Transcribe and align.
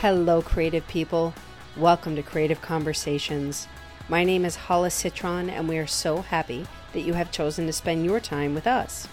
Hello, 0.00 0.40
creative 0.40 0.88
people. 0.88 1.34
Welcome 1.76 2.16
to 2.16 2.22
Creative 2.22 2.62
Conversations. 2.62 3.68
My 4.08 4.24
name 4.24 4.46
is 4.46 4.56
Hollis 4.56 4.94
Citron, 4.94 5.50
and 5.50 5.68
we 5.68 5.76
are 5.76 5.86
so 5.86 6.22
happy 6.22 6.66
that 6.94 7.02
you 7.02 7.12
have 7.12 7.30
chosen 7.30 7.66
to 7.66 7.72
spend 7.74 8.06
your 8.06 8.18
time 8.18 8.54
with 8.54 8.66
us. 8.66 9.06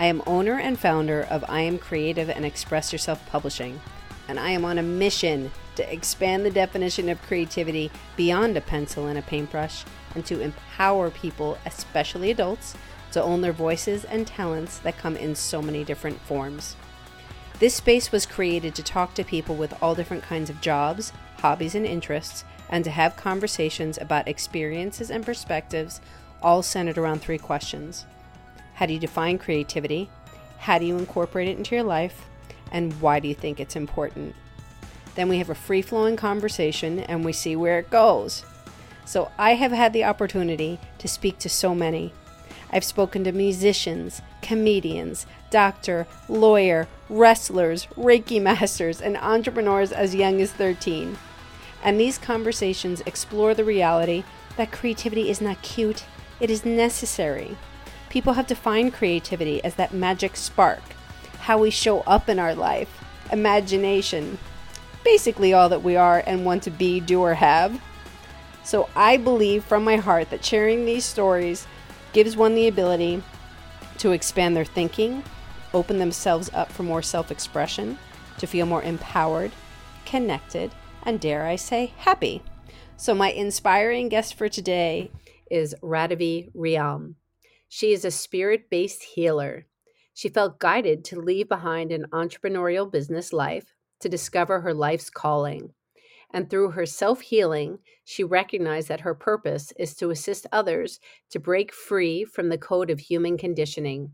I 0.00 0.06
am 0.06 0.24
owner 0.26 0.58
and 0.58 0.76
founder 0.76 1.22
of 1.22 1.44
I 1.48 1.60
Am 1.60 1.78
Creative 1.78 2.28
and 2.28 2.44
Express 2.44 2.90
Yourself 2.92 3.24
Publishing, 3.26 3.80
and 4.26 4.40
I 4.40 4.50
am 4.50 4.64
on 4.64 4.78
a 4.78 4.82
mission 4.82 5.52
to 5.76 5.92
expand 5.92 6.44
the 6.44 6.50
definition 6.50 7.08
of 7.08 7.22
creativity 7.22 7.92
beyond 8.16 8.56
a 8.56 8.60
pencil 8.60 9.06
and 9.06 9.16
a 9.16 9.22
paintbrush 9.22 9.84
and 10.16 10.26
to 10.26 10.40
empower 10.40 11.08
people, 11.08 11.56
especially 11.64 12.32
adults, 12.32 12.74
to 13.12 13.22
own 13.22 13.42
their 13.42 13.52
voices 13.52 14.04
and 14.04 14.26
talents 14.26 14.78
that 14.80 14.98
come 14.98 15.16
in 15.16 15.36
so 15.36 15.62
many 15.62 15.84
different 15.84 16.20
forms. 16.22 16.74
This 17.58 17.74
space 17.74 18.12
was 18.12 18.26
created 18.26 18.74
to 18.74 18.82
talk 18.82 19.14
to 19.14 19.24
people 19.24 19.56
with 19.56 19.74
all 19.82 19.94
different 19.94 20.22
kinds 20.22 20.50
of 20.50 20.60
jobs, 20.60 21.12
hobbies, 21.38 21.74
and 21.74 21.86
interests, 21.86 22.44
and 22.68 22.84
to 22.84 22.90
have 22.90 23.16
conversations 23.16 23.96
about 23.96 24.28
experiences 24.28 25.10
and 25.10 25.24
perspectives, 25.24 26.02
all 26.42 26.62
centered 26.62 26.98
around 26.98 27.22
three 27.22 27.38
questions 27.38 28.04
How 28.74 28.84
do 28.84 28.92
you 28.92 28.98
define 28.98 29.38
creativity? 29.38 30.10
How 30.58 30.78
do 30.78 30.84
you 30.84 30.98
incorporate 30.98 31.48
it 31.48 31.56
into 31.56 31.74
your 31.74 31.84
life? 31.84 32.26
And 32.72 32.92
why 33.00 33.20
do 33.20 33.28
you 33.28 33.34
think 33.34 33.58
it's 33.58 33.76
important? 33.76 34.34
Then 35.14 35.30
we 35.30 35.38
have 35.38 35.48
a 35.48 35.54
free 35.54 35.80
flowing 35.80 36.16
conversation 36.16 37.00
and 37.00 37.24
we 37.24 37.32
see 37.32 37.56
where 37.56 37.78
it 37.78 37.88
goes. 37.88 38.44
So 39.06 39.30
I 39.38 39.54
have 39.54 39.72
had 39.72 39.94
the 39.94 40.04
opportunity 40.04 40.78
to 40.98 41.08
speak 41.08 41.38
to 41.38 41.48
so 41.48 41.74
many. 41.74 42.12
I've 42.70 42.84
spoken 42.84 43.24
to 43.24 43.32
musicians, 43.32 44.20
comedians, 44.42 45.26
doctor, 45.50 46.06
lawyer, 46.28 46.88
wrestlers, 47.08 47.86
Reiki 47.96 48.40
masters, 48.40 49.00
and 49.00 49.16
entrepreneurs 49.16 49.92
as 49.92 50.14
young 50.14 50.40
as 50.40 50.52
13. 50.52 51.16
And 51.82 52.00
these 52.00 52.18
conversations 52.18 53.02
explore 53.06 53.54
the 53.54 53.64
reality 53.64 54.24
that 54.56 54.72
creativity 54.72 55.30
is 55.30 55.40
not 55.40 55.62
cute, 55.62 56.04
it 56.40 56.50
is 56.50 56.64
necessary. 56.64 57.56
People 58.08 58.34
have 58.34 58.46
defined 58.46 58.94
creativity 58.94 59.62
as 59.62 59.74
that 59.74 59.94
magic 59.94 60.36
spark, 60.36 60.82
how 61.40 61.58
we 61.58 61.70
show 61.70 62.00
up 62.00 62.28
in 62.28 62.38
our 62.38 62.54
life, 62.54 63.04
imagination, 63.30 64.38
basically 65.04 65.52
all 65.52 65.68
that 65.68 65.82
we 65.82 65.96
are 65.96 66.22
and 66.26 66.44
want 66.44 66.62
to 66.64 66.70
be, 66.70 67.00
do, 67.00 67.20
or 67.20 67.34
have. 67.34 67.80
So 68.64 68.88
I 68.96 69.16
believe 69.16 69.64
from 69.64 69.84
my 69.84 69.96
heart 69.96 70.30
that 70.30 70.44
sharing 70.44 70.84
these 70.84 71.04
stories 71.04 71.66
gives 72.12 72.36
one 72.36 72.54
the 72.54 72.66
ability 72.66 73.22
to 73.98 74.10
expand 74.10 74.56
their 74.56 74.64
thinking, 74.64 75.22
open 75.76 75.98
themselves 75.98 76.50
up 76.54 76.72
for 76.72 76.82
more 76.82 77.02
self 77.02 77.30
expression, 77.30 77.98
to 78.38 78.46
feel 78.46 78.66
more 78.66 78.82
empowered, 78.82 79.52
connected, 80.04 80.72
and 81.02 81.20
dare 81.20 81.44
I 81.46 81.56
say, 81.56 81.92
happy. 81.98 82.42
So, 82.96 83.14
my 83.14 83.30
inspiring 83.30 84.08
guest 84.08 84.34
for 84.34 84.48
today 84.48 85.10
is 85.50 85.74
Radavie 85.82 86.50
Riom. 86.54 87.14
She 87.68 87.92
is 87.92 88.04
a 88.04 88.10
spirit 88.10 88.70
based 88.70 89.02
healer. 89.02 89.66
She 90.14 90.30
felt 90.30 90.58
guided 90.58 91.04
to 91.06 91.20
leave 91.20 91.48
behind 91.48 91.92
an 91.92 92.06
entrepreneurial 92.12 92.90
business 92.90 93.32
life 93.32 93.74
to 94.00 94.08
discover 94.08 94.60
her 94.60 94.72
life's 94.72 95.10
calling. 95.10 95.74
And 96.32 96.48
through 96.48 96.70
her 96.70 96.86
self 96.86 97.20
healing, 97.20 97.78
she 98.04 98.24
recognized 98.24 98.88
that 98.88 99.00
her 99.00 99.14
purpose 99.14 99.72
is 99.78 99.94
to 99.96 100.10
assist 100.10 100.46
others 100.50 101.00
to 101.30 101.38
break 101.38 101.72
free 101.72 102.24
from 102.24 102.48
the 102.48 102.58
code 102.58 102.90
of 102.90 102.98
human 102.98 103.36
conditioning. 103.36 104.12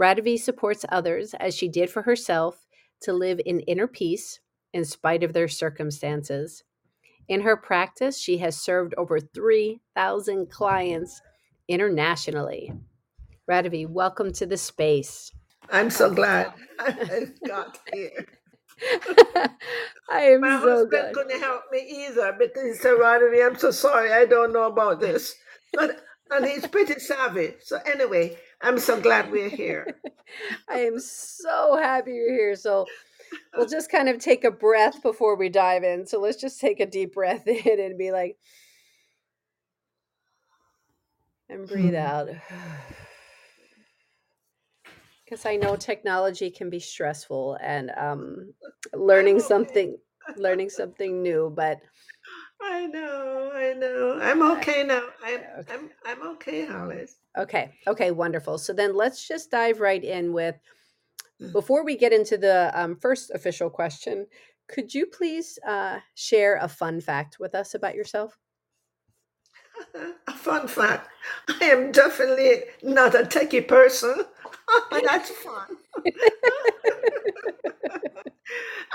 Radavie 0.00 0.38
supports 0.38 0.84
others, 0.90 1.34
as 1.34 1.54
she 1.56 1.68
did 1.68 1.90
for 1.90 2.02
herself, 2.02 2.66
to 3.02 3.12
live 3.12 3.40
in 3.46 3.60
inner 3.60 3.86
peace 3.86 4.40
in 4.72 4.84
spite 4.84 5.22
of 5.22 5.32
their 5.32 5.48
circumstances. 5.48 6.64
In 7.28 7.40
her 7.42 7.56
practice, 7.56 8.18
she 8.18 8.38
has 8.38 8.56
served 8.56 8.94
over 8.98 9.20
3,000 9.20 10.50
clients 10.50 11.20
internationally. 11.68 12.72
Radavie, 13.50 13.88
welcome 13.88 14.32
to 14.34 14.46
the 14.46 14.56
space. 14.56 15.32
I'm 15.70 15.90
so 15.90 16.10
glad 16.14 16.52
I 16.78 17.28
got 17.46 17.78
here. 17.92 18.26
I 20.10 20.20
am 20.22 20.40
My 20.42 20.60
so 20.60 20.68
husband 20.70 20.90
glad. 20.90 21.14
couldn't 21.14 21.40
help 21.40 21.62
me 21.72 22.06
either 22.06 22.34
because 22.38 22.62
he 22.64 22.74
said, 22.74 22.92
Rodney, 22.92 23.42
I'm 23.42 23.56
so 23.58 23.70
sorry, 23.70 24.12
I 24.12 24.26
don't 24.26 24.52
know 24.52 24.66
about 24.66 25.00
this. 25.00 25.34
But 25.72 26.02
and 26.30 26.44
he's 26.46 26.66
pretty 26.66 26.98
savvy. 27.00 27.54
So 27.62 27.78
anyway, 27.86 28.36
I'm 28.62 28.78
so 28.78 29.00
glad 29.00 29.30
we're 29.30 29.48
here. 29.50 29.96
I 30.68 30.80
am 30.80 30.98
so 30.98 31.76
happy 31.76 32.12
you're 32.12 32.32
here. 32.32 32.56
So 32.56 32.86
we'll 33.56 33.66
just 33.68 33.90
kind 33.90 34.08
of 34.08 34.18
take 34.18 34.44
a 34.44 34.50
breath 34.50 35.02
before 35.02 35.36
we 35.36 35.48
dive 35.48 35.84
in. 35.84 36.06
So 36.06 36.20
let's 36.20 36.40
just 36.40 36.60
take 36.60 36.80
a 36.80 36.86
deep 36.86 37.14
breath 37.14 37.46
in 37.48 37.80
and 37.80 37.98
be 37.98 38.12
like, 38.12 38.36
and 41.48 41.66
breathe 41.68 41.94
Hmm. 41.94 41.96
out. 41.96 42.28
Because 45.24 45.44
I 45.46 45.56
know 45.56 45.76
technology 45.76 46.50
can 46.50 46.70
be 46.70 46.78
stressful 46.78 47.58
and 47.60 47.90
um, 47.96 48.54
learning 48.94 49.40
something, 49.40 49.98
learning 50.36 50.70
something 50.70 51.20
new. 51.22 51.52
But 51.54 51.80
I 52.62 52.86
know, 52.86 53.50
I 53.54 53.74
know. 53.74 54.18
I'm 54.22 54.42
okay 54.58 54.84
now. 54.84 55.02
I'm 55.24 55.40
okay, 55.58 55.74
I'm 55.74 55.90
I'm 56.06 56.22
okay, 56.34 56.66
Hollis. 56.66 57.16
Okay, 57.36 57.72
okay, 57.86 58.10
wonderful. 58.10 58.58
So 58.58 58.72
then 58.72 58.94
let's 58.94 59.26
just 59.26 59.50
dive 59.50 59.80
right 59.80 60.02
in 60.02 60.32
with 60.32 60.56
before 61.52 61.84
we 61.84 61.96
get 61.96 62.12
into 62.12 62.38
the 62.38 62.70
um, 62.74 62.96
first 62.96 63.30
official 63.30 63.70
question. 63.70 64.26
Could 64.68 64.94
you 64.94 65.06
please 65.06 65.58
uh, 65.66 65.98
share 66.14 66.58
a 66.60 66.68
fun 66.68 67.00
fact 67.00 67.38
with 67.38 67.54
us 67.54 67.74
about 67.74 67.94
yourself? 67.94 68.38
A 70.26 70.32
fun 70.32 70.68
fact. 70.68 71.08
I 71.60 71.66
am 71.66 71.92
definitely 71.92 72.62
not 72.82 73.14
a 73.14 73.24
techie 73.24 73.66
person. 73.66 74.24
That's 74.90 75.30
fun. 75.30 75.76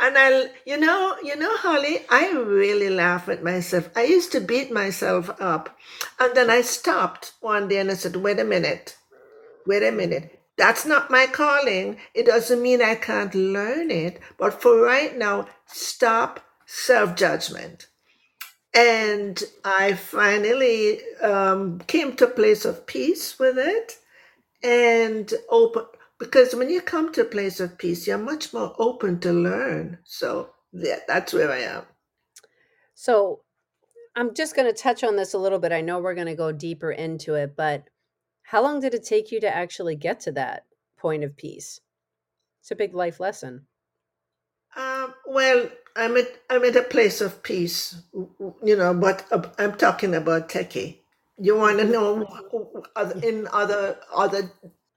And 0.02 0.18
I, 0.18 0.50
you 0.66 0.78
know, 0.78 1.18
you 1.24 1.36
know, 1.36 1.56
Holly, 1.58 2.00
I 2.10 2.32
really 2.32 2.90
laugh 2.90 3.30
at 3.30 3.44
myself. 3.44 3.90
I 3.96 4.04
used 4.04 4.32
to 4.34 4.42
beat 4.42 4.72
myself 4.72 5.30
up, 5.40 5.78
and 6.20 6.36
then 6.36 6.50
I 6.50 6.62
stopped 6.62 7.34
one 7.42 7.68
day 7.68 7.78
and 7.80 7.92
I 7.92 7.96
said, 7.96 8.16
"Wait 8.16 8.40
a 8.40 8.44
minute, 8.44 8.98
wait 9.68 9.84
a 9.84 9.92
minute. 9.92 10.40
That's 10.58 10.86
not 10.86 11.12
my 11.12 11.28
calling. 11.28 11.98
It 12.14 12.26
doesn't 12.28 12.62
mean 12.62 12.82
I 12.82 12.96
can't 12.96 13.36
learn 13.36 13.92
it. 13.92 14.20
But 14.38 14.62
for 14.62 14.78
right 14.82 15.18
now, 15.18 15.48
stop 15.68 16.40
self 16.66 17.16
judgment." 17.16 17.88
And 18.74 19.44
I 19.66 19.94
finally 19.94 21.02
um, 21.22 21.80
came 21.88 22.16
to 22.18 22.26
a 22.28 22.30
place 22.30 22.64
of 22.66 22.86
peace 22.88 23.38
with 23.38 23.58
it 23.58 23.98
and 24.64 25.34
open 25.50 25.86
because 26.22 26.56
when 26.56 26.72
you 26.72 26.82
come 26.82 27.14
to 27.14 27.24
a 27.24 27.26
place 27.26 27.60
of 27.62 27.78
peace 27.80 28.08
you're 28.08 28.20
much 28.20 28.54
more 28.54 28.76
open 28.80 29.20
to 29.22 29.34
learn 29.34 30.00
so 30.06 30.52
yeah 30.74 31.00
that's 31.10 31.34
where 31.34 31.52
i 31.52 31.60
am 31.60 31.86
So 32.96 33.42
I'm 34.16 34.34
just 34.36 34.56
going 34.56 34.68
to 34.74 34.80
touch 34.82 35.04
on 35.04 35.16
this 35.18 35.34
a 35.34 35.40
little 35.40 35.60
bit. 35.60 35.72
I 35.74 35.82
know 35.82 36.00
we're 36.00 36.16
going 36.16 36.28
to 36.28 36.36
go 36.36 36.52
deeper 36.52 36.92
into 36.92 37.36
it, 37.36 37.56
but 37.56 37.86
how 38.44 38.64
long 38.64 38.82
did 38.82 38.94
it 38.94 39.06
take 39.06 39.32
you 39.32 39.42
to 39.42 39.56
actually 39.56 39.96
get 39.96 40.22
to 40.22 40.34
that 40.34 40.66
point 40.98 41.24
of 41.24 41.38
peace? 41.38 41.82
It's 42.62 42.72
a 42.72 42.76
big 42.76 42.94
life 42.96 43.20
lesson. 43.20 43.68
um, 44.78 45.14
well 45.28 45.70
i'm 45.96 46.18
at 46.18 46.28
i'm 46.50 46.64
at 46.66 46.76
a 46.76 46.84
place 46.84 47.22
of 47.22 47.44
peace 47.44 48.02
you 48.64 48.76
know 48.76 48.94
but 48.94 49.26
uh, 49.32 49.44
i'm 49.60 49.76
talking 49.76 50.16
about 50.16 50.50
techie 50.50 51.00
you 51.38 51.56
want 51.58 51.80
to 51.80 51.86
hmm 51.86 51.92
know 51.92 52.28
in 53.24 53.48
other 53.54 53.98
other 54.16 54.52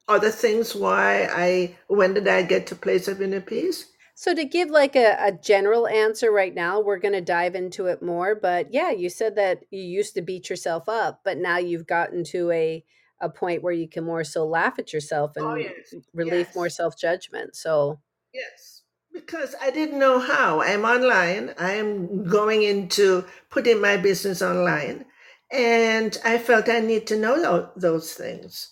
other 0.08 0.30
things 0.30 0.74
why 0.74 1.26
i 1.30 1.76
when 1.88 2.14
did 2.14 2.28
i 2.28 2.42
get 2.42 2.66
to 2.66 2.74
place 2.74 3.08
of 3.08 3.20
inner 3.22 3.40
peace 3.40 3.86
So, 4.16 4.32
to 4.34 4.44
give 4.44 4.70
like 4.70 4.94
a, 4.94 5.16
a 5.18 5.32
general 5.32 5.88
answer 5.88 6.30
right 6.30 6.54
now, 6.54 6.78
we're 6.80 7.00
going 7.00 7.14
to 7.18 7.20
dive 7.20 7.56
into 7.56 7.86
it 7.86 8.00
more. 8.00 8.36
But 8.36 8.72
yeah, 8.72 8.92
you 8.92 9.10
said 9.10 9.34
that 9.36 9.64
you 9.72 9.82
used 9.82 10.14
to 10.14 10.22
beat 10.22 10.48
yourself 10.48 10.88
up, 10.88 11.22
but 11.24 11.36
now 11.38 11.58
you've 11.58 11.88
gotten 11.88 12.22
to 12.30 12.50
a, 12.52 12.84
a 13.20 13.28
point 13.28 13.62
where 13.64 13.72
you 13.72 13.88
can 13.88 14.04
more 14.04 14.22
so 14.22 14.46
laugh 14.46 14.78
at 14.78 14.92
yourself 14.92 15.32
oh 15.36 15.54
and 15.54 15.62
yes 15.66 15.94
relieve 16.14 16.54
more 16.54 16.68
self 16.70 16.96
judgment. 16.96 17.56
So, 17.56 17.98
Yes, 18.32 18.82
because 19.12 19.54
I 19.60 19.70
didn't 19.70 19.98
know 19.98 20.18
how. 20.20 20.60
I'm 20.62 20.84
online. 20.84 21.54
I'm 21.58 22.24
going 22.28 22.62
into 22.62 23.24
putting 23.50 23.80
my 23.80 23.96
business 23.96 24.42
online, 24.42 25.06
and 25.50 26.16
I 26.24 26.38
felt 26.38 26.68
I 26.68 26.80
need 26.80 27.06
to 27.08 27.18
know 27.18 27.40
tho- 27.42 27.70
those 27.76 28.12
things. 28.14 28.70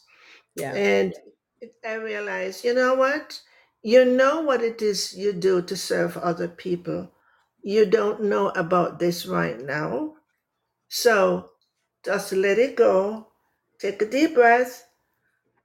Yeah. 0.56 0.74
And 0.74 1.14
I 1.86 1.94
realized, 1.94 2.64
you 2.64 2.74
know 2.74 2.94
what? 2.94 3.40
You 3.82 4.04
know 4.04 4.40
what 4.40 4.62
it 4.62 4.82
is 4.82 5.16
you 5.16 5.32
do 5.32 5.62
to 5.62 5.76
serve 5.76 6.16
other 6.16 6.48
people. 6.48 7.10
You 7.62 7.86
don't 7.86 8.24
know 8.24 8.48
about 8.50 8.98
this 8.98 9.26
right 9.26 9.60
now. 9.60 10.14
So 10.88 11.50
just 12.04 12.32
let 12.32 12.58
it 12.58 12.76
go. 12.76 13.28
Take 13.78 14.02
a 14.02 14.10
deep 14.10 14.34
breath 14.34 14.86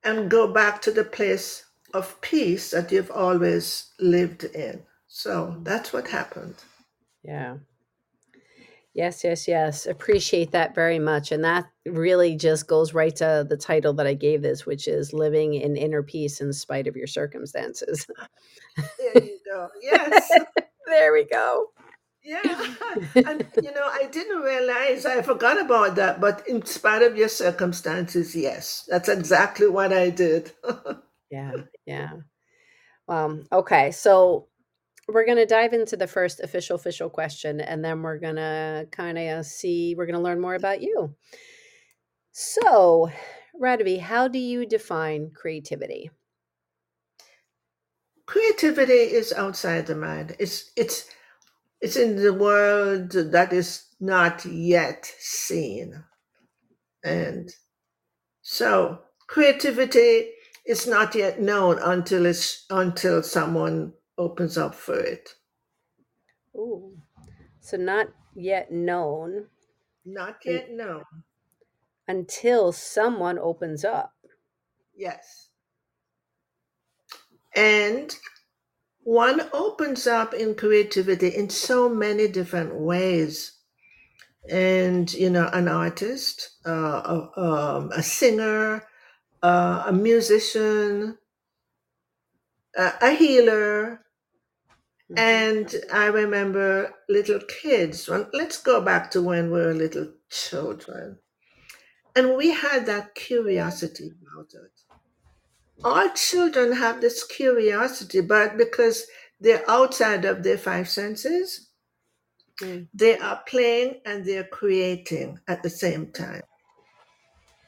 and 0.03 0.29
go 0.29 0.51
back 0.51 0.81
to 0.83 0.91
the 0.91 1.03
place 1.03 1.65
of 1.93 2.19
peace 2.21 2.71
that 2.71 2.91
you've 2.91 3.11
always 3.11 3.91
lived 3.99 4.43
in. 4.43 4.83
So 5.07 5.57
that's 5.63 5.93
what 5.93 6.07
happened. 6.07 6.55
Yeah. 7.23 7.57
Yes, 8.93 9.23
yes, 9.23 9.47
yes. 9.47 9.85
Appreciate 9.85 10.51
that 10.51 10.73
very 10.73 10.99
much. 10.99 11.31
And 11.31 11.43
that 11.43 11.67
really 11.93 12.35
just 12.35 12.67
goes 12.67 12.93
right 12.93 13.15
to 13.17 13.45
the 13.47 13.57
title 13.57 13.93
that 13.93 14.07
I 14.07 14.13
gave 14.13 14.41
this, 14.41 14.65
which 14.65 14.87
is 14.87 15.13
Living 15.13 15.53
in 15.55 15.75
Inner 15.75 16.03
Peace 16.03 16.41
in 16.41 16.53
Spite 16.53 16.87
of 16.87 16.95
Your 16.95 17.07
Circumstances. 17.07 18.07
There 18.97 19.23
you 19.23 19.39
go. 19.45 19.69
Yes. 19.81 20.29
there 20.87 21.13
we 21.13 21.25
go. 21.25 21.67
Yeah. 22.23 22.41
And, 23.15 23.47
you 23.61 23.71
know, 23.71 23.89
I 23.91 24.07
didn't 24.11 24.41
realize, 24.41 25.05
I 25.05 25.21
forgot 25.21 25.59
about 25.59 25.95
that, 25.95 26.19
but 26.19 26.47
in 26.47 26.65
spite 26.65 27.01
of 27.01 27.17
your 27.17 27.29
circumstances, 27.29 28.35
yes, 28.35 28.87
that's 28.87 29.09
exactly 29.09 29.67
what 29.67 29.93
I 29.93 30.09
did. 30.09 30.51
Yeah, 31.29 31.51
yeah. 31.85 32.11
Um, 33.09 33.43
okay, 33.51 33.91
so 33.91 34.47
we're 35.09 35.25
going 35.25 35.37
to 35.37 35.45
dive 35.45 35.73
into 35.73 35.95
the 35.95 36.07
first 36.07 36.39
official 36.41 36.75
official 36.75 37.09
question 37.09 37.61
and 37.61 37.83
then 37.83 38.01
we're 38.01 38.19
going 38.19 38.35
to 38.35 38.87
kind 38.91 39.17
of 39.17 39.45
see 39.45 39.95
we're 39.95 40.05
going 40.05 40.17
to 40.17 40.21
learn 40.21 40.41
more 40.41 40.55
about 40.55 40.81
you 40.81 41.15
so 42.37 43.11
Radvi, 43.59 43.99
how 43.99 44.27
do 44.27 44.37
you 44.37 44.65
define 44.67 45.31
creativity 45.31 46.11
Creativity 48.27 48.93
is 48.93 49.33
outside 49.33 49.87
the 49.87 49.95
mind. 49.95 50.35
It's 50.37 50.71
it's 50.75 51.09
it's 51.81 51.95
in 51.95 52.17
the 52.17 52.33
world 52.33 53.11
that 53.11 53.53
is 53.53 53.85
not 53.99 54.45
yet 54.45 55.11
seen. 55.19 56.03
And 57.03 57.49
so 58.41 58.99
creativity 59.27 60.31
is 60.65 60.87
not 60.87 61.15
yet 61.15 61.41
known 61.41 61.79
until 61.79 62.25
it's 62.25 62.65
until 62.69 63.23
someone 63.23 63.93
opens 64.17 64.57
up 64.57 64.75
for 64.75 64.99
it. 64.99 65.35
Ooh. 66.55 66.97
so 67.61 67.77
not 67.77 68.07
yet 68.35 68.71
known 68.71 69.47
Not 70.05 70.37
yet 70.45 70.71
known. 70.71 71.03
Until 72.07 72.71
someone 72.71 73.39
opens 73.39 73.85
up 73.85 74.13
Yes. 74.95 75.49
And 77.55 78.15
one 79.03 79.41
opens 79.53 80.07
up 80.07 80.33
in 80.33 80.55
creativity 80.55 81.29
in 81.29 81.49
so 81.49 81.89
many 81.89 82.27
different 82.27 82.75
ways. 82.75 83.53
And, 84.49 85.13
you 85.13 85.29
know, 85.29 85.49
an 85.53 85.67
artist, 85.67 86.51
uh, 86.65 87.29
a, 87.37 87.41
um, 87.41 87.91
a 87.93 88.03
singer, 88.03 88.83
uh, 89.43 89.85
a 89.87 89.93
musician, 89.93 91.17
uh, 92.77 92.91
a 93.01 93.11
healer. 93.11 94.05
Mhm. 95.11 95.17
And 95.17 95.75
I 95.91 96.07
remember 96.07 96.93
little 97.09 97.39
kids. 97.41 98.07
When, 98.09 98.27
let's 98.33 98.61
go 98.61 98.81
back 98.81 99.11
to 99.11 99.21
when 99.21 99.51
we 99.51 99.59
were 99.59 99.73
little 99.73 100.13
children. 100.29 101.19
And 102.17 102.35
we 102.35 102.49
had 102.49 102.87
that 102.87 103.13
curiosity 103.15 104.11
about 104.21 104.49
it. 104.55 104.71
All 105.83 106.09
children 106.15 106.71
have 106.73 106.99
this 106.99 107.23
curiosity, 107.23 108.21
but 108.21 108.57
because 108.57 109.05
they're 109.39 109.63
outside 109.69 110.25
of 110.25 110.43
their 110.43 110.57
five 110.57 110.89
senses, 110.89 111.69
Mm. 112.61 112.87
they 112.93 113.19
are 113.19 113.43
playing 113.47 114.01
and 114.05 114.25
they're 114.25 114.49
creating 114.61 115.39
at 115.47 115.61
the 115.61 115.69
same 115.69 116.11
time. 116.11 116.41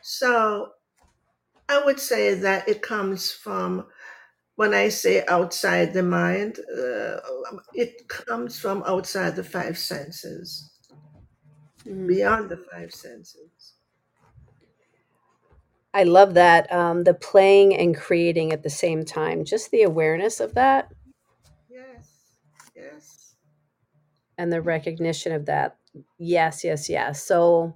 So 0.02 0.72
I 1.70 1.84
would 1.86 2.00
say 2.00 2.34
that 2.34 2.68
it 2.68 2.82
comes 2.82 3.32
from, 3.32 3.88
when 4.56 4.74
I 4.74 4.90
say 4.90 5.26
outside 5.28 5.94
the 5.94 6.04
mind, 6.04 6.60
uh, 6.60 7.20
it 7.76 8.08
comes 8.10 8.60
from 8.60 8.84
outside 8.88 9.36
the 9.36 9.44
five 9.44 9.78
senses, 9.78 10.72
Mhm. 11.86 12.08
beyond 12.08 12.50
the 12.50 12.58
five 12.72 12.92
senses. 12.94 13.79
I 15.94 16.04
love 16.04 16.36
that 16.36 16.72
um, 16.72 17.04
the 17.04 17.14
playing 17.14 17.76
and 17.76 17.98
creating 17.98 18.54
at 18.54 18.64
the 18.64 18.70
same 18.70 19.06
time, 19.06 19.44
just 19.46 19.72
the 19.72 19.84
awareness 19.84 20.40
of 20.40 20.54
that 20.56 20.92
Yes, 21.70 22.38
yes. 22.76 23.36
and 24.38 24.52
the 24.52 24.62
recognition 24.62 25.32
of 25.32 25.46
that. 25.48 25.78
Yes, 26.20 26.64
yes, 26.64 26.90
yes. 26.90 27.24
So, 27.24 27.76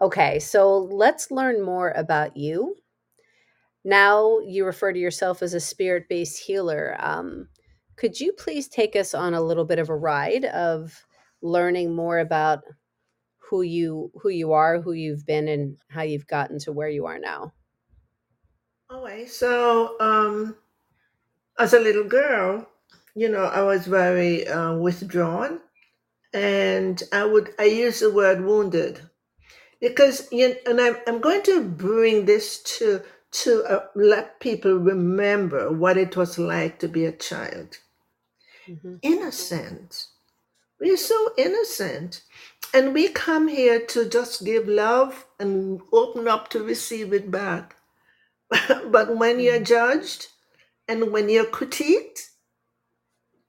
okay, 0.00 0.38
so 0.38 0.78
let's 0.78 1.30
learn 1.30 1.62
more 1.62 1.90
about 1.90 2.36
you. 2.36 2.76
Now 3.84 4.38
you 4.40 4.64
refer 4.64 4.92
to 4.92 4.98
yourself 4.98 5.42
as 5.42 5.54
a 5.54 5.60
spirit 5.60 6.04
based 6.08 6.38
healer. 6.44 6.96
Um, 6.98 7.48
could 7.96 8.18
you 8.20 8.32
please 8.32 8.68
take 8.68 8.96
us 8.96 9.14
on 9.14 9.34
a 9.34 9.42
little 9.42 9.64
bit 9.64 9.78
of 9.78 9.88
a 9.88 9.96
ride 9.96 10.44
of 10.46 11.06
learning 11.42 11.94
more 11.94 12.18
about 12.18 12.60
who 13.54 13.62
you 13.62 14.10
who 14.20 14.30
you 14.30 14.52
are, 14.52 14.80
who 14.82 14.92
you've 14.92 15.24
been, 15.24 15.46
and 15.46 15.78
how 15.88 16.02
you've 16.02 16.26
gotten 16.26 16.58
to 16.58 16.72
where 16.72 16.88
you 16.88 17.06
are 17.06 17.20
now? 17.20 17.54
Okay, 18.90 19.26
so 19.26 20.00
um, 20.00 20.56
as 21.58 21.72
a 21.74 21.80
little 21.80 22.04
girl, 22.04 22.68
you 23.14 23.28
know, 23.28 23.44
I 23.44 23.62
was 23.62 23.86
very 23.86 24.46
uh, 24.46 24.74
withdrawn, 24.76 25.60
and 26.34 27.02
I 27.12 27.24
would 27.24 27.54
I 27.58 27.64
use 27.64 28.00
the 28.00 28.12
word 28.12 28.42
wounded 28.42 29.08
because 29.80 30.30
you 30.32 30.56
and 30.66 30.80
I'm 30.80 30.96
I'm 31.06 31.20
going 31.20 31.42
to 31.44 31.64
bring 31.68 32.26
this 32.26 32.62
to 32.78 33.02
to 33.42 33.64
uh, 33.64 33.88
let 33.96 34.40
people 34.40 34.76
remember 34.76 35.72
what 35.72 35.96
it 35.98 36.16
was 36.16 36.38
like 36.38 36.78
to 36.80 36.88
be 36.88 37.06
a 37.06 37.12
child. 37.12 37.78
Mhm. 38.66 39.00
Innocent. 39.02 40.08
We're 40.80 40.96
so 40.98 41.34
innocent. 41.38 42.24
And 42.74 42.94
we 42.94 43.10
come 43.10 43.48
here 43.48 43.80
to 43.88 44.08
just 44.10 44.44
give 44.44 44.68
love 44.68 45.26
and 45.40 45.82
open 45.92 46.28
up 46.28 46.50
to 46.50 46.64
receive 46.64 47.14
it 47.14 47.30
back. 47.32 47.76
but 48.86 49.16
when 49.18 49.40
you're 49.40 49.60
Mhm. 49.60 49.64
judged 49.64 50.28
and 50.88 51.12
when 51.12 51.28
you're 51.30 51.46
critiqued, 51.46 52.20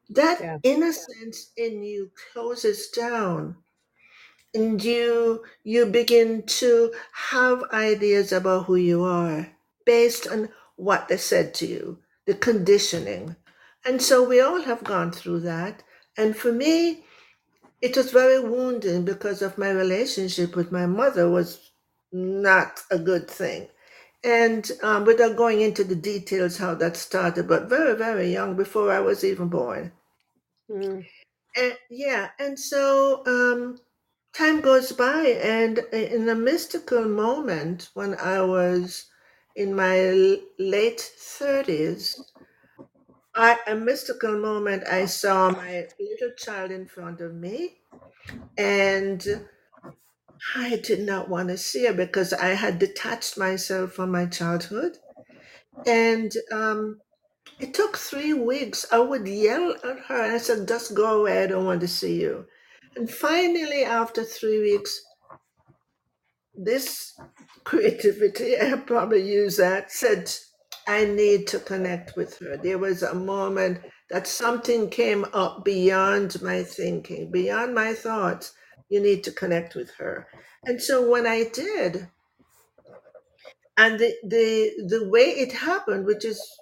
that 0.10 0.42
Yeah. 0.42 0.60
innocence 0.64 1.52
in 1.58 1.84
you 1.84 2.12
closes 2.34 2.90
down 2.90 3.56
and 4.56 4.84
you 4.84 5.44
you 5.64 5.88
begin 5.88 6.44
to 6.46 6.94
have 7.32 7.64
ideas 7.74 8.34
about 8.34 8.66
who 8.66 8.78
you 8.78 9.04
are 9.04 9.48
based 9.86 10.28
on 10.28 10.50
what 10.78 11.10
they 11.10 11.18
said 11.18 11.56
to 11.56 11.68
you 11.68 12.00
the 12.28 12.36
conditioning 12.36 13.38
and 13.86 14.02
so 14.02 14.24
we 14.28 14.42
all 14.42 14.64
have 14.64 14.84
gone 14.86 15.12
through 15.12 15.42
that 15.42 15.84
and 16.18 16.38
for 16.38 16.54
me 16.54 17.05
it 17.82 17.98
was 17.98 18.12
very 18.12 18.40
wounding 18.40 19.06
because 19.06 19.42
of 19.42 19.58
my 19.58 19.72
relationship 19.72 20.56
with 20.56 20.72
my 20.72 20.86
mother 20.86 21.30
was 21.30 21.72
not 22.12 22.82
a 22.92 23.00
good 23.00 23.30
thing 23.30 23.68
and 24.24 24.72
um, 24.84 25.06
without 25.06 25.36
going 25.38 25.62
into 25.62 25.84
the 25.84 25.96
details 25.96 26.58
how 26.58 26.76
that 26.76 26.98
started 26.98 27.48
but 27.48 27.70
very 27.70 27.96
very 27.96 28.32
young 28.34 28.56
before 28.56 28.92
i 28.92 29.00
was 29.00 29.24
even 29.24 29.48
born 29.50 29.92
Mm. 30.70 31.06
and 31.58 31.78
yeah 31.90 32.30
and 32.40 32.60
so 32.60 33.24
um, 33.28 33.78
time 34.34 34.62
goes 34.62 34.92
by 34.92 35.22
and 35.44 35.80
in 35.94 36.30
a 36.30 36.36
mystical 36.36 37.06
moment 37.06 37.90
when 37.94 38.16
i 38.16 38.42
was 38.42 39.08
in 39.56 39.76
my 39.76 40.40
late 40.60 41.00
30s 41.18 42.20
I, 43.36 43.58
a 43.68 43.76
mystical 43.76 44.38
moment 44.40 44.84
i 44.90 45.06
saw 45.06 45.52
my 45.52 45.88
little 46.00 46.32
child 46.38 46.72
in 46.72 46.88
front 46.88 47.22
of 47.22 47.34
me 47.36 47.78
and 48.58 49.26
i 50.56 50.78
did 50.84 51.02
not 51.02 51.30
want 51.30 51.50
to 51.50 51.58
see 51.58 51.86
her 51.86 51.94
because 51.94 52.34
i 52.34 52.50
had 52.50 52.80
detached 52.80 53.38
myself 53.38 53.94
from 53.94 54.12
my 54.12 54.26
childhood. 54.26 54.98
And 55.86 56.32
um, 56.54 57.00
it 57.60 57.74
took 57.74 57.98
three 57.98 58.34
weeks. 58.34 58.86
I 58.92 59.00
would 59.00 59.28
yell 59.28 59.76
at 59.84 60.00
her 60.08 60.24
and 60.24 60.34
i 60.34 60.38
said 60.38 60.68
just 60.68 60.96
go 60.96 61.22
away 61.22 61.44
i 61.44 61.48
don't 61.48 61.66
want 61.66 61.82
to 61.82 61.88
see 61.88 62.22
you. 62.22 62.46
And 62.96 63.10
finally 63.10 63.84
after 63.84 64.24
three 64.24 64.60
weeks 64.62 65.02
this 66.58 67.20
creativity, 67.64 68.58
I 68.62 68.76
probably 68.78 69.30
use 69.30 69.58
that, 69.58 69.92
said, 69.92 70.32
I 70.88 71.06
need 71.06 71.48
to 71.50 71.60
connect 71.60 72.16
with 72.16 72.38
her. 72.40 72.58
There 72.58 72.78
was 72.80 73.04
a 73.04 73.14
moment 73.14 73.82
that 74.10 74.28
something 74.28 74.90
came 74.90 75.26
up 75.34 75.64
beyond 75.66 76.42
my 76.42 76.64
thinking, 76.64 77.32
beyond 77.32 77.74
my 77.76 77.94
thoughts. 77.94 78.54
You 78.90 79.00
need 79.00 79.24
to 79.26 79.32
connect 79.32 79.76
with 79.76 79.92
her. 79.96 80.28
And 80.66 80.82
so 80.82 81.08
when 81.10 81.28
I 81.28 81.44
did, 81.50 82.10
and 83.78 84.00
the, 84.00 84.14
the, 84.24 84.88
the 84.88 85.10
way 85.10 85.24
it 85.26 85.52
happened, 85.52 86.06
which 86.06 86.26
is 86.26 86.62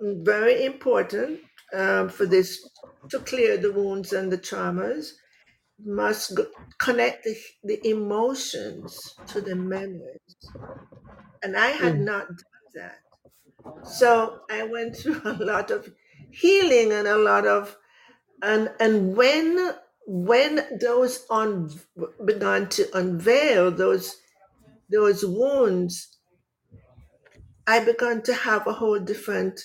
very 0.00 0.64
important 0.64 1.40
um, 1.74 2.08
for 2.08 2.26
this 2.26 2.70
to 3.10 3.20
clear 3.20 3.56
the 3.56 3.72
wounds 3.72 4.12
and 4.12 4.32
the 4.32 4.38
traumas, 4.38 5.12
must 5.84 6.36
go, 6.36 6.46
connect 6.80 7.24
the, 7.24 7.36
the 7.64 7.88
emotions 7.88 9.20
to 9.28 9.40
the 9.42 9.56
memories. 9.56 10.52
And 11.42 11.56
I 11.56 11.68
had 11.68 11.96
Mm. 11.96 12.00
not 12.00 12.26
done 12.26 12.36
that. 12.74 13.03
So 13.84 14.40
I 14.50 14.62
went 14.64 14.96
through 14.96 15.20
a 15.24 15.32
lot 15.34 15.70
of 15.70 15.94
healing 16.30 16.92
and 16.92 17.06
a 17.08 17.16
lot 17.18 17.46
of 17.46 17.76
and 18.42 18.72
and 18.80 19.16
when 19.16 19.74
when 20.06 20.78
those 20.80 21.26
on 21.30 21.70
began 22.24 22.68
to 22.70 22.88
unveil 22.98 23.70
those 23.70 24.20
those 24.90 25.24
wounds, 25.24 26.18
I 27.66 27.84
began 27.84 28.22
to 28.22 28.32
have 28.32 28.66
a 28.66 28.72
whole 28.72 28.98
different 28.98 29.60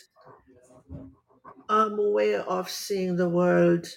um, 1.69 1.95
way 2.13 2.35
of 2.35 2.69
seeing 2.69 3.15
the 3.15 3.29
world. 3.29 3.87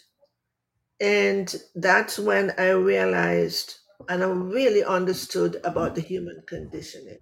And 1.00 1.54
that's 1.74 2.18
when 2.18 2.52
I 2.58 2.70
realized 2.70 3.80
and 4.08 4.24
I 4.24 4.26
really 4.28 4.82
understood 4.82 5.60
about 5.64 5.94
the 5.94 6.00
human 6.00 6.42
conditioning 6.46 7.18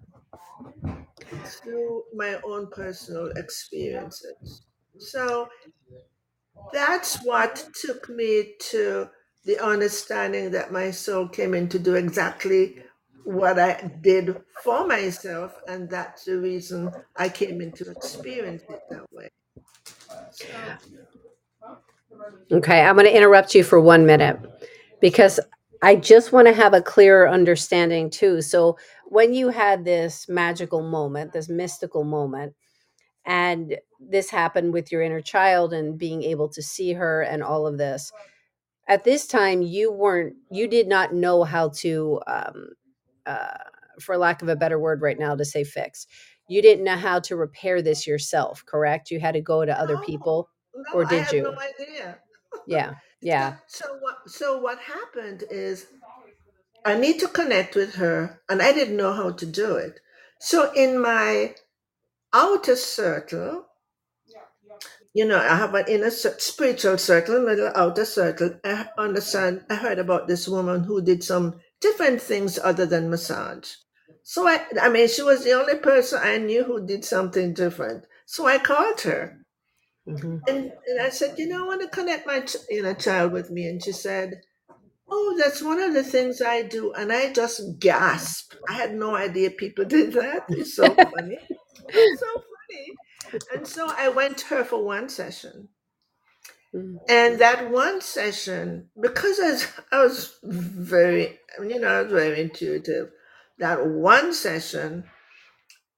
through 1.45 2.03
my 2.15 2.39
own 2.45 2.69
personal 2.71 3.31
experiences. 3.35 4.65
So 4.97 5.47
that's 6.73 7.17
what 7.23 7.67
took 7.81 8.09
me 8.09 8.53
to 8.71 9.09
the 9.45 9.59
understanding 9.59 10.51
that 10.51 10.71
my 10.71 10.91
soul 10.91 11.27
came 11.27 11.53
in 11.53 11.67
to 11.69 11.79
do 11.79 11.95
exactly 11.95 12.83
what 13.23 13.59
I 13.59 13.91
did 14.01 14.35
for 14.63 14.87
myself, 14.87 15.55
and 15.67 15.89
that's 15.89 16.25
the 16.25 16.39
reason 16.39 16.91
I 17.15 17.29
came 17.29 17.61
in 17.61 17.71
to 17.73 17.91
experience 17.91 18.63
it 18.69 18.81
that 18.89 19.05
way. 19.11 19.29
So, 20.31 20.47
Okay, 22.51 22.81
I'm 22.81 22.95
going 22.95 23.05
to 23.05 23.15
interrupt 23.15 23.55
you 23.55 23.63
for 23.63 23.79
one 23.79 24.05
minute 24.05 24.37
because 24.99 25.39
I 25.81 25.95
just 25.95 26.31
want 26.31 26.47
to 26.47 26.53
have 26.53 26.73
a 26.73 26.81
clearer 26.81 27.27
understanding 27.29 28.09
too. 28.09 28.41
So, 28.41 28.77
when 29.11 29.33
you 29.33 29.49
had 29.49 29.83
this 29.83 30.29
magical 30.29 30.81
moment, 30.81 31.33
this 31.33 31.49
mystical 31.49 32.05
moment, 32.05 32.53
and 33.25 33.77
this 33.99 34.29
happened 34.29 34.71
with 34.71 34.89
your 34.89 35.01
inner 35.01 35.19
child 35.19 35.73
and 35.73 35.99
being 35.99 36.23
able 36.23 36.47
to 36.47 36.61
see 36.61 36.93
her 36.93 37.21
and 37.21 37.43
all 37.43 37.67
of 37.67 37.77
this, 37.77 38.13
at 38.87 39.03
this 39.03 39.27
time, 39.27 39.61
you 39.61 39.91
weren't, 39.91 40.37
you 40.49 40.65
did 40.65 40.87
not 40.87 41.13
know 41.13 41.43
how 41.43 41.69
to, 41.79 42.21
um, 42.25 42.69
uh, 43.25 43.57
for 43.99 44.17
lack 44.17 44.41
of 44.41 44.47
a 44.47 44.55
better 44.55 44.79
word 44.79 45.01
right 45.01 45.19
now, 45.19 45.35
to 45.35 45.43
say 45.43 45.65
fix. 45.65 46.07
You 46.47 46.61
didn't 46.61 46.85
know 46.85 46.95
how 46.95 47.19
to 47.19 47.35
repair 47.35 47.81
this 47.81 48.07
yourself, 48.07 48.63
correct? 48.65 49.11
You 49.11 49.19
had 49.19 49.33
to 49.33 49.41
go 49.41 49.65
to 49.65 49.77
other 49.77 49.95
no, 49.95 50.01
people, 50.03 50.49
no, 50.73 50.83
or 50.93 51.05
I 51.05 51.09
did 51.09 51.23
had 51.25 51.33
no 51.33 51.37
you? 51.39 51.57
idea. 51.57 52.19
Yeah, 52.65 52.93
So, 53.21 53.27
yeah. 53.27 53.55
so 53.67 53.85
what? 53.99 54.17
So 54.29 54.57
what 54.57 54.79
happened 54.79 55.43
is 55.51 55.87
I 56.85 56.97
need 56.97 57.19
to 57.21 57.27
connect 57.27 57.75
with 57.75 57.95
her, 57.95 58.41
and 58.49 58.61
I 58.61 58.73
didn't 58.73 58.97
know 58.97 59.13
how 59.13 59.31
to 59.31 59.45
do 59.45 59.75
it. 59.75 59.99
So 60.39 60.71
in 60.73 60.99
my 61.01 61.55
outer 62.33 62.75
circle, 62.77 63.67
you 65.13 65.25
know, 65.25 65.39
I 65.39 65.55
have 65.57 65.75
an 65.75 65.85
inner 65.87 66.11
spiritual 66.39 66.97
circle, 66.97 67.37
a 67.37 67.45
little 67.45 67.71
outer 67.75 68.05
circle. 68.05 68.59
I 68.63 68.87
understand. 68.97 69.65
I 69.69 69.75
heard 69.75 69.99
about 69.99 70.27
this 70.27 70.47
woman 70.47 70.83
who 70.85 71.01
did 71.01 71.23
some 71.23 71.59
different 71.81 72.21
things 72.21 72.59
other 72.59 72.85
than 72.85 73.09
massage. 73.09 73.73
So 74.23 74.47
I, 74.47 74.65
I 74.81 74.89
mean, 74.89 75.07
she 75.09 75.23
was 75.23 75.43
the 75.43 75.53
only 75.53 75.75
person 75.77 76.19
I 76.23 76.37
knew 76.37 76.63
who 76.63 76.85
did 76.85 77.05
something 77.05 77.53
different. 77.53 78.05
So 78.25 78.45
I 78.47 78.59
called 78.59 79.01
her 79.01 79.39
hmm 80.07 80.37
and, 80.47 80.71
and 80.87 81.01
I 81.01 81.09
said, 81.09 81.39
you 81.39 81.47
know, 81.47 81.63
I 81.63 81.67
want 81.67 81.81
to 81.81 81.87
connect 81.89 82.27
my 82.27 82.41
ch- 82.41 82.57
inner 82.69 82.93
child 82.95 83.31
with 83.33 83.51
me. 83.51 83.67
And 83.67 83.83
she 83.83 83.91
said, 83.93 84.41
oh, 85.11 85.35
that's 85.37 85.61
one 85.61 85.79
of 85.81 85.93
the 85.93 86.03
things 86.03 86.41
I 86.41 86.63
do. 86.63 86.93
And 86.93 87.11
I 87.11 87.33
just 87.33 87.79
gasped. 87.79 88.57
I 88.69 88.73
had 88.73 88.95
no 88.95 89.15
idea 89.15 89.51
people 89.51 89.85
did 89.87 90.13
that. 90.13 90.45
It's 90.49 90.75
so 90.75 90.93
funny. 90.93 91.37
It's 91.89 92.19
so 92.21 92.33
funny. 92.33 93.41
And 93.53 93.67
so 93.67 93.91
I 93.95 94.09
went 94.09 94.37
to 94.39 94.45
her 94.47 94.63
for 94.63 94.83
one 94.83 95.09
session. 95.09 95.69
And 97.09 97.39
that 97.39 97.69
one 97.69 97.99
session, 98.01 98.89
because 98.99 99.39
I 99.39 99.51
was, 99.51 99.67
I 99.91 100.03
was 100.03 100.35
very, 100.43 101.39
you 101.59 101.79
know, 101.79 101.87
I 101.89 102.01
was 102.03 102.11
very 102.11 102.39
intuitive. 102.41 103.11
That 103.59 103.85
one 103.85 104.33
session, 104.33 105.03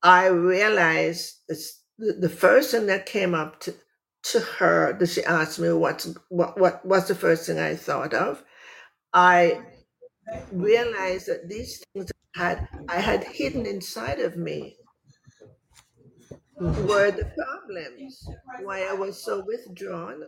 I 0.01 0.27
realized 0.27 1.35
the, 1.47 2.29
first 2.29 2.71
thing 2.71 2.87
that 2.87 3.05
came 3.05 3.35
up 3.35 3.59
to, 3.61 3.75
to 4.23 4.39
her 4.39 4.93
that 4.99 5.09
she 5.09 5.23
asked 5.23 5.59
me 5.59 5.71
what's 5.73 6.09
what 6.29 6.59
what 6.59 6.85
was 6.85 7.07
the 7.07 7.15
first 7.15 7.45
thing 7.45 7.59
I 7.59 7.75
thought 7.75 8.13
of. 8.13 8.43
I 9.13 9.65
realized 10.51 11.27
that 11.27 11.49
these 11.49 11.83
things 11.93 12.11
I 12.35 12.39
had 12.43 12.69
I 12.89 12.99
had 13.01 13.23
hidden 13.25 13.65
inside 13.65 14.19
of 14.19 14.37
me 14.37 14.79
were 16.81 17.11
the 17.11 17.25
problems 17.37 18.29
why 18.55 18.83
I 18.83 18.93
was 18.93 19.23
so 19.23 19.43
withdrawn 19.45 20.23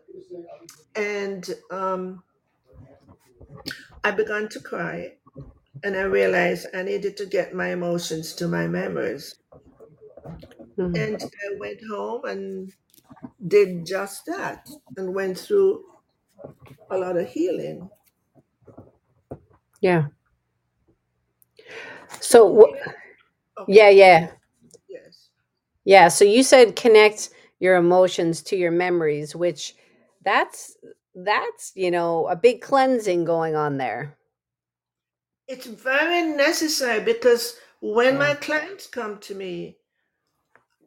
and 0.95 1.49
um, 1.71 2.23
I 4.05 4.11
began 4.11 4.47
to 4.49 4.61
cry 4.61 5.17
and 5.83 5.95
I 5.97 6.03
realized 6.03 6.67
I 6.73 6.83
needed 6.83 7.17
to 7.17 7.25
get 7.27 7.53
my 7.55 7.69
emotions 7.69 8.33
to 8.35 8.47
my 8.47 8.67
memories. 8.67 9.35
Mhm. 10.77 10.95
And 10.95 11.21
I 11.21 11.55
went 11.59 11.81
home 11.87 12.25
and 12.25 12.73
did 13.47 13.85
just 13.85 14.25
that 14.27 14.69
and 14.97 15.15
went 15.15 15.39
through 15.39 15.85
a 16.89 16.97
lot 16.97 17.17
of 17.17 17.29
healing. 17.29 17.91
Yeah. 19.81 20.07
So, 22.21 22.61
wh- 22.61 22.87
Okay. 23.59 23.69
yeah, 23.69 23.89
yeah, 23.89 24.31
Yes. 24.89 25.29
yeah. 25.85 26.09
So 26.09 26.25
you 26.25 26.43
said 26.43 26.75
connect 26.75 27.29
your 27.59 27.75
emotions 27.77 28.43
to 28.43 28.57
your 28.57 28.71
memories, 28.71 29.35
which 29.35 29.75
that's 30.23 30.77
that's 31.15 31.73
you 31.75 31.91
know 31.91 32.27
a 32.27 32.35
big 32.35 32.61
cleansing 32.61 33.25
going 33.25 33.55
on 33.55 33.77
there. 33.77 34.17
It's 35.47 35.67
very 35.67 36.23
necessary 36.23 37.03
because 37.03 37.57
when 37.81 38.17
Yeah. 38.17 38.19
my 38.19 38.35
clients 38.35 38.87
come 38.87 39.19
to 39.21 39.35
me, 39.35 39.77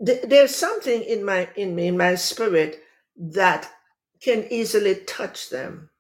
th- 0.04 0.24
there's 0.24 0.54
something 0.56 1.02
in 1.02 1.24
my 1.24 1.48
in 1.56 1.74
me, 1.76 1.88
in 1.88 1.98
my 1.98 2.16
spirit 2.16 2.82
that 3.16 3.70
can 4.22 4.46
easily 4.50 4.96
touch 5.06 5.50
them. 5.50 5.90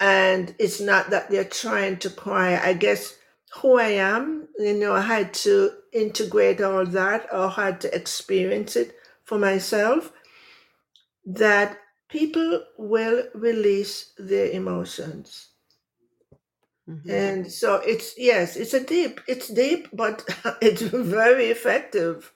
And 0.00 0.54
it's 0.58 0.80
not 0.80 1.10
that 1.10 1.30
they're 1.30 1.44
trying 1.44 1.98
to 1.98 2.10
cry. 2.10 2.58
I 2.58 2.74
guess 2.74 3.16
who 3.56 3.78
I 3.78 3.90
am, 3.90 4.48
you 4.58 4.74
know, 4.74 4.92
I 4.94 5.00
had 5.00 5.32
to 5.46 5.70
integrate 5.92 6.60
all 6.60 6.84
that 6.86 7.28
or 7.32 7.48
had 7.50 7.80
to 7.82 7.94
experience 7.94 8.76
it 8.76 8.96
for 9.24 9.38
myself 9.38 10.12
that 11.26 11.78
people 12.08 12.64
will 12.78 13.24
release 13.34 14.12
their 14.18 14.50
emotions. 14.50 15.48
Mhm. 16.88 17.10
And 17.10 17.52
so 17.52 17.76
it's 17.76 18.18
yes, 18.18 18.56
it's 18.56 18.74
a 18.74 18.84
deep, 18.84 19.20
it's 19.26 19.48
deep, 19.48 19.88
but 19.92 20.24
it's 20.60 20.82
very 20.82 21.46
effective. 21.46 22.32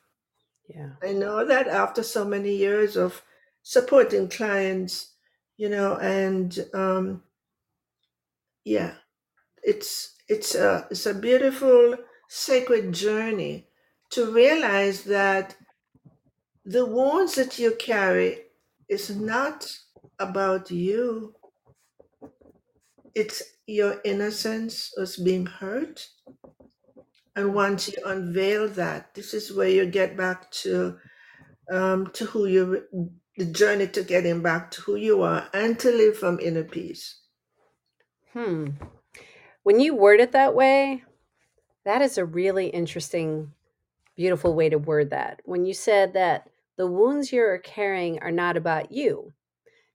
Yeah. 0.68 0.92
I 1.02 1.12
know 1.12 1.44
that 1.44 1.68
after 1.68 2.02
so 2.02 2.24
many 2.24 2.56
years 2.56 2.96
of 2.96 3.22
supporting 3.62 4.28
clients, 4.28 5.12
you 5.56 5.68
know, 5.68 5.96
and 5.96 6.58
um, 6.74 7.22
yeah, 8.68 8.94
it's 9.62 10.16
it's 10.28 10.54
a 10.54 10.86
it's 10.90 11.06
a 11.06 11.14
beautiful 11.14 11.96
sacred 12.28 12.92
journey 12.92 13.68
to 14.10 14.32
realize 14.32 15.04
that 15.04 15.56
the 16.64 16.84
wounds 16.84 17.34
that 17.36 17.58
you 17.58 17.74
carry 17.76 18.44
is 18.88 19.10
not 19.16 19.72
about 20.18 20.70
you. 20.70 21.34
It's 23.14 23.42
your 23.66 24.00
innocence 24.04 24.92
was 24.96 25.16
being 25.16 25.46
hurt. 25.46 26.08
And 27.36 27.54
once 27.54 27.88
you 27.88 27.94
unveil 28.04 28.68
that, 28.70 29.14
this 29.14 29.32
is 29.32 29.52
where 29.52 29.68
you 29.68 29.86
get 29.86 30.16
back 30.16 30.50
to 30.62 30.98
um, 31.72 32.08
to 32.12 32.26
who 32.26 32.46
you 32.46 32.86
the 33.36 33.46
journey 33.46 33.86
to 33.88 34.02
getting 34.02 34.42
back 34.42 34.70
to 34.72 34.82
who 34.82 34.96
you 34.96 35.22
are 35.22 35.48
and 35.54 35.78
to 35.80 35.90
live 35.92 36.18
from 36.18 36.40
inner 36.40 36.64
peace. 36.64 37.20
Hmm. 38.38 38.68
When 39.64 39.80
you 39.80 39.94
word 39.96 40.20
it 40.20 40.30
that 40.32 40.54
way, 40.54 41.02
that 41.84 42.02
is 42.02 42.18
a 42.18 42.24
really 42.24 42.68
interesting, 42.68 43.52
beautiful 44.16 44.54
way 44.54 44.68
to 44.68 44.78
word 44.78 45.10
that. 45.10 45.40
When 45.44 45.64
you 45.64 45.74
said 45.74 46.12
that 46.14 46.48
the 46.76 46.86
wounds 46.86 47.32
you're 47.32 47.58
carrying 47.58 48.20
are 48.22 48.30
not 48.30 48.56
about 48.56 48.92
you, 48.92 49.32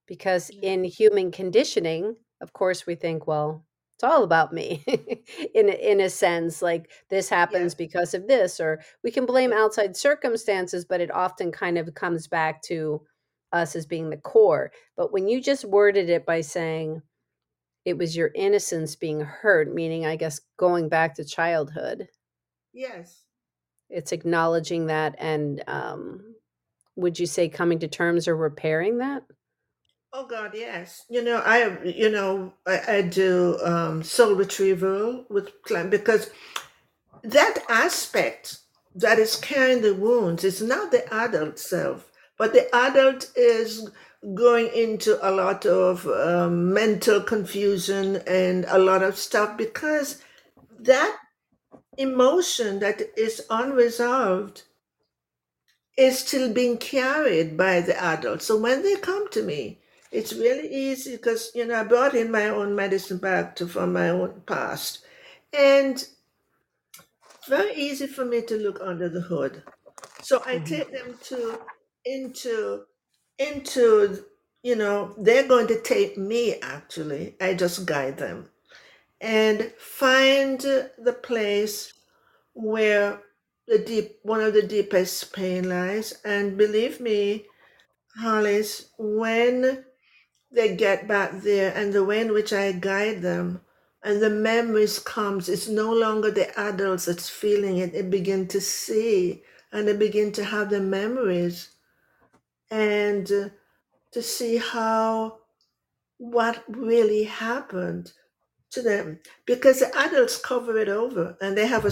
because 0.07 0.51
Yeah. 0.51 0.71
in 0.71 0.83
human 0.83 1.31
conditioning, 1.31 2.17
of 2.41 2.51
course, 2.51 2.85
we 2.85 2.95
think, 2.95 3.27
well, 3.27 3.65
it's 3.95 4.03
all 4.03 4.23
about 4.23 4.51
me 4.51 4.83
in 5.55 5.69
a- 5.69 5.91
in 5.91 6.01
a 6.01 6.09
sense 6.09 6.62
like 6.62 6.91
this 7.09 7.29
happens 7.29 7.71
Yes. 7.71 7.75
because 7.75 8.13
of 8.13 8.27
this 8.27 8.59
or 8.59 8.81
we 9.03 9.12
can 9.12 9.25
blame 9.25 9.53
outside 9.53 9.95
circumstances 9.95 10.83
but 10.83 11.00
it 11.00 11.12
often 11.12 11.51
kind 11.51 11.77
of 11.77 11.93
comes 11.93 12.27
back 12.27 12.62
to 12.63 13.05
us 13.53 13.75
as 13.75 13.85
being 13.85 14.09
the 14.09 14.17
core 14.17 14.71
but 14.97 15.13
when 15.13 15.27
you 15.29 15.39
just 15.39 15.63
worded 15.63 16.09
it 16.09 16.25
by 16.25 16.41
saying 16.41 17.01
it 17.85 17.97
was 17.97 18.15
your 18.15 18.31
innocence 18.35 18.95
being 18.95 19.21
hurt 19.21 19.73
meaning 19.73 20.05
i 20.05 20.15
guess 20.15 20.39
going 20.57 20.89
back 20.89 21.15
to 21.15 21.23
childhood 21.23 22.07
Yes. 22.73 23.21
it's 23.89 24.11
acknowledging 24.11 24.87
that 24.87 25.15
and 25.19 25.63
um, 25.67 26.35
would 26.95 27.19
you 27.19 27.25
say 27.25 27.47
coming 27.49 27.79
to 27.79 27.87
terms 27.87 28.27
or 28.27 28.35
repairing 28.35 28.97
that 28.99 29.23
Oh 30.15 30.27
God, 30.27 30.51
yes. 30.53 31.05
You 31.09 31.23
know, 31.23 31.37
I 31.43 31.81
you 31.83 32.07
know 32.11 32.53
I, 32.67 32.97
I 32.97 33.01
do 33.01 33.57
um, 33.63 34.03
soul 34.03 34.35
retrieval 34.35 35.25
with 35.27 35.49
client 35.63 35.89
because 35.89 36.29
that 37.23 37.63
aspect 37.67 38.59
that 38.93 39.17
is 39.17 39.35
carrying 39.37 39.81
the 39.81 39.95
wounds 39.95 40.43
is 40.43 40.61
not 40.61 40.91
the 40.91 41.11
adult 41.11 41.57
self, 41.57 42.11
but 42.37 42.53
the 42.53 42.67
adult 42.75 43.31
is 43.35 43.89
going 44.33 44.67
into 44.73 45.17
a 45.27 45.31
lot 45.31 45.65
of 45.65 46.07
um, 46.07 46.73
mental 46.73 47.21
confusion 47.21 48.17
and 48.27 48.65
a 48.69 48.77
lot 48.79 49.03
of 49.03 49.17
stuff 49.17 49.57
because 49.57 50.21
that 50.79 51.17
emotion 51.97 52.79
that 52.79 53.01
is 53.17 53.41
unresolved 53.49 54.63
is 55.97 56.19
still 56.19 56.53
being 56.53 56.77
carried 56.77 57.57
by 57.57 57.81
the 57.81 58.01
adult. 58.01 58.41
So 58.41 58.57
when 58.57 58.83
they 58.83 58.95
come 58.95 59.29
to 59.31 59.43
me, 59.43 59.79
it's 60.11 60.33
really 60.33 60.67
easy 60.73 61.17
because 61.17 61.51
you 61.55 61.65
know 61.65 61.81
I 61.81 61.83
brought 61.83 62.15
in 62.15 62.31
my 62.31 62.47
own 62.49 62.75
medicine 62.75 63.17
back 63.17 63.55
to 63.57 63.67
from 63.67 63.93
my 63.93 64.09
own 64.09 64.41
past, 64.45 65.05
and 65.53 66.03
very 67.47 67.73
easy 67.75 68.07
for 68.07 68.25
me 68.25 68.41
to 68.43 68.57
look 68.57 68.79
under 68.81 69.09
the 69.09 69.21
hood. 69.21 69.63
So 70.21 70.43
I 70.45 70.57
hmm 70.57 70.59
take 70.59 70.91
them 70.91 71.17
to 71.25 71.59
into 72.05 72.85
into 73.39 74.25
you 74.63 74.75
know 74.75 75.13
they're 75.17 75.47
going 75.47 75.67
to 75.67 75.81
take 75.81 76.17
me 76.17 76.55
actually. 76.61 77.35
I 77.41 77.53
just 77.53 77.85
guide 77.85 78.17
them 78.17 78.49
and 79.21 79.71
find 79.77 80.59
the 80.59 81.17
place 81.23 81.93
where 82.53 83.21
the 83.67 83.79
deep 83.79 84.19
one 84.23 84.41
of 84.41 84.53
the 84.53 84.61
deepest 84.67 85.33
pain 85.33 85.69
lies. 85.69 86.13
And 86.25 86.57
believe 86.57 86.99
me, 86.99 87.45
Hollis, 88.17 88.89
when 88.97 89.85
they 90.51 90.75
get 90.75 91.07
back 91.07 91.41
there 91.41 91.73
and 91.75 91.93
the 91.93 92.03
way 92.03 92.21
in 92.21 92.33
which 92.33 92.53
I 92.53 92.73
guide 92.73 93.21
them 93.21 93.61
and 94.03 94.21
the 94.21 94.29
memories 94.29 94.99
comes, 94.99 95.49
it's 95.49 95.69
no 95.69 95.93
longer 95.93 96.29
the 96.29 96.57
adults 96.59 97.05
that's 97.05 97.29
feeling 97.29 97.77
it. 97.77 97.93
They 97.93 98.01
begin 98.01 98.47
to 98.49 98.61
see 98.61 99.43
and 99.71 99.87
they 99.87 99.95
begin 99.95 100.31
to 100.33 100.43
have 100.43 100.69
the 100.69 100.81
memories 100.81 101.69
and 102.73 103.27
to 104.11 104.21
see 104.21 104.57
how 104.57 105.39
what 106.17 106.63
really 106.69 107.23
happened 107.23 108.13
to 108.71 108.81
them 108.81 109.19
because 109.45 109.79
the 109.79 109.95
adults 109.97 110.37
cover 110.37 110.77
it 110.77 110.89
over 110.89 111.37
and 111.41 111.57
they 111.57 111.67
have 111.67 111.85
a 111.85 111.91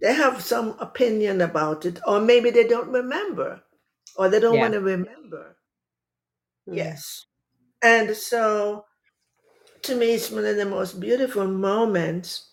they 0.00 0.14
have 0.14 0.42
some 0.42 0.70
opinion 0.80 1.40
about 1.40 1.86
it 1.86 2.00
or 2.06 2.20
maybe 2.20 2.50
they 2.50 2.66
don't 2.66 2.90
remember 2.92 3.62
or 4.16 4.28
they 4.28 4.40
don't 4.40 4.58
Yeah. 4.58 4.60
want 4.60 4.74
to 4.74 4.80
remember 4.80 5.56
Mm. 6.68 6.90
yes 6.92 7.26
and 7.82 8.16
so 8.16 8.86
to 9.82 9.94
me 9.96 10.14
it's 10.14 10.30
one 10.30 10.44
of 10.46 10.56
the 10.56 10.66
most 10.66 11.00
beautiful 11.00 11.46
moments 11.48 12.52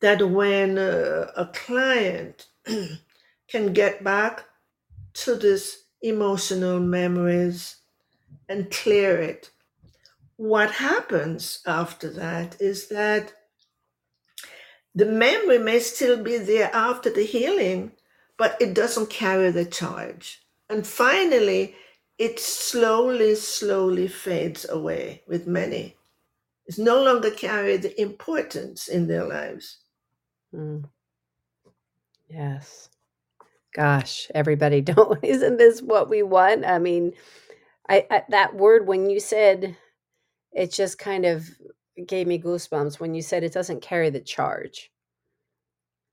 that 0.00 0.22
when 0.28 0.78
uh, 0.78 1.30
a 1.36 1.46
client 1.46 2.48
can 3.48 3.72
get 3.72 4.02
back 4.02 4.44
to 5.14 5.34
this 5.34 5.84
emotional 6.02 6.80
memories 6.80 7.76
and 8.48 8.70
clear 8.70 9.16
it 9.18 9.50
what 10.40 10.70
happens 10.70 11.60
after 11.66 12.08
that 12.08 12.58
is 12.62 12.88
that 12.88 13.34
the 14.94 15.06
memory 15.06 15.58
may 15.58 15.80
still 15.80 16.22
be 16.22 16.38
there 16.38 16.70
after 16.74 17.10
the 17.10 17.24
healing, 17.24 17.92
but 18.38 18.56
it 18.60 18.72
doesn't 18.74 19.10
carry 19.10 19.50
the 19.50 19.66
charge. 19.66 20.42
And 20.70 20.86
finally, 20.86 21.74
it 22.16 22.40
slowly, 22.40 23.34
slowly 23.34 24.08
fades 24.08 24.66
away 24.66 25.22
with 25.26 25.46
many. 25.46 25.96
It's 26.66 26.78
no 26.78 27.02
longer 27.02 27.30
carry 27.30 27.76
the 27.76 28.00
importance 28.00 28.88
in 28.88 29.08
their 29.08 29.26
lives. 29.26 29.80
Mm. 30.54 30.88
Yes. 32.30 32.89
Gosh, 33.74 34.30
everybody 34.34 34.80
don't 34.82 35.22
isn't 35.24 35.58
this 35.58 35.82
what 35.82 36.10
we 36.10 36.22
want? 36.22 36.64
I 36.66 36.78
mean, 36.78 37.12
I, 37.88 38.06
I 38.10 38.24
that 38.30 38.56
word 38.56 38.86
when 38.86 39.10
you 39.10 39.20
said 39.20 39.76
it 40.52 40.72
just 40.72 40.98
kind 40.98 41.26
of 41.26 41.48
gave 42.06 42.26
me 42.26 42.40
goosebumps 42.40 43.00
when 43.00 43.14
you 43.14 43.22
said 43.22 43.44
it 43.44 43.52
doesn't 43.54 43.82
carry 43.82 44.10
the 44.10 44.20
charge, 44.20 44.90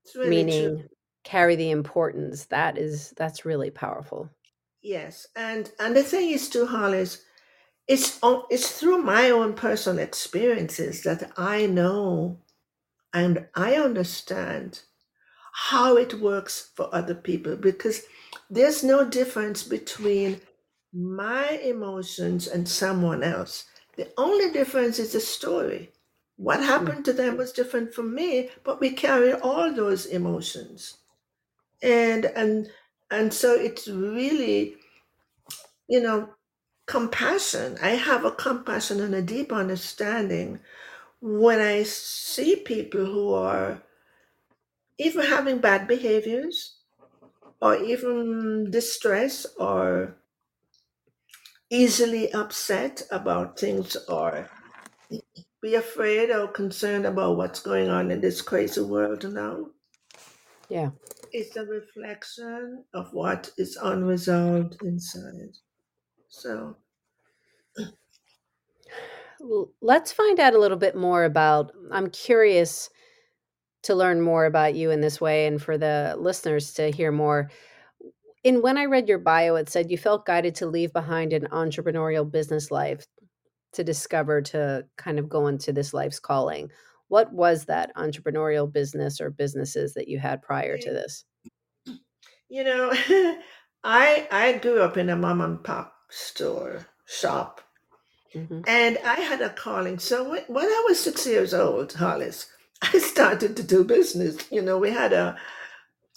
It's 0.04 0.16
really 0.16 0.46
meaning 0.46 0.46
true. 0.46 0.84
carry 1.24 1.56
the 1.56 1.70
importance. 1.70 2.46
That 2.46 2.78
is 2.78 3.12
that's 3.16 3.44
really 3.46 3.70
powerful. 3.70 4.30
Yes. 4.82 5.28
And 5.36 5.72
and 5.80 5.96
the 5.96 6.02
thing 6.04 6.30
is 6.30 6.50
too, 6.50 6.66
Hollis, 6.66 7.24
it's 7.88 8.18
o- 8.22 8.46
it's 8.50 8.78
through 8.80 8.98
my 8.98 9.30
own 9.30 9.54
personal 9.54 10.00
experiences 10.04 11.02
that 11.04 11.32
I 11.36 11.66
know 11.66 12.38
and 13.14 13.46
I 13.54 13.76
understand 13.76 14.82
how 15.70 15.96
it 15.96 16.14
works 16.20 16.70
for 16.76 16.88
other 16.94 17.14
people 17.14 17.56
because 17.56 18.02
there's 18.50 18.84
no 18.84 19.04
difference 19.08 19.62
between 19.64 20.40
my 20.92 21.50
emotions 21.64 22.46
and 22.48 22.68
someone 22.68 23.22
else. 23.22 23.64
The 23.96 24.12
only 24.18 24.50
difference 24.52 24.98
is 24.98 25.12
the 25.12 25.20
story. 25.20 25.92
What 26.36 26.60
Mm. 26.60 26.66
happened 26.66 27.04
to 27.06 27.12
them 27.12 27.36
was 27.36 27.52
different 27.52 27.94
from 27.94 28.14
me, 28.14 28.50
but 28.64 28.80
we 28.80 28.90
carry 28.92 29.32
all 29.34 29.72
those 29.72 30.06
emotions. 30.06 30.98
And 31.82 32.26
and 32.26 32.70
and 33.10 33.32
so 33.34 33.54
it's 33.54 33.88
really, 33.88 34.76
you 35.88 36.00
know, 36.00 36.30
compassion. 36.86 37.78
I 37.82 37.90
have 37.90 38.24
a 38.24 38.32
compassion 38.32 39.00
and 39.00 39.14
a 39.14 39.22
deep 39.22 39.52
understanding 39.52 40.60
when 41.20 41.60
I 41.60 41.84
see 41.84 42.56
people 42.56 43.06
who 43.06 43.32
are 43.34 43.82
even 44.98 45.24
having 45.24 45.58
bad 45.58 45.86
behaviors 45.86 46.82
or 47.60 47.76
even 47.76 48.70
distress 48.70 49.46
or 49.58 50.16
easily 51.70 52.32
upset 52.32 53.02
about 53.10 53.58
things 53.58 53.96
or 54.08 54.48
be 55.60 55.74
afraid 55.74 56.30
or 56.30 56.48
concerned 56.48 57.06
about 57.06 57.36
what's 57.36 57.60
going 57.60 57.88
on 57.88 58.10
in 58.10 58.20
this 58.20 58.42
crazy 58.42 58.80
world 58.80 59.30
now. 59.32 59.66
Yeah. 60.68 60.90
It's 61.32 61.56
a 61.56 61.64
reflection 61.64 62.84
of 62.94 63.12
what 63.12 63.50
is 63.58 63.76
unresolved 63.76 64.76
inside. 64.82 65.56
So, 66.28 66.76
Let's 69.80 70.12
find 70.12 70.40
out 70.40 70.54
a 70.54 70.58
little 70.58 70.76
bit 70.76 70.96
more 70.96 71.24
about 71.24 71.72
I'm 71.92 72.10
curious 72.10 72.90
to 73.82 73.94
learn 73.94 74.20
more 74.20 74.44
about 74.46 74.74
you 74.74 74.90
in 74.90 75.00
this 75.00 75.20
way 75.20 75.46
and 75.46 75.62
for 75.62 75.78
the 75.78 76.16
listeners 76.18 76.72
to 76.74 76.90
hear 76.90 77.12
more. 77.12 77.50
In 78.44 78.62
when 78.62 78.78
I 78.78 78.84
read 78.84 79.08
your 79.08 79.18
bio, 79.18 79.56
it 79.56 79.68
said 79.68 79.90
you 79.90 79.98
felt 79.98 80.26
guided 80.26 80.54
to 80.56 80.66
leave 80.66 80.92
behind 80.92 81.32
an 81.32 81.48
entrepreneurial 81.50 82.30
business 82.30 82.70
life 82.70 83.04
to 83.72 83.84
discover 83.84 84.40
to 84.42 84.86
kind 84.96 85.18
of 85.18 85.28
go 85.28 85.46
into 85.46 85.72
this 85.72 85.92
life's 85.92 86.20
calling. 86.20 86.70
What 87.08 87.32
was 87.32 87.64
that 87.66 87.94
entrepreneurial 87.96 88.70
business 88.70 89.20
or 89.20 89.30
businesses 89.30 89.94
that 89.94 90.08
you 90.08 90.18
had 90.18 90.42
prior 90.42 90.78
to 90.78 90.90
this? 90.90 91.24
you 92.48 92.64
know, 92.64 92.90
I 93.84 94.28
I 94.30 94.58
grew 94.60 94.82
up 94.82 94.96
in 94.96 95.08
a 95.10 95.16
mom 95.16 95.40
and 95.40 95.62
pop 95.62 95.94
store 96.10 96.86
shop, 97.06 97.60
hmm 98.32 98.60
and 98.66 98.98
I 99.04 99.20
had 99.20 99.40
a 99.40 99.50
calling. 99.50 99.98
So 99.98 100.28
when, 100.28 100.42
when 100.48 100.66
I 100.66 100.84
was 100.88 101.00
six 101.00 101.26
years 101.26 101.54
old, 101.54 101.92
Hollis, 101.94 102.46
I 102.82 102.98
started 102.98 103.56
to 103.56 103.62
do 103.62 103.84
business. 103.84 104.50
You 104.50 104.62
know, 104.62 104.78
we 104.78 104.90
had 104.90 105.12
a 105.12 105.36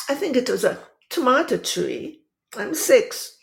I 0.09 0.15
think 0.15 0.35
it 0.35 0.49
was 0.49 0.63
a 0.63 0.79
tomato 1.09 1.57
tree. 1.57 2.21
I'm 2.57 2.73
six. 2.73 3.37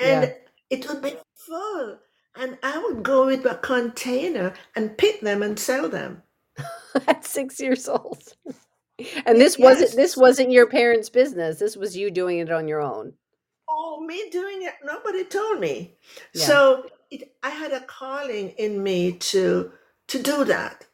Yeah. 0.00 0.22
And 0.22 0.34
it 0.70 0.88
would 0.88 1.02
be 1.02 1.16
full. 1.34 1.98
And 2.36 2.58
I 2.62 2.78
would 2.78 3.02
go 3.02 3.26
with 3.26 3.44
a 3.46 3.56
container 3.56 4.52
and 4.74 4.96
pick 4.98 5.20
them 5.20 5.42
and 5.42 5.58
sell 5.58 5.88
them. 5.88 6.22
At 7.06 7.24
6 7.24 7.60
years 7.60 7.88
old. 7.88 8.22
And 9.26 9.40
this 9.40 9.58
wasn't 9.58 9.94
this 9.94 10.16
wasn't 10.16 10.52
your 10.52 10.66
parents' 10.66 11.10
business. 11.10 11.58
This 11.58 11.76
was 11.76 11.96
you 11.96 12.10
doing 12.10 12.38
it 12.38 12.50
on 12.50 12.66
your 12.66 12.80
own. 12.80 13.12
Oh, 13.68 14.00
me 14.00 14.30
doing 14.30 14.62
it. 14.62 14.74
Nobody 14.84 15.24
told 15.24 15.60
me. 15.60 15.96
Yeah. 16.34 16.46
So 16.46 16.86
it, 17.10 17.34
I 17.42 17.50
had 17.50 17.72
a 17.72 17.80
calling 17.80 18.50
in 18.50 18.82
me 18.82 19.12
to 19.12 19.72
to 20.08 20.22
do 20.22 20.44
that. 20.44 20.86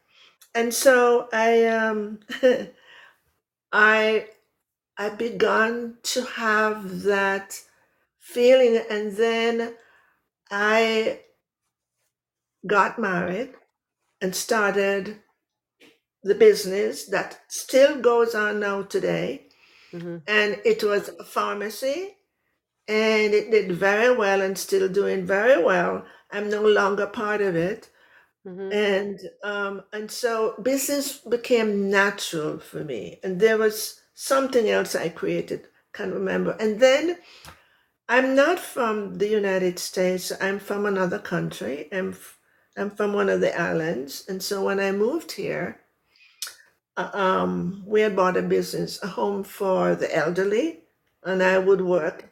And 0.54 0.72
so 0.74 1.28
I 1.32 1.64
um 1.66 2.20
I 3.72 4.28
I 4.98 5.08
began 5.10 5.98
to 6.04 6.22
have 6.24 7.02
that 7.02 7.60
feeling 8.20 8.82
and 8.90 9.16
then 9.16 9.74
I 10.50 11.20
got 12.66 12.98
married 12.98 13.54
and 14.20 14.34
started 14.36 15.22
the 16.22 16.34
business 16.34 17.06
that 17.06 17.40
still 17.48 18.00
goes 18.00 18.34
on 18.34 18.60
now 18.60 18.82
today. 18.82 19.46
hmm 19.92 20.18
And 20.26 20.60
it 20.64 20.82
was 20.84 21.10
a 21.20 21.24
pharmacy 21.24 22.16
and 22.88 23.34
it 23.34 23.50
did 23.50 23.72
very 23.72 24.14
well 24.16 24.40
and 24.42 24.58
still 24.58 24.88
doing 24.88 25.26
very 25.26 25.62
well. 25.62 26.06
I'm 26.32 26.50
no 26.50 26.62
longer 26.62 27.06
part 27.06 27.40
of 27.42 27.56
it. 27.56 27.90
Hmm 28.44 28.70
And 28.72 29.20
um, 29.44 29.82
and 29.92 30.10
so 30.10 30.56
business 30.62 31.18
became 31.18 31.90
natural 31.90 32.58
for 32.58 32.84
me. 32.84 33.20
And 33.24 33.40
there 33.40 33.58
was 33.58 34.00
something 34.14 34.68
else 34.70 34.94
I 34.94 35.08
created, 35.10 35.68
can't 35.94 36.14
remember. 36.14 36.56
And 36.60 36.80
then 36.80 37.18
I'm 38.08 38.34
not 38.36 38.60
from 38.60 39.16
the 39.18 39.28
United 39.28 39.78
States. 39.80 40.32
I'm 40.40 40.60
from 40.60 40.86
another 40.86 41.18
country. 41.18 41.88
I'm 41.92 42.10
f- 42.10 42.38
I'm 42.78 42.90
from 42.90 43.14
one 43.14 43.28
of 43.30 43.40
the 43.40 43.58
islands. 43.60 44.24
And 44.28 44.42
so 44.42 44.64
when 44.64 44.80
I 44.80 44.92
moved 44.92 45.32
here, 45.32 45.80
uh, 46.96 47.10
um, 47.14 47.82
we 47.86 48.00
had 48.00 48.16
bought 48.16 48.36
a 48.36 48.42
business, 48.42 49.02
a 49.02 49.06
home 49.06 49.44
for 49.44 49.94
the 49.94 50.14
elderly, 50.14 50.80
and 51.24 51.42
I 51.42 51.58
would 51.58 51.80
work 51.80 52.30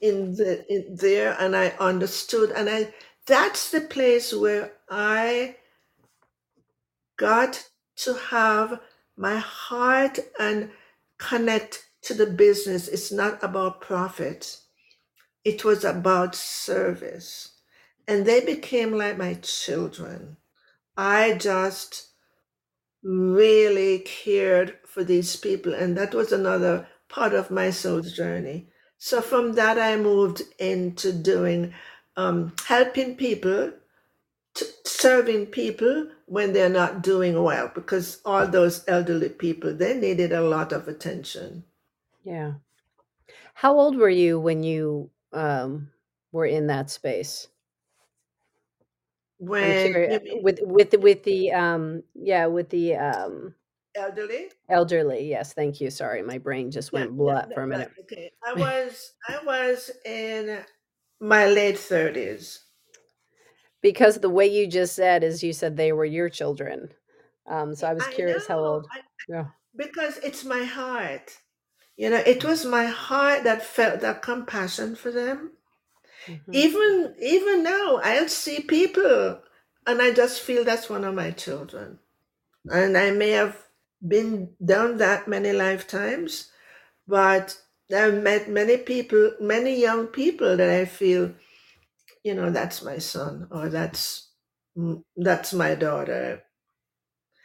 in 0.00 0.34
the 0.34 0.64
in 0.68 0.96
there, 0.96 1.36
and 1.40 1.56
I 1.56 1.68
understood, 1.80 2.50
and 2.52 2.68
I 2.68 2.94
that's 3.26 3.70
the 3.70 3.80
place 3.80 4.32
where 4.32 4.72
I 4.90 5.56
got 7.16 7.68
to 7.96 8.14
have 8.14 8.80
my 9.16 9.36
heart 9.36 10.18
and 10.40 10.70
connect 11.18 11.86
to 12.02 12.14
the 12.14 12.26
business. 12.26 12.88
It's 12.88 13.12
not 13.12 13.42
about 13.42 13.80
profit. 13.80 14.58
It 15.44 15.64
was 15.64 15.84
about 15.84 16.34
service. 16.34 17.50
And 18.08 18.26
they 18.26 18.44
became 18.44 18.92
like 18.92 19.16
my 19.18 19.34
children. 19.34 20.36
I 20.96 21.34
just 21.34 22.08
really 23.02 24.00
cared 24.00 24.78
for 24.86 25.04
these 25.04 25.36
people. 25.36 25.74
And 25.74 25.96
that 25.96 26.14
was 26.14 26.32
another 26.32 26.88
part 27.08 27.34
of 27.34 27.50
my 27.50 27.70
soul's 27.70 28.12
journey. 28.12 28.68
So 28.98 29.20
from 29.20 29.54
that, 29.54 29.78
I 29.78 29.96
moved 29.96 30.42
into 30.58 31.12
doing 31.12 31.74
um, 32.16 32.52
helping 32.66 33.16
people, 33.16 33.72
to 34.54 34.66
serving 34.84 35.46
people 35.46 36.08
when 36.26 36.52
they're 36.52 36.68
not 36.68 37.02
doing 37.02 37.42
well, 37.42 37.70
because 37.74 38.20
all 38.24 38.46
those 38.46 38.84
elderly 38.86 39.30
people, 39.30 39.74
they 39.74 39.94
needed 39.94 40.32
a 40.32 40.42
lot 40.42 40.72
of 40.72 40.88
attention. 40.88 41.64
Yeah. 42.24 42.54
How 43.54 43.78
old 43.78 43.96
were 43.96 44.08
you 44.08 44.38
when 44.40 44.62
you 44.62 45.10
um, 45.32 45.88
were 46.32 46.46
in 46.46 46.66
that 46.68 46.90
space? 46.90 47.48
When 49.38 49.92
curious 49.92 50.20
with 50.40 50.60
with 50.62 50.94
with 50.94 51.24
the 51.24 51.52
um 51.52 52.04
yeah 52.14 52.46
with 52.46 52.68
the 52.70 52.94
um 52.94 53.54
elderly, 53.96 54.50
elderly. 54.68 55.28
Yes, 55.28 55.52
thank 55.52 55.80
you. 55.80 55.90
Sorry, 55.90 56.22
my 56.22 56.38
brain 56.38 56.70
just 56.70 56.92
went 56.92 57.10
that, 57.10 57.16
blah 57.16 57.44
for 57.52 57.62
a 57.62 57.66
minute. 57.66 57.90
okay. 58.00 58.30
I 58.46 58.52
was 58.56 59.14
I 59.28 59.44
was 59.44 59.90
in 60.04 60.64
my 61.22 61.46
late 61.46 61.78
thirties. 61.78 62.66
Because 63.80 64.16
the 64.20 64.30
way 64.30 64.46
you 64.46 64.66
just 64.66 64.94
said 64.94 65.24
is 65.24 65.42
you 65.42 65.52
said 65.52 65.76
they 65.76 65.92
were 65.92 66.04
your 66.04 66.28
children. 66.28 66.92
Um, 67.46 67.74
so 67.74 67.88
I 67.88 67.94
was 67.94 68.04
I 68.04 68.12
curious 68.12 68.46
how 68.46 68.58
old. 68.60 68.86
I, 68.92 69.00
Yeah. 69.28 69.46
because 69.76 70.18
it's 70.18 70.44
my 70.44 70.64
heart. 70.64 71.38
You 71.96 72.10
know, 72.10 72.22
it 72.26 72.44
was 72.44 72.64
my 72.64 72.86
heart 72.86 73.44
that 73.44 73.62
felt 73.62 74.00
that 74.00 74.22
compassion 74.22 74.96
for 74.96 75.10
them. 75.12 75.52
hmm 76.26 76.52
Even 76.52 77.14
even 77.20 77.62
now, 77.62 78.00
I'll 78.02 78.28
see 78.28 78.60
people, 78.62 79.42
and 79.86 80.02
I 80.02 80.12
just 80.12 80.40
feel 80.42 80.64
that's 80.64 80.90
one 80.90 81.04
of 81.04 81.14
my 81.14 81.30
children. 81.30 81.98
And 82.66 82.96
I 82.98 83.12
may 83.12 83.30
have 83.30 83.56
been 84.06 84.56
down 84.64 84.98
that 84.98 85.28
many 85.28 85.52
lifetimes, 85.52 86.52
but 87.08 87.58
I've 87.92 88.22
met 88.22 88.48
many 88.48 88.76
people, 88.78 89.32
many 89.40 89.80
young 89.80 90.06
people 90.08 90.56
that 90.56 90.70
I 90.70 90.84
feel, 90.86 91.34
you 92.24 92.34
know, 92.34 92.50
that's 92.50 92.82
my 92.82 92.98
son 92.98 93.48
or 93.50 93.68
that's 93.68 94.30
that's 95.16 95.52
my 95.54 95.74
daughter. 95.74 96.42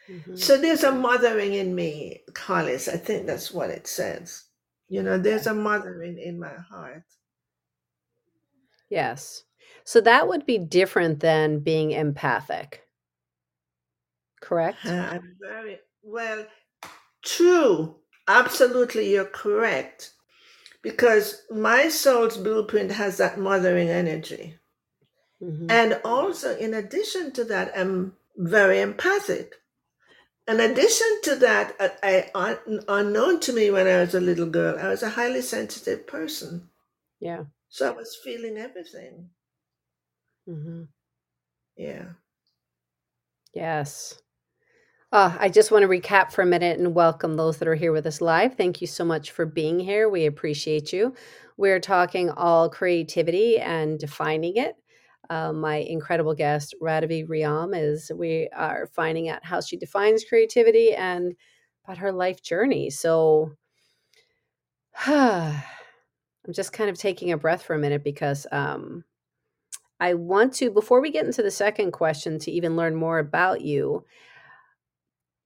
hmm 0.06 0.34
So 0.36 0.56
there's 0.56 0.84
a 0.84 0.92
mothering 0.92 1.54
in 1.54 1.74
me, 1.74 2.22
Hollis. 2.36 2.88
I 2.88 2.96
think 2.96 3.26
that's 3.26 3.52
what 3.52 3.70
it 3.70 3.86
says. 3.86 4.44
You 4.88 5.02
know, 5.02 5.18
there's 5.18 5.46
a 5.46 5.54
mothering 5.54 6.18
in 6.18 6.38
my 6.40 6.54
heart. 6.54 7.04
Yes. 8.90 9.44
So 9.84 10.00
that 10.02 10.28
would 10.28 10.44
be 10.46 10.58
different 10.58 11.20
than 11.20 11.60
being 11.60 11.92
empathic, 11.92 12.86
correct? 14.40 14.96
Very 15.40 15.80
well. 16.02 16.46
True, 17.24 17.96
absolutely, 18.28 19.12
you're 19.12 19.24
correct. 19.26 20.12
Because 20.82 21.42
my 21.50 21.88
soul's 21.88 22.36
blueprint 22.36 22.92
has 22.92 23.16
that 23.18 23.38
mothering 23.38 23.88
energy. 23.88 24.58
hmm 25.40 25.66
And 25.70 26.00
also, 26.04 26.56
in 26.56 26.74
addition 26.74 27.32
to 27.32 27.44
that, 27.44 27.72
I'm 27.76 28.16
very 28.36 28.80
empathic. 28.80 29.54
In 30.46 30.60
addition 30.60 31.20
to 31.24 31.36
that, 31.36 31.76
uh, 31.78 31.88
I, 32.02 32.58
unknown 32.88 33.40
to 33.40 33.52
me 33.52 33.70
when 33.70 33.86
I 33.86 34.00
was 34.00 34.14
a 34.14 34.20
little 34.20 34.46
girl, 34.48 34.78
I 34.78 34.88
was 34.88 35.02
a 35.02 35.10
highly 35.10 35.42
sensitive 35.42 36.06
person. 36.06 36.70
Yeah. 37.20 37.44
So 37.68 37.88
I 37.88 37.94
was 37.94 38.16
feeling 38.24 38.56
everything. 38.56 39.30
hmm 40.46 40.84
Yeah. 41.76 42.06
Yes. 43.52 44.22
Uh, 45.10 45.34
I 45.40 45.48
just 45.48 45.70
want 45.70 45.84
to 45.84 45.88
recap 45.88 46.32
for 46.32 46.42
a 46.42 46.46
minute 46.46 46.78
and 46.78 46.94
welcome 46.94 47.36
those 47.36 47.56
that 47.58 47.68
are 47.68 47.74
here 47.74 47.92
with 47.92 48.06
us 48.06 48.20
live. 48.20 48.56
Thank 48.56 48.82
you 48.82 48.86
so 48.86 49.06
much 49.06 49.30
for 49.30 49.46
being 49.46 49.80
here. 49.80 50.10
We 50.10 50.26
appreciate 50.26 50.92
you. 50.92 51.14
We're 51.56 51.80
talking 51.80 52.28
all 52.30 52.68
creativity 52.68 53.58
and 53.58 53.98
defining 53.98 54.58
it. 54.58 54.76
Uh, 55.30 55.54
my 55.54 55.76
incredible 55.76 56.34
guest, 56.34 56.74
Radavie 56.82 57.26
Riom, 57.26 57.74
is 57.74 58.12
we 58.14 58.50
are 58.54 58.86
finding 58.92 59.30
out 59.30 59.42
how 59.42 59.62
she 59.62 59.78
defines 59.78 60.24
creativity 60.24 60.94
and 60.94 61.34
about 61.84 61.96
her 61.96 62.12
life 62.12 62.42
journey. 62.42 62.90
So 62.90 63.52
I'm 65.06 65.62
just 66.50 66.74
kind 66.74 66.90
of 66.90 66.98
taking 66.98 67.32
a 67.32 67.38
breath 67.38 67.62
for 67.62 67.74
a 67.74 67.78
minute 67.78 68.04
because 68.04 68.46
um, 68.52 69.04
I 70.00 70.12
want 70.12 70.52
to, 70.56 70.70
before 70.70 71.00
we 71.00 71.10
get 71.10 71.24
into 71.24 71.42
the 71.42 71.50
second 71.50 71.92
question, 71.92 72.38
to 72.40 72.50
even 72.50 72.76
learn 72.76 72.94
more 72.94 73.18
about 73.18 73.62
you, 73.62 74.04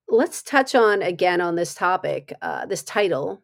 let's 0.09 0.43
touch 0.43 0.75
on 0.75 1.03
again 1.03 1.41
on 1.41 1.55
this 1.55 1.75
topic, 1.75 2.33
uh, 2.43 2.67
this 2.67 2.83
title, 2.83 3.43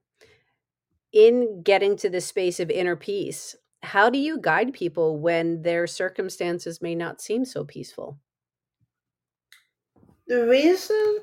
in 1.13 1.63
getting 1.63 1.97
to 1.97 2.11
the 2.11 2.21
space 2.21 2.61
of 2.61 2.71
inner 2.71 2.97
peace. 2.97 3.57
How 3.83 4.11
do 4.11 4.19
you 4.19 4.39
guide 4.41 4.73
people 4.73 5.19
when 5.19 5.63
their 5.63 5.87
circumstances 5.87 6.83
may 6.83 6.95
not 6.95 7.21
seem 7.21 7.45
so 7.45 7.65
peaceful? 7.65 8.19
The 10.27 10.47
reason, 10.47 11.19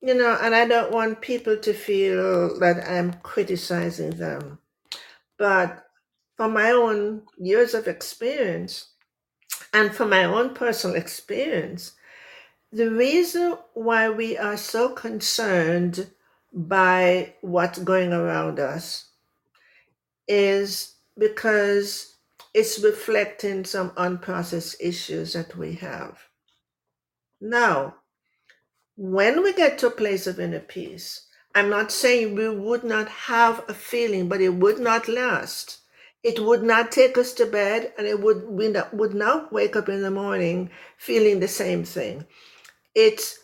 you 0.00 0.14
know, 0.14 0.36
and 0.40 0.54
I 0.54 0.66
don't 0.66 0.90
want 0.90 1.20
people 1.20 1.56
to 1.58 1.72
feel 1.72 2.58
that 2.58 2.88
I'm 2.90 3.12
criticizing 3.22 4.10
them, 4.10 4.58
but 5.38 5.84
from 6.36 6.52
my 6.52 6.70
own 6.70 7.22
years 7.38 7.74
of 7.74 7.86
experience 7.86 8.92
and 9.72 9.94
from 9.94 10.10
my 10.10 10.24
own 10.24 10.54
personal 10.54 10.96
experience, 10.96 11.92
the 12.72 12.90
reason 12.90 13.56
why 13.74 14.08
we 14.08 14.36
are 14.36 14.56
so 14.56 14.88
concerned 14.88 16.10
by 16.52 17.34
what's 17.40 17.78
going 17.78 18.12
around 18.12 18.58
us 18.58 19.10
is 20.26 20.94
because 21.16 22.16
it's 22.52 22.82
reflecting 22.82 23.64
some 23.64 23.90
unprocessed 23.90 24.76
issues 24.80 25.34
that 25.34 25.56
we 25.56 25.74
have. 25.74 26.18
Now, 27.40 27.96
when 28.96 29.42
we 29.42 29.52
get 29.52 29.78
to 29.78 29.88
a 29.88 29.90
place 29.90 30.26
of 30.26 30.40
inner 30.40 30.60
peace, 30.60 31.26
I'm 31.54 31.70
not 31.70 31.92
saying 31.92 32.34
we 32.34 32.48
would 32.48 32.82
not 32.82 33.08
have 33.08 33.64
a 33.68 33.74
feeling, 33.74 34.28
but 34.28 34.40
it 34.40 34.54
would 34.54 34.78
not 34.78 35.08
last. 35.08 35.78
It 36.22 36.40
would 36.40 36.62
not 36.62 36.90
take 36.90 37.16
us 37.16 37.32
to 37.34 37.46
bed, 37.46 37.92
and 37.96 38.06
it 38.06 38.20
would 38.20 38.48
we 38.48 38.68
not, 38.68 38.92
would 38.92 39.14
not 39.14 39.52
wake 39.52 39.76
up 39.76 39.88
in 39.88 40.02
the 40.02 40.10
morning 40.10 40.70
feeling 40.96 41.40
the 41.40 41.48
same 41.48 41.84
thing. 41.84 42.26
It's 42.96 43.38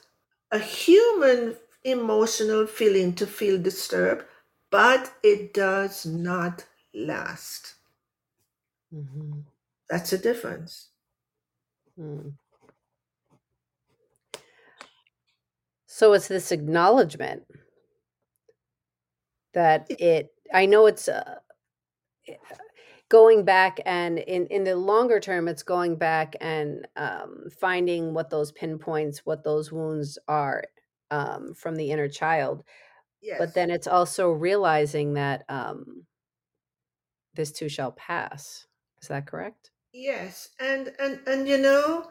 a 0.51 0.59
human 0.59 1.59
emotional 1.85 2.67
feeling 2.67 3.15
to 3.15 3.27
feel 3.29 3.57
disturbed, 3.63 4.25
but 4.71 5.15
it 5.23 5.55
does 5.55 6.05
not 6.05 6.67
last. 6.93 7.77
Mhm. 8.93 9.45
That's 9.89 10.13
a 10.13 10.19
difference. 10.19 10.91
Mm. 11.99 12.33
So 15.87 16.13
it's 16.15 16.27
this 16.27 16.51
acknowledgement 16.51 17.45
that 19.55 19.87
It, 19.91 20.33
I 20.53 20.67
know 20.67 20.87
it's 20.87 21.09
uh, 21.09 21.37
going 23.13 23.45
back 23.45 23.79
and 23.85 24.19
in, 24.21 24.47
in 24.47 24.65
the 24.65 24.75
longer 24.75 25.21
term, 25.21 25.47
it's 25.47 25.63
going 25.63 25.97
back 25.97 26.35
and 26.41 26.89
um, 26.97 27.45
finding 27.61 28.15
what 28.15 28.31
those 28.31 28.51
pinpoints, 28.53 29.27
what 29.27 29.45
those 29.45 29.71
wounds 29.71 30.19
are 30.29 30.65
um, 31.11 31.53
from 31.53 31.77
the 31.77 31.91
inner 31.91 32.09
child. 32.09 32.65
But 33.39 33.53
then 33.53 33.71
it's 33.71 33.87
also 33.87 34.31
realizing 34.31 35.13
that 35.13 35.45
um, 35.51 36.07
this 37.35 37.53
too 37.53 37.69
shall 37.69 37.93
pass. 37.93 38.67
Is 39.03 39.09
that 39.09 39.27
correct? 39.27 39.71
Yes, 39.93 40.49
and 40.59 40.91
and 40.99 41.21
and 41.27 41.47
you 41.47 41.59
know, 41.59 42.09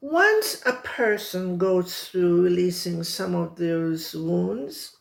once 0.00 0.60
a 0.66 0.72
person 0.72 1.56
goes 1.56 2.08
through 2.08 2.42
releasing 2.42 3.04
some 3.04 3.36
of 3.36 3.54
those 3.54 4.12
wounds, 4.12 4.96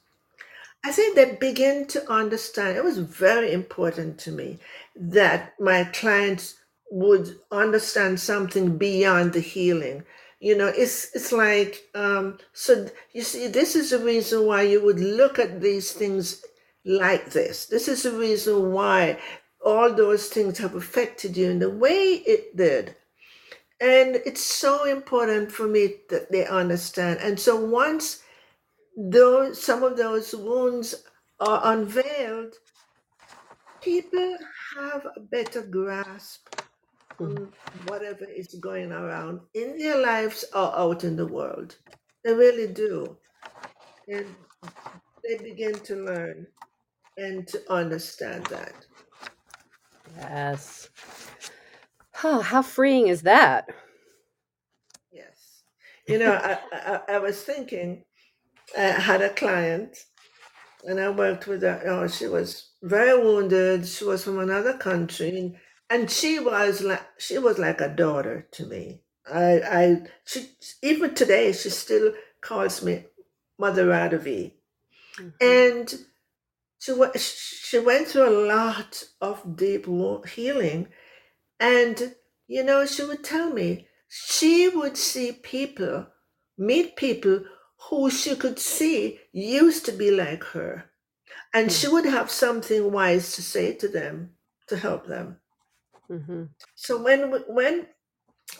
I 0.85 0.91
think 0.91 1.15
they 1.15 1.35
begin 1.39 1.87
to 1.87 2.11
understand. 2.11 2.77
It 2.77 2.83
was 2.83 2.99
very 2.99 3.51
important 3.51 4.19
to 4.19 4.31
me 4.31 4.59
that 4.95 5.53
my 5.59 5.85
clients 5.85 6.55
would 6.91 7.39
understand 7.51 8.19
something 8.19 8.77
beyond 8.77 9.33
the 9.33 9.39
healing. 9.39 10.03
You 10.39 10.57
know, 10.57 10.67
it's 10.67 11.15
it's 11.15 11.31
like 11.31 11.83
um, 11.93 12.39
so. 12.53 12.87
You 13.13 13.21
see, 13.21 13.47
this 13.47 13.75
is 13.75 13.91
the 13.91 13.99
reason 13.99 14.45
why 14.45 14.63
you 14.63 14.83
would 14.83 14.99
look 14.99 15.37
at 15.39 15.61
these 15.61 15.91
things 15.91 16.43
like 16.83 17.31
this. 17.31 17.67
This 17.67 17.87
is 17.87 18.03
the 18.03 18.11
reason 18.11 18.71
why 18.71 19.19
all 19.63 19.93
those 19.93 20.27
things 20.27 20.57
have 20.57 20.75
affected 20.75 21.37
you 21.37 21.49
in 21.49 21.59
the 21.59 21.69
way 21.69 22.23
it 22.25 22.57
did. 22.57 22.95
And 23.79 24.17
it's 24.25 24.43
so 24.43 24.85
important 24.85 25.51
for 25.51 25.67
me 25.67 25.95
that 26.09 26.31
they 26.31 26.45
understand. 26.45 27.19
And 27.19 27.39
so 27.39 27.55
once 27.55 28.21
those 28.97 29.61
some 29.61 29.83
of 29.83 29.97
those 29.97 30.35
wounds 30.35 31.03
are 31.39 31.61
unveiled, 31.63 32.55
people 33.81 34.37
have 34.77 35.05
a 35.15 35.19
better 35.19 35.61
grasp 35.63 36.47
Mhm. 37.19 37.21
on 37.21 37.53
whatever 37.87 38.25
is 38.25 38.55
going 38.55 38.91
around 38.91 39.41
in 39.53 39.77
their 39.77 39.97
lives 39.97 40.45
or 40.53 40.75
out 40.75 41.03
in 41.03 41.15
the 41.15 41.27
world. 41.27 41.77
They 42.23 42.33
really 42.33 42.67
do. 42.73 43.17
And 44.07 44.35
they 45.23 45.37
begin 45.37 45.79
to 45.81 45.95
learn 45.95 46.47
and 47.17 47.47
to 47.49 47.71
understand 47.71 48.45
that. 48.47 48.85
Yes. 50.17 50.89
Oh, 52.23 52.41
how 52.41 52.61
freeing 52.61 53.07
is 53.07 53.23
that? 53.23 53.69
Yes. 55.11 55.63
You 56.07 56.19
know, 56.19 56.33
I, 56.33 56.59
I, 56.71 57.01
I 57.15 57.19
was 57.19 57.43
thinking, 57.43 58.05
I 58.77 58.81
had 58.81 59.21
a 59.21 59.29
client 59.29 59.97
and 60.85 60.99
I 60.99 61.09
worked 61.09 61.47
with 61.47 61.61
her. 61.61 61.81
Oh, 61.85 62.07
she 62.07 62.27
was 62.27 62.71
very 62.81 63.17
wounded. 63.21 63.87
She 63.87 64.03
was 64.05 64.23
from 64.23 64.39
another 64.39 64.77
country, 64.77 65.57
and 65.89 66.09
she 66.09 66.39
was 66.39 66.81
like 66.81 67.03
she 67.17 67.37
was 67.37 67.57
like 67.59 67.81
a 67.81 67.89
daughter 67.89 68.47
to 68.53 68.65
me. 68.65 69.01
I, 69.31 69.61
I, 69.61 70.01
she 70.25 70.49
even 70.81 71.13
today 71.13 71.51
she 71.51 71.69
still 71.69 72.13
calls 72.41 72.83
me 72.83 73.05
Mother 73.59 73.85
Radavie, 73.87 74.53
Mhm. 75.19 75.33
and 75.41 76.05
she 76.79 76.93
she 77.17 77.79
went 77.79 78.07
through 78.07 78.29
a 78.29 78.41
lot 78.47 79.03
of 79.21 79.55
deep 79.55 79.85
healing, 80.27 80.87
and 81.59 82.15
you 82.47 82.63
know 82.63 82.85
she 82.85 83.03
would 83.03 83.23
tell 83.23 83.51
me 83.51 83.87
she 84.07 84.67
would 84.69 84.97
see 84.97 85.31
people, 85.31 86.07
meet 86.57 86.95
people 86.95 87.43
who 87.89 88.09
she 88.11 88.35
could 88.35 88.59
see 88.59 89.19
used 89.33 89.85
to 89.85 89.91
be 89.91 90.11
like 90.11 90.43
her. 90.45 90.85
And 91.53 91.71
Hmm. 91.71 91.73
she 91.73 91.87
would 91.87 92.05
have 92.05 92.31
something 92.31 92.91
wise 92.91 93.35
to 93.35 93.43
say 93.43 93.73
to 93.75 93.87
them 93.87 94.35
to 94.67 94.77
help 94.77 95.07
them. 95.07 95.39
Mhm. 96.09 96.49
So 96.75 97.01
when 97.01 97.31
we, 97.31 97.39
when 97.47 97.87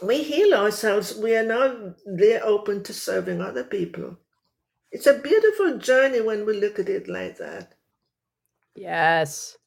we 0.03 0.23
heal 0.23 0.53
ourselves, 0.53 1.17
we 1.17 1.35
are 1.35 1.45
now 1.45 1.95
there 2.05 2.43
open 2.45 2.83
to 2.83 2.93
serving 2.93 3.41
other 3.41 3.63
people. 3.63 4.17
It's 4.91 5.07
a 5.07 5.19
beautiful 5.19 5.77
journey 5.79 6.21
when 6.21 6.45
we 6.45 6.59
look 6.59 6.79
at 6.79 6.89
it 6.89 7.07
like 7.07 7.37
that. 7.37 7.75
Yes. 8.75 9.57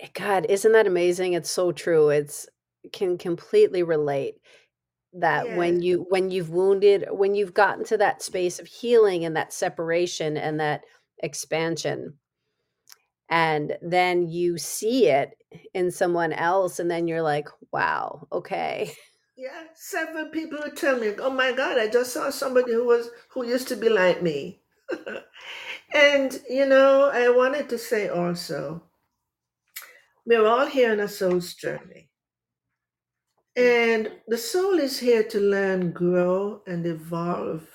Eh, 0.00 0.08
God, 0.14 0.46
isn't 0.48 0.72
that 0.72 0.86
amazing? 0.86 1.34
It's 1.34 1.50
so 1.50 1.72
true. 1.72 2.10
It's 2.10 2.48
can 2.92 3.18
completely 3.18 3.82
relate 3.82 4.36
that 5.14 5.46
Yes, 5.46 5.56
when 5.56 5.82
you 5.82 6.06
when 6.08 6.30
you've 6.30 6.50
wounded, 6.50 7.06
when 7.10 7.34
you've 7.34 7.54
gotten 7.54 7.84
to 7.86 7.98
that 7.98 8.22
space 8.22 8.58
of 8.58 8.66
healing 8.66 9.24
and 9.24 9.36
that 9.36 9.52
separation 9.52 10.36
and 10.36 10.60
that 10.60 10.82
expansion, 11.22 12.14
and 13.28 13.76
then 13.82 14.28
you 14.28 14.58
see 14.58 15.08
it 15.08 15.36
in 15.74 15.90
someone 15.90 16.32
else, 16.32 16.78
and 16.78 16.90
then 16.90 17.08
you're 17.08 17.22
like, 17.22 17.48
wow, 17.72 18.26
okay. 18.32 18.92
yeah. 19.36 19.64
Several 19.74 20.26
people 20.26 20.58
would 20.62 20.76
tell 20.76 20.98
me, 20.98 21.14
"Oh 21.18 21.30
my 21.30 21.52
God, 21.52 21.78
I 21.78 21.88
just 21.88 22.12
saw 22.12 22.30
somebody 22.30 22.72
who 22.72 22.86
was 22.86 23.10
who 23.30 23.46
used 23.46 23.68
to 23.68 23.76
be 23.76 23.88
like 23.88 24.22
me." 24.22 24.62
and 25.94 26.40
you 26.48 26.66
know, 26.66 27.10
I 27.12 27.30
wanted 27.30 27.68
to 27.70 27.78
say 27.78 28.08
also, 28.08 28.82
we're 30.26 30.46
all 30.46 30.66
here 30.66 30.92
on 30.92 31.00
a 31.00 31.08
soul's 31.08 31.54
journey. 31.54 32.09
And 33.60 34.10
the 34.26 34.38
soul 34.38 34.78
is 34.78 34.98
here 34.98 35.22
to 35.24 35.38
learn, 35.38 35.92
grow, 35.92 36.62
and 36.66 36.86
evolve. 36.86 37.68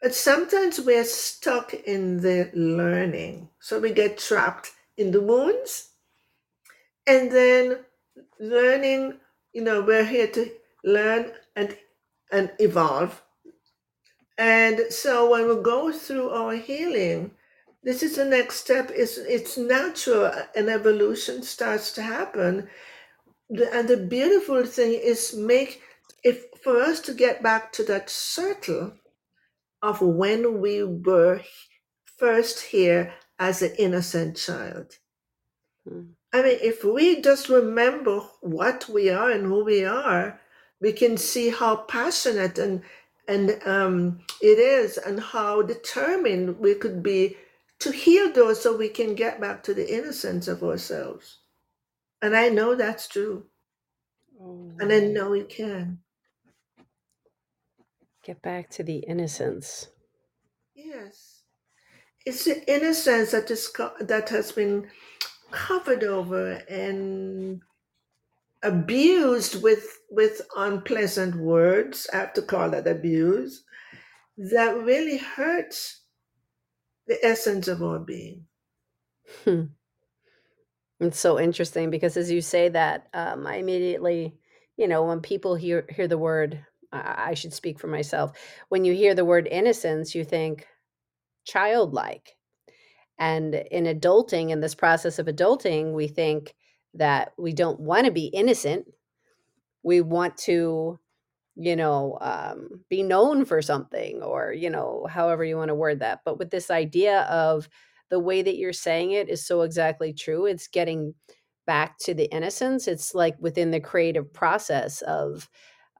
But 0.00 0.14
sometimes 0.14 0.80
we're 0.80 1.04
stuck 1.04 1.74
in 1.74 2.22
the 2.22 2.50
learning. 2.54 3.50
So 3.58 3.78
we 3.78 3.92
get 3.92 4.16
trapped 4.16 4.70
in 4.96 5.10
the 5.10 5.20
wounds. 5.20 5.90
And 7.06 7.30
then 7.30 7.80
learning, 8.38 9.20
you 9.52 9.62
know, 9.62 9.82
we're 9.82 10.06
here 10.06 10.28
to 10.28 10.50
learn 10.82 11.32
and 11.54 11.76
and 12.32 12.50
evolve. 12.58 13.22
And 14.38 14.80
so 14.88 15.30
when 15.30 15.46
we 15.46 15.62
go 15.62 15.92
through 15.92 16.30
our 16.30 16.54
healing, 16.54 17.32
this 17.82 18.02
is 18.02 18.16
the 18.16 18.24
next 18.24 18.56
step. 18.56 18.90
It's 18.94 19.18
it's 19.18 19.58
natural. 19.58 20.32
An 20.56 20.70
evolution 20.70 21.42
starts 21.42 21.92
to 21.92 22.02
happen 22.02 22.70
the, 23.50 23.74
and 23.74 23.88
the 23.88 23.98
beautiful 23.98 24.66
thing 24.66 24.94
is 24.94 25.36
make 25.36 25.82
if 26.24 26.46
for 26.64 26.80
us 26.82 27.00
to 27.02 27.14
get 27.14 27.42
back 27.42 27.72
to 27.74 27.84
that 27.84 28.10
circle 28.10 28.94
of 29.82 30.00
when 30.02 30.60
we 30.60 30.84
were 30.84 31.42
first 32.18 32.60
here 32.62 33.14
as 33.38 33.62
an 33.62 33.74
innocent 33.78 34.36
child 34.36 34.96
Mm. 35.88 36.10
i 36.32 36.42
mean 36.42 36.58
if 36.62 36.84
we 36.84 37.22
just 37.22 37.48
remember 37.50 38.20
what 38.42 38.88
we 38.88 39.10
are 39.10 39.30
and 39.30 39.46
who 39.46 39.64
we 39.64 39.84
are 39.84 40.40
we 40.80 40.92
can 40.92 41.18
see 41.18 41.50
how 41.50 41.76
passionate 41.76 42.58
and 42.58 42.82
and 43.28 43.60
um, 43.66 44.20
it 44.42 44.60
is 44.60 44.98
and 44.98 45.20
how 45.20 45.62
determined 45.62 46.58
we 46.60 46.76
could 46.76 47.02
be 47.02 47.36
to 47.80 47.92
heal 47.92 48.32
those 48.32 48.62
so 48.62 48.76
we 48.76 48.90
can 48.90 49.16
get 49.16 49.40
back 49.40 49.64
to 49.64 49.74
the 49.74 49.94
innocence 49.94 50.48
of 50.48 50.64
ourselves 50.64 51.39
and 52.22 52.36
i 52.36 52.48
know 52.48 52.74
that's 52.74 53.08
true 53.08 53.50
and 54.80 54.92
i 54.92 54.98
Oh, 54.98 55.14
know 55.14 55.30
we 55.30 55.44
can 55.44 56.02
get 58.22 58.40
back 58.40 58.70
to 58.70 58.82
the 58.82 59.00
innocence. 59.00 59.88
Yes, 60.74 61.44
it's 62.26 62.44
the 62.44 62.64
innocence 62.72 63.32
that 63.32 63.50
is 63.50 63.68
co- 63.68 63.96
that 64.00 64.30
has 64.30 64.52
been 64.52 64.90
covered 65.52 66.04
over 66.04 66.62
and 66.68 67.62
abused 68.62 69.62
with 69.62 69.98
with 70.10 70.40
unpleasant 70.56 71.34
words. 71.36 72.06
I 72.12 72.16
have 72.18 72.32
to 72.34 72.42
call 72.42 72.70
that 72.70 72.86
abuse. 72.86 73.64
That 74.38 74.76
really 74.76 75.18
hurts 75.18 76.02
the 77.06 77.22
essence 77.22 77.68
of 77.68 77.82
our 77.82 77.98
being. 77.98 78.46
Hmm. 79.44 79.74
It's 81.00 81.18
so 81.18 81.40
interesting 81.40 81.90
because 81.90 82.16
as 82.16 82.30
you 82.30 82.42
say 82.42 82.68
that, 82.68 83.08
um, 83.14 83.46
I 83.46 83.56
immediately, 83.56 84.34
you 84.76 84.86
know, 84.86 85.04
when 85.04 85.20
people 85.20 85.54
hear 85.54 85.86
hear 85.90 86.06
the 86.06 86.18
word, 86.18 86.64
I, 86.92 87.30
I 87.30 87.34
should 87.34 87.54
speak 87.54 87.78
for 87.80 87.86
myself. 87.86 88.32
When 88.68 88.84
you 88.84 88.94
hear 88.94 89.14
the 89.14 89.24
word 89.24 89.48
innocence, 89.50 90.14
you 90.14 90.24
think 90.24 90.66
childlike. 91.44 92.36
And 93.18 93.54
in 93.54 93.84
adulting, 93.84 94.50
in 94.50 94.60
this 94.60 94.74
process 94.74 95.18
of 95.18 95.26
adulting, 95.26 95.92
we 95.92 96.08
think 96.08 96.54
that 96.94 97.32
we 97.38 97.52
don't 97.52 97.80
want 97.80 98.06
to 98.06 98.12
be 98.12 98.26
innocent. 98.26 98.86
We 99.82 100.00
want 100.00 100.36
to, 100.38 100.98
you 101.56 101.76
know, 101.76 102.18
um, 102.20 102.84
be 102.90 103.02
known 103.02 103.44
for 103.44 103.62
something 103.62 104.22
or, 104.22 104.52
you 104.52 104.70
know, 104.70 105.06
however 105.10 105.44
you 105.44 105.56
want 105.56 105.68
to 105.68 105.74
word 105.74 106.00
that. 106.00 106.20
But 106.24 106.38
with 106.38 106.50
this 106.50 106.70
idea 106.70 107.22
of 107.22 107.68
the 108.10 108.20
way 108.20 108.42
that 108.42 108.56
you're 108.56 108.72
saying 108.72 109.12
it 109.12 109.28
is 109.28 109.46
so 109.46 109.62
exactly 109.62 110.12
true. 110.12 110.46
It's 110.46 110.68
getting 110.68 111.14
back 111.66 111.98
to 111.98 112.14
the 112.14 112.24
innocence. 112.34 112.88
It's 112.88 113.14
like 113.14 113.36
within 113.38 113.70
the 113.70 113.80
creative 113.80 114.32
process 114.32 115.02
of, 115.02 115.48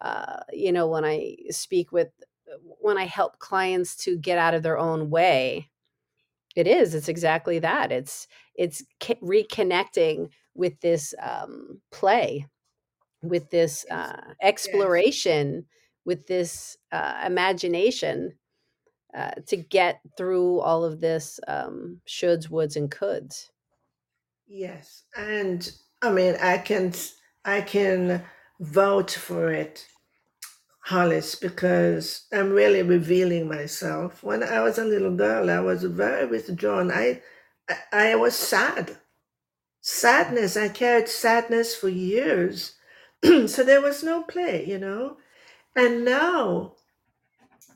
uh, 0.00 0.40
you 0.52 0.72
know, 0.72 0.88
when 0.88 1.04
I 1.04 1.36
speak 1.50 1.92
with, 1.92 2.08
when 2.80 2.98
I 2.98 3.04
help 3.04 3.38
clients 3.38 3.96
to 4.04 4.18
get 4.18 4.38
out 4.38 4.54
of 4.54 4.62
their 4.62 4.78
own 4.78 5.10
way, 5.10 5.70
it 6.56 6.66
is. 6.66 6.94
It's 6.94 7.08
exactly 7.08 7.60
that. 7.60 7.92
It's 7.92 8.26
it's 8.56 8.84
reconnecting 9.00 10.30
with 10.54 10.80
this 10.80 11.14
um, 11.22 11.80
play, 11.92 12.46
with 13.22 13.50
this 13.50 13.86
uh, 13.90 14.20
exploration, 14.42 15.66
with 16.04 16.26
this 16.26 16.76
uh, 16.90 17.22
imagination 17.24 18.32
uh, 19.14 19.32
to 19.46 19.56
get 19.56 20.00
through 20.16 20.60
all 20.60 20.84
of 20.84 21.00
this 21.00 21.40
um, 21.48 22.00
shoulds, 22.06 22.48
woulds, 22.48 22.76
and 22.76 22.90
coulds. 22.90 23.50
Yes, 24.46 25.04
and 25.16 25.70
I 26.02 26.10
mean, 26.10 26.36
I 26.40 26.58
can 26.58 26.92
I 27.44 27.60
can 27.60 28.24
vouch 28.60 29.16
for 29.16 29.52
it, 29.52 29.86
Hollis, 30.84 31.34
because 31.34 32.26
I'm 32.32 32.50
really 32.50 32.82
revealing 32.82 33.48
myself. 33.48 34.22
When 34.22 34.42
I 34.42 34.60
was 34.60 34.78
a 34.78 34.84
little 34.84 35.14
girl, 35.14 35.50
I 35.50 35.60
was 35.60 35.84
very 35.84 36.26
withdrawn. 36.26 36.90
I 36.90 37.22
I, 37.68 37.76
I 37.92 38.14
was 38.16 38.34
sad. 38.34 38.98
Sadness. 39.82 40.56
I 40.56 40.68
carried 40.68 41.08
sadness 41.08 41.74
for 41.74 41.88
years. 41.88 42.76
so 43.24 43.62
there 43.64 43.80
was 43.80 44.02
no 44.02 44.22
play, 44.22 44.64
you 44.66 44.78
know. 44.78 45.16
And 45.76 46.04
now, 46.04 46.74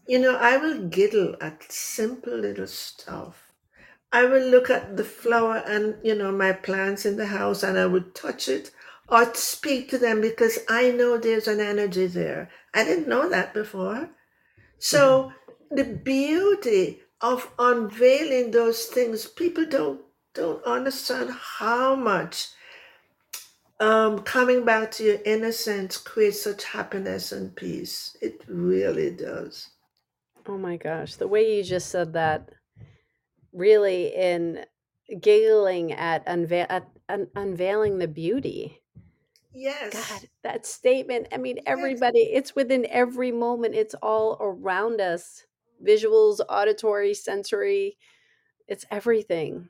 you 0.07 0.19
know, 0.19 0.37
I 0.37 0.57
will 0.57 0.89
giggle 0.89 1.37
at 1.41 1.71
simple 1.73 2.37
little 2.37 2.67
stuff. 2.67 3.53
I 4.13 4.25
will 4.25 4.47
look 4.47 4.71
at 4.71 4.97
the 4.97 5.05
flower 5.05 5.57
and, 5.67 5.97
you 6.05 6.15
know, 6.15 6.31
my 6.31 6.53
plants 6.53 7.05
in 7.05 7.17
the 7.17 7.27
house 7.27 7.63
and 7.63 7.79
I 7.79 7.87
would 7.87 8.15
touch 8.15 8.49
it 8.49 8.71
or 9.09 9.35
speak 9.35 9.91
to 9.91 9.99
them 9.99 10.21
because 10.21 10.59
I 10.69 10.91
know 10.91 11.19
there's 11.19 11.49
an 11.49 11.61
energy 11.61 12.07
there. 12.07 12.51
I 12.73 12.85
didn't 12.85 13.09
know 13.09 13.29
that 13.29 13.55
before. 13.55 14.11
So 14.79 15.33
the 15.71 15.85
beauty 15.85 17.03
of 17.21 17.51
unveiling 17.59 18.51
those 18.51 18.87
things, 18.87 19.27
people 19.27 19.67
don't 19.67 20.01
don't 20.35 20.65
understand 20.65 21.31
how 21.31 21.95
much 21.95 22.49
um, 23.79 24.19
coming 24.21 24.65
back 24.65 24.91
to 24.91 25.05
your 25.05 25.19
innocence 25.25 25.97
creates 25.97 26.43
such 26.43 26.65
happiness 26.65 27.33
and 27.33 27.55
peace. 27.55 28.17
It 28.21 28.43
really 28.49 29.11
does. 29.11 29.71
Oh 30.47 30.59
my 30.59 30.77
gosh, 30.77 31.17
the 31.17 31.29
way 31.29 31.57
you 31.57 31.63
just 31.65 31.89
said 31.91 32.13
that 32.13 32.51
really 33.53 34.15
in 34.15 34.65
giggling 35.21 35.93
at, 35.93 36.23
unveil 36.27 36.67
at 36.69 36.89
un- 37.09 37.31
unveiling 37.35 37.99
the 37.99 38.09
beauty. 38.09 38.81
Yes. 39.53 39.93
God, 39.93 40.29
that 40.43 40.67
statement. 40.67 41.29
I 41.33 41.37
mean, 41.39 41.61
everybody, 41.67 42.21
it's 42.21 42.55
within 42.57 42.87
every 42.91 43.31
moment, 43.33 43.75
it's 43.75 43.95
all 44.03 44.37
around 44.41 45.01
us 45.01 45.47
visuals, 45.85 46.41
auditory, 46.49 47.15
sensory, 47.15 47.99
it's 48.69 48.85
everything. 48.91 49.69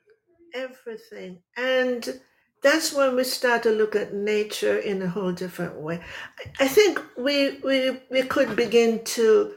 Everything. 0.53 1.43
And 1.57 2.21
that's 2.61 2.93
when 2.93 3.15
we 3.15 3.23
start 3.23 3.63
to 3.63 3.71
look 3.71 3.95
at 3.95 4.13
nature 4.13 4.77
in 4.77 5.01
a 5.01 5.09
whole 5.09 5.31
different 5.33 5.75
way. 5.81 6.01
I- 6.39 6.65
I 6.65 6.67
think 6.67 6.99
we 7.17 7.59
we 7.59 8.01
we 8.09 8.23
could 8.23 8.55
begin 8.55 9.03
to 9.17 9.53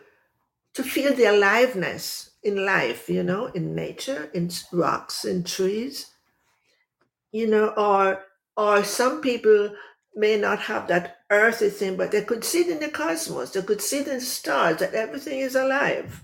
to 0.78 0.84
feel 0.84 1.12
the 1.12 1.24
aliveness 1.24 2.30
in 2.44 2.64
life, 2.64 3.08
you 3.10 3.24
know, 3.24 3.46
in 3.46 3.74
nature, 3.74 4.30
in 4.32 4.48
rocks, 4.70 5.24
in 5.24 5.42
trees, 5.42 6.12
you 7.32 7.48
know, 7.48 7.70
or 7.76 8.22
or 8.56 8.84
some 8.84 9.20
people 9.20 9.74
may 10.14 10.36
not 10.36 10.60
have 10.60 10.86
that 10.86 11.16
earthy 11.30 11.68
thing, 11.68 11.96
but 11.96 12.12
they 12.12 12.22
could 12.22 12.44
see 12.44 12.60
it 12.60 12.68
in 12.68 12.78
the 12.78 12.88
cosmos, 12.88 13.50
they 13.50 13.62
could 13.62 13.82
see 13.82 13.98
it 13.98 14.06
in 14.06 14.18
the 14.18 14.20
stars, 14.20 14.78
that 14.78 14.94
everything 14.94 15.40
is 15.40 15.56
alive. 15.56 16.22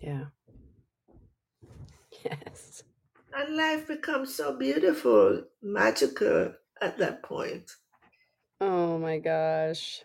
Yeah. 0.00 0.26
Yes. 2.24 2.84
And 3.34 3.56
life 3.56 3.88
becomes 3.88 4.32
so 4.32 4.56
beautiful, 4.56 5.42
magical 5.60 6.54
at 6.80 6.98
that 6.98 7.24
point. 7.24 7.74
Oh 8.60 8.96
my 8.98 9.18
gosh. 9.18 10.04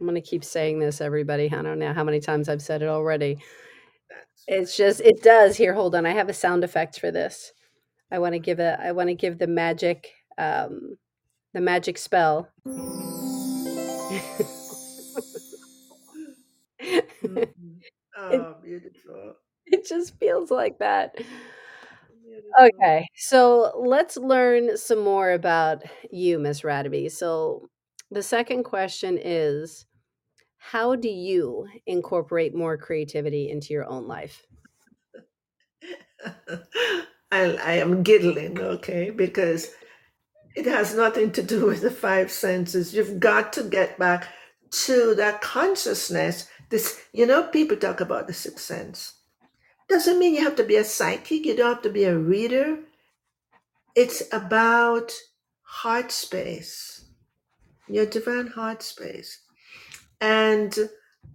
I'm 0.00 0.06
going 0.06 0.14
to 0.14 0.20
keep 0.20 0.44
saying 0.44 0.78
this, 0.80 1.00
everybody. 1.00 1.50
I 1.52 1.62
don't 1.62 1.78
know 1.78 1.92
how 1.92 2.04
many 2.04 2.20
times 2.20 2.48
I've 2.48 2.62
said 2.62 2.82
it 2.82 2.88
already. 2.88 3.38
It's 4.48 4.76
just, 4.76 5.00
it 5.00 5.22
does. 5.22 5.56
Here, 5.56 5.74
hold 5.74 5.94
on. 5.94 6.06
I 6.06 6.10
have 6.10 6.28
a 6.28 6.34
sound 6.34 6.64
effect 6.64 6.98
for 6.98 7.10
this. 7.10 7.52
I 8.10 8.18
want 8.18 8.34
to 8.34 8.38
give 8.38 8.60
a, 8.60 8.78
I 8.82 8.92
want 8.92 9.08
to 9.08 9.14
give 9.14 9.38
the 9.38 9.46
magic, 9.46 10.12
um, 10.38 10.96
the 11.54 11.60
magic 11.60 11.98
spell. 11.98 12.48
Mhm. 12.66 14.20
it, 16.80 17.54
Oh, 18.18 18.56
beautiful. 18.62 19.36
it 19.66 19.86
just 19.86 20.16
feels 20.18 20.50
like 20.50 20.78
that. 20.78 21.14
Okay, 22.60 23.08
so 23.16 23.72
let's 23.86 24.16
learn 24.16 24.76
some 24.76 24.98
more 25.00 25.32
about 25.32 25.82
you, 26.10 26.38
Miss 26.38 26.62
Radavie. 26.62 27.10
So 27.10 27.68
the 28.12 28.22
second 28.22 28.64
question 28.64 29.18
is 29.20 29.86
how 30.58 30.94
do 30.94 31.08
you 31.08 31.66
incorporate 31.86 32.54
more 32.54 32.76
creativity 32.76 33.50
into 33.50 33.72
your 33.72 33.88
own 33.88 34.06
life? 34.06 34.46
I, 37.32 37.56
I 37.56 37.72
am 37.74 38.02
giggling, 38.02 38.60
okay, 38.60 39.10
because 39.10 39.72
it 40.54 40.66
has 40.66 40.94
nothing 40.94 41.32
to 41.32 41.42
do 41.42 41.66
with 41.66 41.80
the 41.80 41.90
five 41.90 42.30
senses. 42.30 42.94
You've 42.94 43.18
got 43.18 43.52
to 43.54 43.64
get 43.64 43.98
back 43.98 44.28
to 44.84 45.14
that 45.16 45.40
consciousness. 45.40 46.48
This, 46.68 47.00
you 47.12 47.26
know, 47.26 47.44
people 47.44 47.76
talk 47.76 48.00
about 48.00 48.26
the 48.26 48.34
sixth 48.34 48.64
sense. 48.64 49.14
Doesn't 49.88 50.18
mean 50.18 50.34
you 50.34 50.44
have 50.44 50.56
to 50.56 50.64
be 50.64 50.76
a 50.76 50.84
psychic, 50.84 51.44
you 51.44 51.56
don't 51.56 51.74
have 51.74 51.82
to 51.82 51.90
be 51.90 52.04
a 52.04 52.16
reader. 52.16 52.78
It's 53.94 54.22
about 54.32 55.12
heart 55.62 56.12
space, 56.12 57.01
your 57.92 58.06
divine 58.06 58.48
heart 58.48 58.82
space. 58.82 59.40
And 60.20 60.76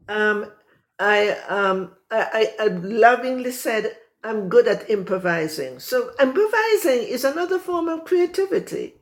um, 0.08 0.52
I, 1.00 1.32
um, 1.48 1.94
I, 2.12 2.54
I 2.60 2.68
lovingly 2.68 3.52
said, 3.52 3.96
I'm 4.24 4.50
good 4.50 4.68
at 4.68 4.90
improvising. 4.90 5.80
So, 5.80 6.12
improvising 6.20 7.04
is 7.08 7.24
another 7.24 7.60
form 7.60 7.88
of 7.88 8.06
creativity. 8.06 8.96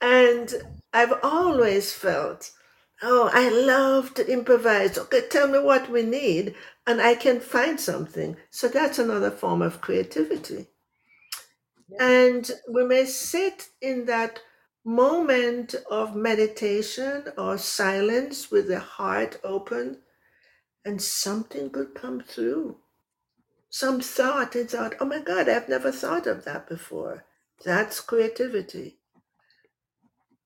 And 0.00 0.52
I've 0.92 1.14
always 1.22 1.92
felt, 1.92 2.50
oh, 3.02 3.30
I 3.32 3.48
love 3.50 4.14
to 4.14 4.26
improvise. 4.26 4.96
Okay, 4.96 5.22
tell 5.28 5.48
me 5.48 5.58
what 5.58 5.90
we 5.90 6.02
need, 6.02 6.54
and 6.86 7.00
I 7.00 7.14
can 7.14 7.40
find 7.40 7.78
something. 7.78 8.36
So 8.50 8.68
that's 8.68 8.98
another 8.98 9.30
form 9.30 9.62
of 9.62 9.80
creativity. 9.80 10.66
Yeah. 11.88 12.04
And 12.04 12.50
we 12.70 12.84
may 12.84 13.04
sit 13.04 13.68
in 13.80 14.06
that 14.06 14.40
moment 14.84 15.74
of 15.90 16.16
meditation 16.16 17.24
or 17.38 17.56
silence 17.58 18.50
with 18.50 18.68
the 18.68 18.80
heart 18.80 19.38
open, 19.44 19.98
and 20.84 21.00
something 21.00 21.70
could 21.70 21.94
come 21.94 22.20
through. 22.20 22.76
Some 23.70 24.00
thought 24.00 24.54
and 24.56 24.68
thought, 24.68 24.94
oh 25.00 25.04
my 25.04 25.20
God, 25.20 25.48
I've 25.48 25.68
never 25.68 25.92
thought 25.92 26.26
of 26.26 26.44
that 26.44 26.68
before. 26.68 27.24
That's 27.64 28.00
creativity. 28.00 28.98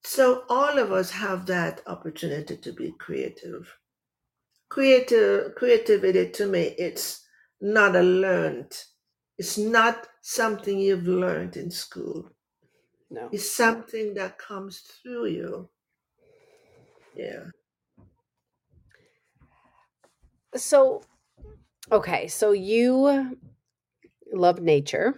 So 0.05 0.45
all 0.49 0.79
of 0.79 0.93
us 0.93 1.11
have 1.11 1.47
that 1.47 1.81
opportunity 1.87 2.57
to 2.59 2.73
be 2.73 2.93
creative. 2.99 3.77
Creative 4.69 5.55
creativity 5.57 6.31
to 6.31 6.47
me, 6.47 6.75
it's 6.79 7.25
not 7.61 7.97
a 7.97 8.03
learned. 8.03 8.73
It's 9.39 9.59
not 9.59 10.07
something 10.23 10.79
you've 10.79 11.09
learned 11.09 11.57
in 11.57 11.71
school. 11.71 12.31
No. 13.11 13.31
It's 13.31 13.49
something 13.49 14.15
that 14.15 14.37
comes 14.37 14.81
through 14.81 15.27
you. 15.27 15.71
Yeah. 17.15 17.47
So, 20.55 21.03
okay, 21.93 22.29
so 22.29 22.53
you 22.53 23.39
love 24.33 24.61
nature. 24.61 25.15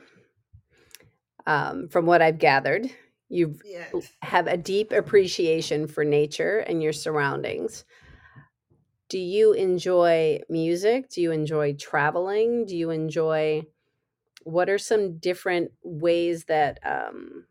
Um, 1.47 1.89
from 1.89 2.05
what 2.07 2.21
I've 2.21 2.39
gathered, 2.39 2.91
you 3.29 3.59
Yes. 3.63 4.19
have 4.23 4.47
a 4.47 4.57
deep 4.57 4.93
appreciation 4.93 5.87
for 5.87 6.05
nature 6.05 6.59
and 6.59 6.83
your 6.83 6.93
surroundings. 6.93 7.85
Do 9.09 9.19
you 9.19 9.53
enjoy 9.53 10.41
music? 10.49 11.09
Do 11.09 11.23
you 11.23 11.33
enjoy 11.33 11.75
traveling? 11.75 12.67
Do 12.67 12.77
you 12.77 12.91
enjoy 12.91 13.63
what 14.45 14.71
are 14.71 14.79
some 14.79 15.19
different 15.19 15.73
ways 15.85 16.47
that 16.47 16.81
um, 16.87 17.48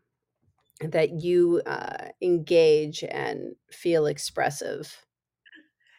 that 0.80 1.22
you 1.22 1.62
uh, 1.66 2.08
engage 2.22 3.04
and 3.04 3.56
feel 3.70 4.06
expressive? 4.06 4.96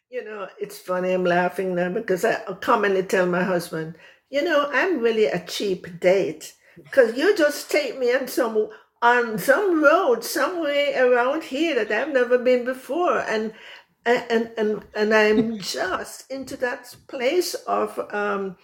You 0.10 0.24
know, 0.24 0.48
it's 0.60 0.80
funny, 0.80 1.12
I'm 1.12 1.26
laughing 1.26 1.76
now 1.76 1.90
because 1.90 2.26
I 2.26 2.42
commonly 2.62 3.04
tell 3.04 3.28
my 3.28 3.44
husband, 3.44 3.96
you 4.30 4.44
know, 4.44 4.70
I'm 4.72 5.00
really 5.00 5.26
a 5.26 5.46
cheap 5.46 6.00
date 6.00 6.54
because 6.76 7.18
you 7.18 7.36
just 7.36 7.70
take 7.70 7.98
me 7.98 8.14
on 8.14 8.28
some 8.28 8.70
on 9.02 9.38
some 9.38 9.82
road 9.84 10.24
somewhere 10.24 11.08
around 11.08 11.44
here 11.44 11.76
that 11.76 11.92
I've 11.92 12.14
never 12.14 12.38
been 12.38 12.66
before 12.66 13.20
and 13.20 13.54
and 14.06 14.52
and 14.58 14.84
and 14.96 15.14
I'm 15.14 15.60
just 15.60 16.30
into 16.32 16.58
that 16.58 16.96
place 17.08 17.54
of 17.54 18.00
um 18.14 18.58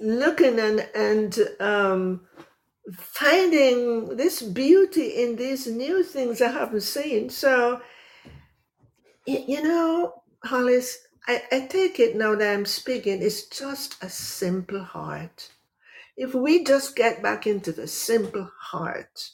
looking 0.00 0.58
and 0.58 0.88
and 0.94 1.38
um 1.60 2.20
finding 2.92 4.16
this 4.16 4.42
beauty 4.42 5.22
in 5.22 5.36
these 5.36 5.66
new 5.66 6.02
things 6.04 6.42
I 6.42 6.50
haven't 6.50 6.82
seen. 6.82 7.30
So 7.30 7.80
You 9.26 9.62
know, 9.62 10.22
Hollis, 10.44 10.98
I, 11.28 11.42
I 11.52 11.60
take 11.68 12.00
it 12.00 12.16
now 12.16 12.34
that 12.34 12.54
I'm 12.54 12.66
speaking, 12.66 13.22
it's 13.22 13.46
just 13.48 14.02
a 14.02 14.10
simple 14.10 14.82
heart. 14.84 15.50
If 16.16 16.34
we 16.34 16.64
just 16.64 16.96
get 16.96 17.22
back 17.22 17.46
into 17.46 17.72
the 17.72 17.86
simple 17.88 18.50
heart 18.60 19.30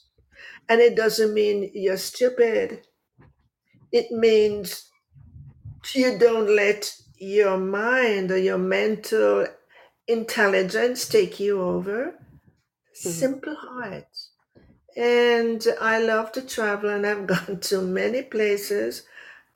And 0.69 0.81
it 0.81 0.97
doesn't 0.97 1.35
mean 1.35 1.71
you're 1.75 1.99
stupid. 1.99 2.87
It 3.93 4.11
means 4.13 4.91
you 5.95 6.19
don't 6.19 6.49
let 6.55 6.95
your 7.19 7.59
mind 7.59 8.31
or 8.33 8.39
your 8.39 8.59
mental 8.59 9.47
intelligence 10.09 11.09
take 11.09 11.41
you 11.41 11.61
over. 11.63 12.15
Simple 12.95 13.57
heart. 13.57 14.07
And 14.97 15.67
I 15.81 15.99
love 15.99 16.33
to 16.33 16.43
travel, 16.43 16.91
and 16.91 17.07
I've 17.07 17.27
gone 17.35 17.59
to 17.61 17.81
many 17.83 18.23
places, 18.23 19.03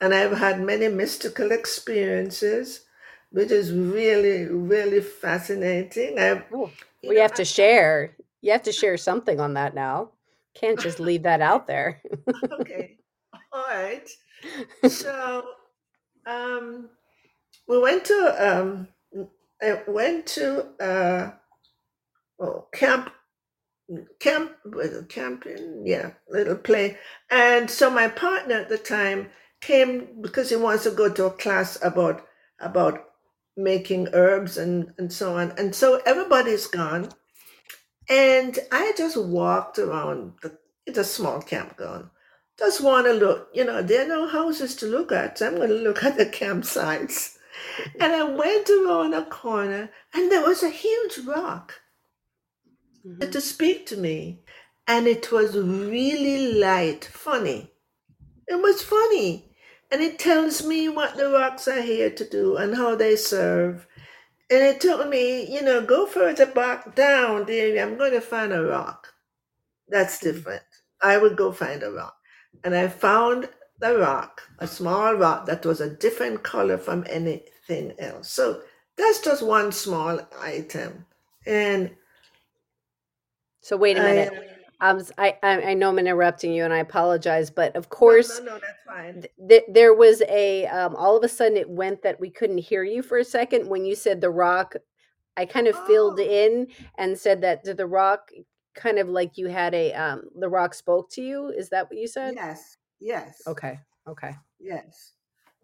and 0.01 0.12
I've 0.12 0.36
had 0.36 0.61
many 0.61 0.89
mystical 0.89 1.53
experiences, 1.53 2.84
which 3.30 3.51
is 3.51 3.72
really, 3.72 4.45
really 4.47 5.01
fascinating. 5.01 6.18
I've, 6.18 6.45
Oh, 6.53 6.70
we 7.03 7.16
know, 7.16 7.22
have 7.22 7.34
to 7.34 7.45
share. 7.45 8.16
You 8.43 8.53
have 8.53 8.62
to 8.64 8.72
share 8.72 8.97
something 8.97 9.41
on 9.41 9.55
that 9.55 9.74
now. 9.74 10.11
Can't 10.55 10.80
just 10.80 10.99
leave 10.99 11.22
that 11.22 11.41
out 11.41 11.66
there. 11.66 12.03
okay, 12.61 12.99
all 13.53 13.64
right. 13.68 14.09
So, 14.89 15.45
um, 16.26 16.89
we 17.68 17.80
went 17.80 18.05
to 18.07 18.34
um, 18.39 18.89
I 19.62 19.82
went 19.86 20.26
to 20.26 20.66
uh, 20.80 21.30
oh, 22.41 22.66
camp 22.72 23.11
camp 24.20 24.53
camping? 25.09 25.82
Yeah 25.86 26.11
little 26.28 26.57
play. 26.57 26.99
And 27.30 27.70
so 27.70 27.91
my 27.91 28.09
partner 28.09 28.57
at 28.57 28.68
the 28.68 28.78
time 28.78 29.30
came 29.61 30.20
because 30.20 30.51
he 30.51 30.57
wants 30.57 30.84
to 30.84 30.91
go 30.91 31.12
to 31.12 31.26
a 31.26 31.30
class 31.30 31.78
about 31.82 32.24
about 32.61 33.05
making 33.57 34.09
herbs 34.12 34.57
and 34.59 34.93
and 34.99 35.12
so 35.12 35.36
on. 35.36 35.53
And 35.59 35.74
so 35.74 36.01
everybody's 36.07 36.66
gone. 36.66 37.11
And 38.09 38.59
i 38.72 38.93
just 38.97 39.16
walked 39.16 39.78
around 39.78 40.34
the 40.43 40.59
it's 40.86 40.99
a 40.99 41.05
small 41.05 41.43
campground. 41.43 42.09
Just 42.59 42.80
want 42.80 43.07
to 43.07 43.12
look 43.12 43.49
you 43.55 43.64
know 43.64 43.82
there 43.82 44.05
are 44.05 44.09
no 44.09 44.28
houses 44.28 44.74
to 44.76 44.86
look 44.86 45.12
at 45.12 45.39
so 45.39 45.47
i'm 45.47 45.57
going 45.57 45.68
to 45.68 45.74
look 45.74 46.05
at 46.09 46.16
the 46.16 46.26
campsites. 46.26 47.36
And 48.01 48.12
i 48.12 48.22
went 48.22 48.68
around 48.70 49.14
a 49.14 49.24
corner 49.24 49.91
and 50.14 50.30
there 50.30 50.47
was 50.47 50.62
a 50.62 50.70
huge 50.70 51.18
rock 51.26 51.74
Mhm. 53.09 53.33
to 53.33 53.41
speak 53.41 53.87
to 53.89 53.97
me. 53.97 54.45
And 54.87 55.07
it 55.09 55.33
was 55.33 55.57
really 55.57 56.55
light, 56.55 57.05
funny. 57.07 57.73
It 58.49 58.61
was 58.63 58.83
funny. 58.83 59.55
And 59.91 60.03
it 60.03 60.19
tells 60.19 60.65
me 60.65 60.89
what 60.89 61.17
the 61.17 61.31
rocks 61.31 61.69
are 61.69 61.83
here 61.83 62.11
to 62.11 62.29
do 62.29 62.57
and 62.57 62.77
how 62.77 62.97
they 62.97 63.17
serve. 63.17 63.87
And 64.51 64.63
it 64.63 64.81
told 64.81 65.09
me, 65.11 65.47
you 65.53 65.63
know, 65.63 65.83
go 65.85 66.07
further 66.07 66.47
back 66.47 66.95
down 66.97 67.47
there. 67.47 67.83
I'm 67.83 67.99
going 67.99 68.13
to 68.13 68.21
find 68.23 68.53
a 68.53 68.65
rock. 68.65 69.15
That's 69.89 70.19
Mhm. 70.19 70.23
different. 70.23 70.65
I 71.03 71.19
would 71.19 71.37
go 71.37 71.53
find 71.53 71.83
a 71.83 71.93
rock. 71.93 72.17
And 72.65 72.75
I 72.77 72.89
found 72.89 73.51
the 73.81 73.99
rock, 73.99 74.43
a 74.61 74.69
small 74.69 75.15
rock 75.15 75.47
that 75.47 75.67
was 75.67 75.81
a 75.81 75.91
different 75.91 76.45
color 76.45 76.79
from 76.79 77.07
anything 77.09 77.95
else. 78.01 78.31
So 78.33 78.63
that's 78.97 79.21
just 79.21 79.43
one 79.43 79.73
small 79.73 80.21
item. 80.41 81.07
And 81.47 81.97
So 83.61 83.77
wait 83.77 83.97
a 83.97 84.03
minute. 84.03 84.33
I, 84.81 84.91
Um, 84.91 85.03
I, 85.19 85.37
I 85.43 85.63
I 85.71 85.75
know 85.75 85.89
I'm 85.89 85.99
interrupting 85.99 86.53
you, 86.53 86.63
and 86.65 86.73
I 86.73 86.79
apologize, 86.79 87.51
but 87.51 87.75
of 87.75 87.89
course, 87.89 88.39
no, 88.39 88.45
no, 88.45 88.53
that's 88.61 88.83
fine. 88.87 89.23
th- 89.23 89.33
th- 89.49 89.65
there 89.69 89.93
was 89.93 90.23
a 90.29 90.67
um, 90.67 90.95
all 90.95 91.17
of 91.17 91.25
a 91.25 91.29
sudden 91.29 91.57
it 91.57 91.69
went 91.69 92.01
that 92.03 92.21
we 92.21 92.31
couldn't 92.31 92.59
hear 92.59 92.85
you 92.85 93.03
for 93.03 93.19
a 93.19 93.25
second 93.25 93.69
when 93.69 93.85
you 93.85 93.97
said 93.97 94.21
the 94.21 94.31
rock. 94.31 94.77
I 95.37 95.47
kind 95.47 95.67
of 95.67 95.75
filled 95.87 96.21
Oh, 96.21 96.23
in 96.23 96.69
and 96.97 97.19
said 97.19 97.41
that 97.41 97.65
did 97.65 97.77
the 97.77 97.87
rock 97.87 98.31
kind 98.75 98.99
of 99.01 99.09
like 99.09 99.37
you 99.37 99.49
had 99.49 99.75
a 99.75 99.93
um, 99.95 100.23
the 100.39 100.49
rock 100.49 100.75
spoke 100.75 101.11
to 101.11 101.23
you. 101.23 101.49
Is 101.49 101.69
that 101.71 101.91
what 101.91 101.99
you 101.99 102.07
said? 102.07 102.35
yes, 102.37 102.77
yes, 103.01 103.43
Okay. 103.49 103.81
Okay. 104.07 104.37
yes. 104.61 105.15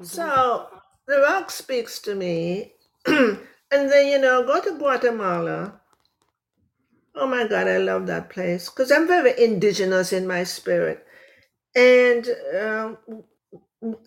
Mhm. 0.00 0.06
So 0.06 0.68
the 1.06 1.20
rock 1.20 1.50
speaks 1.52 2.00
to 2.02 2.16
me, 2.16 2.74
and 3.06 3.38
then 3.70 4.08
you 4.08 4.18
know, 4.18 4.44
go 4.44 4.60
to 4.60 4.76
Guatemala. 4.76 5.80
Oh 7.14 7.26
my 7.26 7.46
God, 7.46 7.68
I 7.68 7.78
love 7.78 8.06
that 8.08 8.30
place 8.30 8.68
because 8.68 8.90
I'm 8.92 9.06
very 9.06 9.34
indigenous 9.42 10.12
in 10.12 10.26
my 10.26 10.44
spirit, 10.44 11.06
and 11.76 12.28
um, 12.60 12.98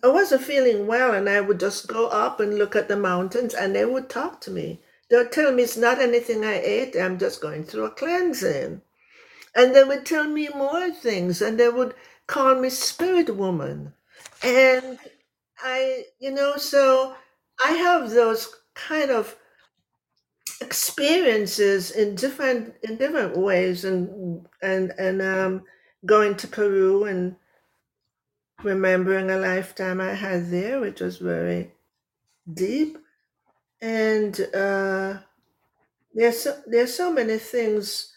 I 0.04 0.08
wasn't 0.08 0.42
feeling 0.42 0.86
well, 0.86 1.14
and 1.14 1.28
I 1.28 1.40
would 1.40 1.60
just 1.60 1.88
go 1.88 2.08
up 2.08 2.40
and 2.40 2.58
look 2.58 2.76
at 2.76 2.88
the 2.88 2.96
mountains, 2.96 3.54
and 3.54 3.74
they 3.74 3.84
would 3.84 4.10
talk 4.10 4.40
to 4.42 4.50
me. 4.50 4.80
They'll 5.10 5.28
tell 5.28 5.52
me 5.52 5.62
it's 5.64 5.76
not 5.76 6.00
anything 6.00 6.44
I 6.44 6.60
ate. 6.60 6.96
I'm 6.96 7.18
just 7.18 7.40
going 7.40 7.64
through 7.64 7.86
a 7.86 7.90
cleansing. 7.90 8.82
And 9.54 9.74
they 9.74 9.84
would 9.84 10.06
tell 10.06 10.24
me 10.24 10.48
more 10.54 10.90
things, 10.90 11.42
and 11.42 11.58
they 11.58 11.68
would 11.68 11.94
call 12.26 12.54
me 12.56 12.70
spirit 12.70 13.34
woman. 13.36 13.94
And 14.42 14.98
I, 15.60 16.04
you 16.18 16.30
know, 16.32 16.56
so 16.56 17.16
I 17.64 17.72
have 17.72 18.10
those 18.10 18.54
kind 18.74 19.10
of 19.10 19.36
experiences 20.60 21.90
in 21.92 22.14
different 22.14 22.74
in 22.82 22.96
different 22.96 23.36
ways, 23.36 23.84
and 23.84 24.46
and 24.62 24.92
and 24.98 25.22
um, 25.22 25.62
going 26.06 26.36
to 26.36 26.48
Peru 26.48 27.04
and 27.04 27.36
remembering 28.62 29.30
a 29.30 29.38
lifetime 29.38 30.00
I 30.00 30.14
had 30.14 30.50
there, 30.50 30.80
which 30.80 31.00
was 31.00 31.18
very 31.18 31.72
deep. 32.52 32.98
And 33.80 34.40
uh, 34.54 35.18
there's 36.14 36.40
so, 36.42 36.60
there's 36.66 36.94
so 36.94 37.12
many 37.12 37.38
things 37.38 38.12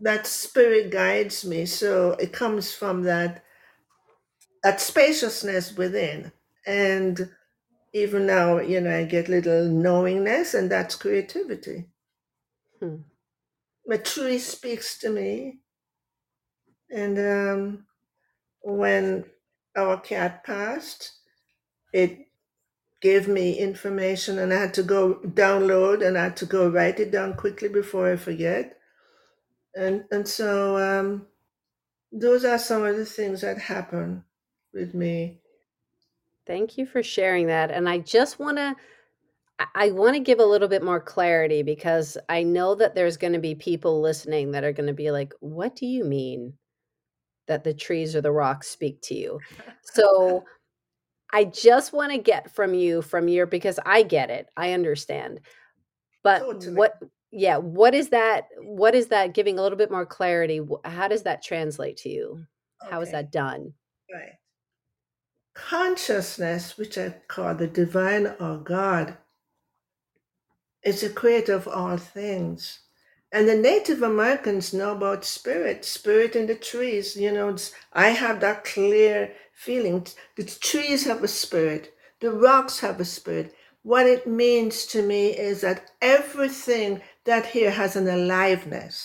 that 0.00 0.26
spirit 0.26 0.90
guides 0.90 1.44
me. 1.44 1.66
So 1.66 2.12
it 2.12 2.32
comes 2.32 2.72
from 2.72 3.02
that 3.04 3.44
that 4.62 4.80
spaciousness 4.80 5.76
within. 5.76 6.32
And 6.66 7.30
even 7.92 8.26
now, 8.26 8.58
you 8.58 8.80
know, 8.80 8.94
I 8.94 9.04
get 9.04 9.28
little 9.28 9.66
knowingness, 9.66 10.54
and 10.54 10.70
that's 10.70 10.96
creativity. 10.96 11.86
Hmm. 12.80 12.96
My 13.86 13.96
tree 13.96 14.38
speaks 14.38 14.98
to 14.98 15.10
me. 15.10 15.60
And 16.90 17.18
um, 17.18 17.86
when 18.62 19.24
our 19.76 20.00
cat 20.00 20.44
passed, 20.44 21.12
it 21.92 22.28
gave 23.00 23.28
me 23.28 23.58
information, 23.58 24.38
and 24.38 24.52
I 24.52 24.60
had 24.60 24.74
to 24.74 24.82
go 24.82 25.20
download 25.24 26.06
and 26.06 26.18
I 26.18 26.24
had 26.24 26.36
to 26.38 26.46
go 26.46 26.68
write 26.68 26.98
it 27.00 27.10
down 27.10 27.34
quickly 27.34 27.68
before 27.68 28.10
I 28.12 28.16
forget. 28.16 28.76
And 29.74 30.04
and 30.10 30.26
so 30.26 30.76
um, 30.76 31.26
those 32.10 32.44
are 32.44 32.58
some 32.58 32.84
of 32.84 32.96
the 32.96 33.06
things 33.06 33.42
that 33.42 33.58
happen 33.58 34.24
with 34.72 34.94
me. 34.94 35.40
Thank 36.48 36.78
you 36.78 36.86
for 36.86 37.02
sharing 37.02 37.46
that. 37.46 37.70
And 37.70 37.88
I 37.88 37.98
just 37.98 38.40
want 38.40 38.56
to 38.56 38.74
I- 39.74 39.90
want 39.90 40.14
to 40.14 40.20
give 40.20 40.38
a 40.38 40.44
little 40.44 40.68
bit 40.68 40.82
more 40.84 41.00
clarity 41.00 41.62
because 41.62 42.16
I 42.28 42.42
know 42.44 42.74
that 42.76 42.94
there's 42.94 43.16
going 43.16 43.32
to 43.32 43.38
be 43.40 43.54
people 43.54 44.00
listening 44.00 44.52
that 44.52 44.64
are 44.64 44.72
going 44.72 44.86
to 44.86 44.92
be 44.92 45.10
like, 45.10 45.34
"What 45.40 45.74
do 45.76 45.84
you 45.84 46.04
mean 46.04 46.54
that 47.48 47.64
the 47.64 47.74
trees 47.74 48.14
or 48.14 48.20
the 48.20 48.32
rocks 48.32 48.68
speak 48.68 49.00
to 49.02 49.14
you?" 49.14 49.40
So 49.82 50.44
I 51.32 51.44
just 51.44 51.92
want 51.92 52.12
to 52.12 52.18
get 52.18 52.54
from 52.54 52.72
you 52.72 53.02
from 53.02 53.28
your 53.28 53.46
because 53.46 53.78
I 53.84 54.02
get 54.02 54.30
it. 54.30 54.48
I 54.56 54.72
understand. 54.72 55.40
But 56.22 56.40
Totally. 56.40 56.74
what 56.74 56.98
yeah, 57.30 57.58
what 57.58 57.94
is 57.94 58.08
that 58.10 58.48
what 58.60 58.94
is 58.94 59.08
that 59.08 59.34
giving 59.34 59.58
a 59.58 59.62
little 59.62 59.78
bit 59.78 59.90
more 59.90 60.06
clarity? 60.06 60.60
How 60.84 61.08
does 61.08 61.24
that 61.24 61.42
translate 61.42 61.98
to 61.98 62.08
you? 62.08 62.46
How 62.80 63.00
is 63.00 63.10
that 63.10 63.32
done? 63.32 63.74
Right. 64.12 64.32
Consciousness, 65.66 66.78
which 66.78 66.96
I 66.96 67.16
call 67.26 67.54
the 67.54 67.66
divine 67.66 68.26
or 68.38 68.58
God, 68.58 69.16
is 70.84 71.00
the 71.00 71.10
creator 71.10 71.54
of 71.54 71.66
all 71.66 71.96
things. 71.98 72.80
And 73.32 73.48
the 73.48 73.56
Native 73.56 74.02
Americans 74.02 74.72
know 74.72 74.92
about 74.92 75.24
spirit, 75.24 75.84
spirit 75.84 76.36
in 76.36 76.46
the 76.46 76.54
trees. 76.54 77.16
You 77.16 77.32
know, 77.32 77.48
it's- 77.48 77.72
I 77.92 78.10
have 78.10 78.40
that 78.40 78.64
clear 78.64 79.34
feeling. 79.52 80.06
The 80.36 80.44
trees 80.44 81.04
have 81.04 81.22
a 81.22 81.28
spirit, 81.28 81.94
the 82.20 82.30
rocks 82.30 82.78
have 82.80 83.00
a 83.00 83.04
spirit. 83.04 83.54
What 83.82 84.06
it 84.06 84.26
means 84.26 84.86
to 84.86 85.02
me 85.02 85.36
is 85.36 85.60
that 85.62 85.90
everything 86.00 87.02
that 87.24 87.46
here 87.46 87.72
has 87.72 87.96
an 87.96 88.08
aliveness. 88.08 88.96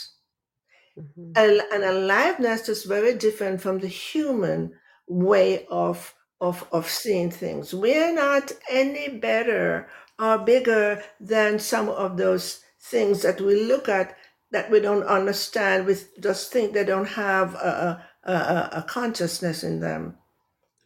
Mhm. 0.97 1.34
An 1.36 1.84
aliveness 1.84 2.70
is 2.70 2.84
very 2.84 3.14
different 3.16 3.62
from 3.62 3.80
the 3.80 3.88
human 3.88 4.80
way 5.08 5.66
of 5.68 6.16
of 6.44 6.68
of 6.72 6.89
seeing 6.89 7.32
things. 7.32 7.74
We're 7.74 8.14
not 8.14 8.52
any 8.70 9.08
better 9.08 9.88
or 10.20 10.38
bigger 10.38 11.02
than 11.20 11.58
some 11.58 11.89
of 11.89 12.18
those 12.18 12.60
things 12.91 13.22
that 13.22 13.39
we 13.39 13.64
look 13.64 13.88
at 13.88 14.16
that 14.52 14.70
we 14.70 14.80
don't 14.82 15.04
understand. 15.04 15.88
We 15.88 15.96
just 16.20 16.52
think 16.52 16.74
they 16.74 16.84
don't 16.84 17.08
have 17.08 17.56
a, 17.56 18.06
a, 18.24 18.34
a, 18.80 18.86
consciousness 18.88 19.64
in 19.64 19.80
them. 19.80 20.18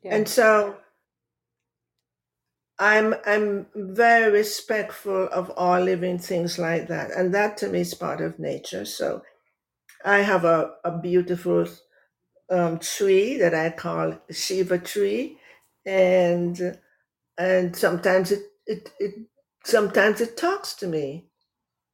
Yeah. 0.03 0.15
And 0.15 0.27
so 0.27 0.77
I'm 2.79 3.15
I'm 3.25 3.65
very 3.75 4.31
respectful 4.31 5.27
of 5.33 5.49
all 5.57 5.81
living 5.81 6.19
things 6.19 6.59
like 6.59 6.87
that. 6.87 7.11
And 7.11 7.33
that 7.33 7.57
to 7.57 7.67
me 7.67 7.81
is 7.81 7.95
part 7.95 8.21
of 8.21 8.39
nature. 8.39 8.85
So 8.85 9.23
I 10.05 10.19
have 10.19 10.45
a, 10.45 10.73
a 10.85 10.97
beautiful 10.97 11.65
um, 12.49 12.79
tree 12.79 13.37
that 13.37 13.53
I 13.53 13.71
call 13.71 14.19
Shiva 14.31 14.77
tree, 14.77 15.37
and 15.87 16.79
and 17.37 17.75
sometimes 17.75 18.31
it 18.31 18.43
it, 18.67 18.91
it 18.99 19.15
sometimes 19.65 20.21
it 20.21 20.37
talks 20.37 20.75
to 20.75 20.87
me. 20.87 21.31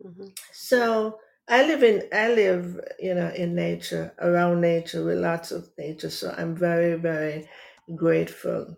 hmm 0.01 0.27
So 0.53 1.19
I 1.49 1.65
live 1.67 1.83
in 1.83 2.07
I 2.13 2.33
live 2.33 2.79
you 2.99 3.13
know 3.15 3.29
in 3.29 3.55
nature 3.55 4.13
around 4.19 4.61
nature 4.61 5.03
with 5.03 5.17
lots 5.19 5.51
of 5.51 5.69
nature. 5.77 6.09
So 6.09 6.33
I'm 6.37 6.55
very 6.55 6.95
very 6.99 7.49
grateful 7.95 8.77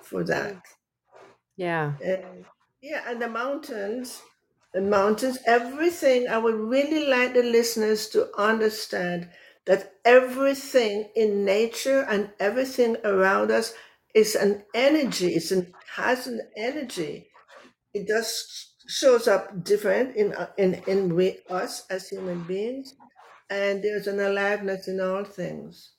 for 0.00 0.24
that. 0.24 0.56
Yeah. 1.56 1.94
And 2.04 2.44
yeah, 2.82 3.02
and 3.10 3.22
the 3.22 3.28
mountains, 3.28 4.22
the 4.74 4.80
mountains, 4.82 5.38
everything. 5.46 6.28
I 6.28 6.36
would 6.38 6.54
really 6.56 7.06
like 7.06 7.32
the 7.34 7.42
listeners 7.42 8.08
to 8.10 8.34
understand 8.36 9.30
that 9.66 9.94
everything 10.04 11.10
in 11.16 11.44
nature 11.46 12.02
and 12.02 12.32
everything 12.40 12.96
around 13.04 13.50
us 13.50 13.74
is 14.14 14.34
an 14.34 14.64
energy. 14.74 15.34
It's 15.34 15.50
an 15.52 15.74
has 15.96 16.26
an 16.26 16.40
energy. 16.56 17.28
It 17.94 18.08
just 18.08 18.84
shows 18.88 19.28
up 19.28 19.64
different 19.64 20.16
in 20.16 20.34
in 20.58 20.74
in 20.86 21.14
we 21.16 21.40
us 21.50 21.86
as 21.90 22.08
human 22.08 22.42
beings, 22.44 22.94
and 23.50 23.82
there's 23.82 24.06
an 24.08 24.20
aliveness 24.20 24.88
in 24.88 25.00
all 25.00 25.24
things. 25.24 25.92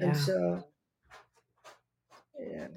And 0.00 0.16
Yeah. 0.16 0.16
so, 0.16 0.64
yeah, 2.38 2.68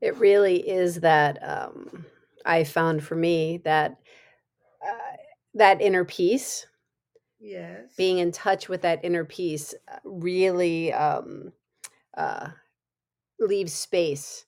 It 0.00 0.16
really 0.18 0.68
is 0.68 1.00
that 1.00 1.38
um, 1.42 2.06
I 2.44 2.64
found 2.64 3.04
for 3.04 3.14
me 3.14 3.58
that 3.64 4.00
uh, 4.86 5.16
that 5.54 5.80
inner 5.80 6.04
peace, 6.04 6.66
yes, 7.40 7.92
being 7.96 8.18
in 8.18 8.32
touch 8.32 8.68
with 8.68 8.82
that 8.82 9.04
inner 9.04 9.24
peace, 9.24 9.74
uh, 9.90 9.98
really 10.04 10.92
um, 10.92 11.52
uh, 12.16 12.50
leaves 13.46 13.72
space 13.72 14.46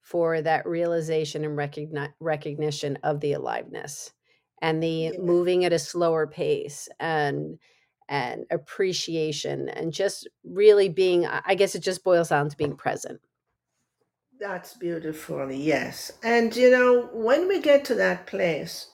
for 0.00 0.42
that 0.42 0.66
realization 0.66 1.44
and 1.44 1.56
recogni- 1.56 2.12
recognition 2.20 2.98
of 3.02 3.20
the 3.20 3.32
aliveness 3.32 4.12
and 4.60 4.82
the 4.82 5.12
yeah, 5.12 5.18
moving 5.18 5.64
at 5.64 5.72
a 5.72 5.78
slower 5.78 6.26
pace 6.26 6.88
and 7.00 7.58
and 8.08 8.44
appreciation 8.50 9.68
and 9.70 9.92
just 9.92 10.28
really 10.44 10.88
being 10.88 11.24
i 11.26 11.40
I 11.46 11.54
guess 11.54 11.74
it 11.74 11.80
just 11.80 12.04
boils 12.04 12.28
down 12.30 12.48
to 12.48 12.56
being 12.56 12.76
present 12.76 13.20
that's 14.42 14.74
beautiful. 14.74 15.52
Yes, 15.52 16.12
and 16.22 16.54
you 16.56 16.70
know 16.70 17.08
when 17.12 17.46
we 17.46 17.60
get 17.60 17.84
to 17.86 17.94
that 17.94 18.26
place, 18.26 18.88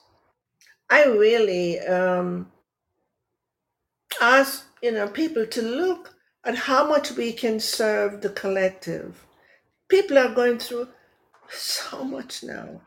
I 0.91 1.05
really 1.05 1.79
um, 1.79 2.51
ask 4.21 4.67
you 4.83 4.91
know 4.91 5.07
people 5.07 5.47
to 5.47 5.61
look 5.63 6.15
at 6.45 6.55
how 6.55 6.87
much 6.87 7.13
we 7.13 7.33
can 7.33 7.59
serve 7.59 8.21
the 8.21 8.29
collective. 8.29 9.25
People 9.89 10.17
are 10.17 10.33
going 10.33 10.59
through 10.59 10.89
so 11.49 12.03
much 12.05 12.43
now. 12.43 12.81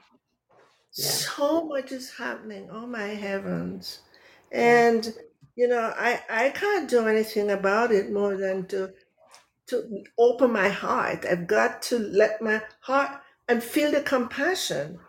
yeah 0.97 1.25
So 1.31 1.65
much 1.67 1.93
is 1.93 2.17
happening. 2.17 2.69
Oh 2.71 2.87
my 2.87 3.09
heavens. 3.09 4.01
And 4.51 5.15
you 5.57 5.69
know, 5.69 5.93
I 5.97 6.23
I 6.31 6.51
can't 6.51 6.89
do 6.89 7.07
anything 7.07 7.51
about 7.51 7.93
it 7.93 8.11
more 8.13 8.37
than 8.37 8.67
to 8.69 8.95
to 9.69 10.05
open 10.19 10.53
my 10.53 10.69
heart. 10.71 11.25
I've 11.27 11.47
got 11.49 11.83
to 11.85 11.99
let 11.99 12.43
my 12.43 12.63
heart 12.81 13.23
and 13.49 13.63
feel 13.65 13.91
the 13.93 14.03
compassion 14.03 15.01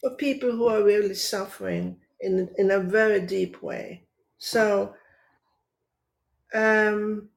for 0.00 0.10
people 0.16 0.52
who 0.52 0.68
are 0.68 0.84
really 0.84 1.14
suffering 1.14 2.00
in 2.20 2.54
in 2.58 2.70
a 2.70 2.80
very 2.80 3.20
deep 3.26 3.62
way. 3.62 4.06
So, 4.38 4.96
um 6.54 7.28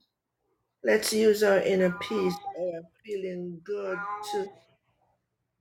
let's 0.84 1.14
use 1.14 1.44
our 1.44 1.60
inner 1.60 1.92
peace 2.02 2.36
or 2.58 2.82
feeling 3.06 3.60
good 3.64 3.98
to 4.32 4.48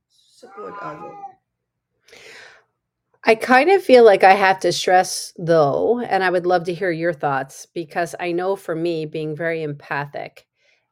support 0.09 0.73
others. 0.81 1.15
i 3.25 3.35
kind 3.35 3.69
of 3.69 3.83
feel 3.83 4.03
like 4.03 4.23
i 4.23 4.33
have 4.33 4.59
to 4.59 4.71
stress 4.71 5.33
though 5.37 5.99
and 5.99 6.23
i 6.23 6.29
would 6.29 6.45
love 6.45 6.63
to 6.65 6.73
hear 6.73 6.91
your 6.91 7.13
thoughts 7.13 7.67
because 7.73 8.15
i 8.19 8.31
know 8.31 8.55
for 8.55 8.75
me 8.75 9.05
being 9.05 9.35
very 9.35 9.63
empathic 9.63 10.45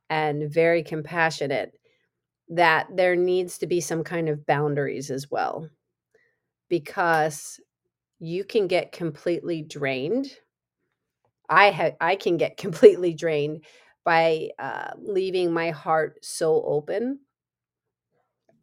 and 0.09 0.51
very 0.51 0.83
compassionate 0.83 1.73
that 2.49 2.87
there 2.95 3.15
needs 3.15 3.57
to 3.57 3.67
be 3.67 3.81
some 3.81 4.03
kind 4.03 4.29
of 4.29 4.45
boundaries 4.45 5.09
as 5.11 5.29
well 5.31 5.67
because 6.69 7.59
you 8.19 8.43
can 8.43 8.67
get 8.67 8.91
completely 8.91 9.61
drained. 9.61 10.27
I 11.49 11.71
ha- 11.71 11.95
I 12.01 12.15
can 12.15 12.37
get 12.37 12.57
completely 12.65 13.13
drained 13.13 13.65
by 14.05 14.51
uh, 14.59 14.93
leaving 14.99 15.53
my 15.53 15.71
heart 15.71 16.23
so 16.25 16.63
open. 16.63 17.21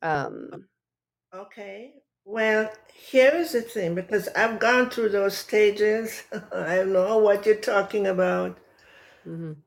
Um, 0.02 0.68
Okay. 1.34 1.94
Well, 2.24 2.72
here 2.94 3.34
is 3.34 3.52
the 3.52 3.60
thing 3.62 3.94
because 3.94 4.28
I've 4.28 4.58
gone 4.58 4.88
through 4.90 5.10
those 5.10 5.36
stages. 5.36 6.22
I 6.52 6.84
know 6.84 7.18
what 7.18 7.44
you're 7.46 7.56
talking 7.56 8.06
about. 8.06 8.58
mhm, 9.24 9.62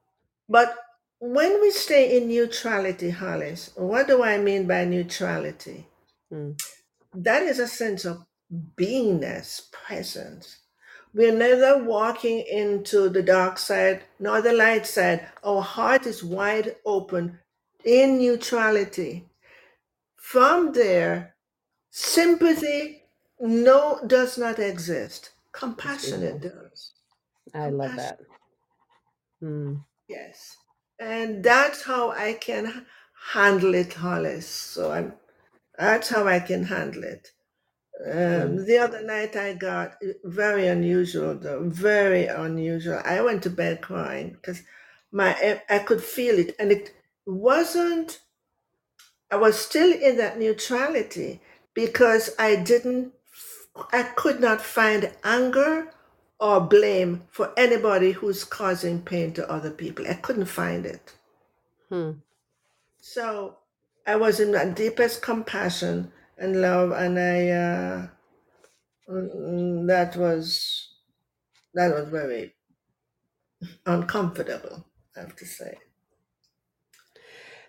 But 0.49 0.75
when 1.19 1.61
we 1.61 1.69
stay 1.69 2.17
in 2.17 2.27
neutrality, 2.27 3.11
Hollis, 3.11 3.69
what 3.75 4.07
do 4.07 4.23
I 4.23 4.39
mean 4.39 4.65
by 4.65 4.83
neutrality? 4.83 5.87
mm, 6.31 6.59
That 7.15 7.41
is 7.41 7.57
a 7.57 7.67
sense 7.67 8.05
of 8.05 8.27
beingness, 8.53 9.71
presence. 9.71 10.59
We're 11.15 11.31
neither 11.31 11.81
walking 11.81 12.41
into 12.41 13.07
the 13.07 13.23
dark 13.23 13.57
side 13.57 14.03
nor 14.19 14.41
the 14.41 14.51
light 14.51 14.85
side. 14.85 15.25
Our 15.45 15.61
heart 15.61 16.05
is 16.05 16.21
wide 16.21 16.75
open 16.85 17.39
in 17.85 18.17
neutrality. 18.17 19.25
From 20.17 20.73
there, 20.73 21.35
sympathy 21.89 23.03
no 23.39 24.01
does 24.05 24.37
not 24.37 24.59
exist. 24.59 25.31
Compassionate 25.53 26.41
beautiful. 26.41 26.63
does. 26.63 26.91
I 27.53 27.69
love 27.69 27.95
that. 27.95 28.19
Mm, 29.41 29.85
yes. 30.09 30.57
And 30.99 31.41
that's 31.41 31.81
how 31.83 32.11
I 32.11 32.33
can 32.33 32.85
handle 33.31 33.73
it, 33.73 33.93
Hollis. 33.93 34.47
So 34.47 34.91
I'm 34.91 35.13
that's 35.79 36.09
how 36.09 36.27
I 36.27 36.41
can 36.41 36.65
handle 36.65 37.05
it. 37.05 37.31
Mm, 38.27 38.59
Um, 38.59 38.65
the 38.65 38.77
other 38.79 39.03
night 39.03 39.35
I 39.35 39.53
got 39.53 39.95
uh, 40.03 40.13
very 40.25 40.67
unusual 40.67 41.35
though, 41.35 41.63
very 41.69 42.27
unusual. 42.27 43.01
I 43.05 43.21
went 43.21 43.43
to 43.43 43.49
bed 43.49 43.81
crying 43.81 44.31
because 44.33 44.63
my 45.11 45.31
I 45.35 45.61
I 45.69 45.79
could 45.79 46.03
feel 46.03 46.39
it, 46.39 46.55
and 46.59 46.71
it 46.71 46.93
wasn't. 47.25 48.19
I 49.31 49.37
was 49.37 49.59
still 49.59 49.91
in 49.93 50.17
that 50.17 50.39
neutrality 50.39 51.41
because 51.75 52.35
I 52.39 52.55
didn't. 52.57 53.13
I 53.93 54.03
could 54.03 54.39
not 54.41 54.61
find 54.61 55.11
anger 55.23 55.91
or 56.39 56.61
blame 56.61 57.23
for 57.31 57.53
anybody 57.57 58.11
who's 58.13 58.43
causing 58.45 59.01
pain 59.03 59.33
to 59.33 59.51
other 59.51 59.71
people. 59.71 60.07
I 60.07 60.15
couldn't 60.15 60.45
find 60.47 60.85
it. 60.85 61.13
hmm. 61.89 62.11
So 63.01 63.57
I 64.07 64.15
was 64.17 64.39
in 64.39 64.51
the 64.51 64.73
deepest 64.75 65.21
compassion 65.21 66.11
and 66.37 66.61
love, 66.61 66.91
and 66.91 67.19
I. 67.19 67.49
Uh, 67.49 68.07
Mm, 69.09 69.87
that 69.87 70.15
was 70.15 70.97
that 71.73 71.93
was 71.95 72.09
very 72.09 72.55
uncomfortable, 73.85 74.85
I 75.15 75.21
have 75.21 75.35
to 75.37 75.45
say. 75.45 75.77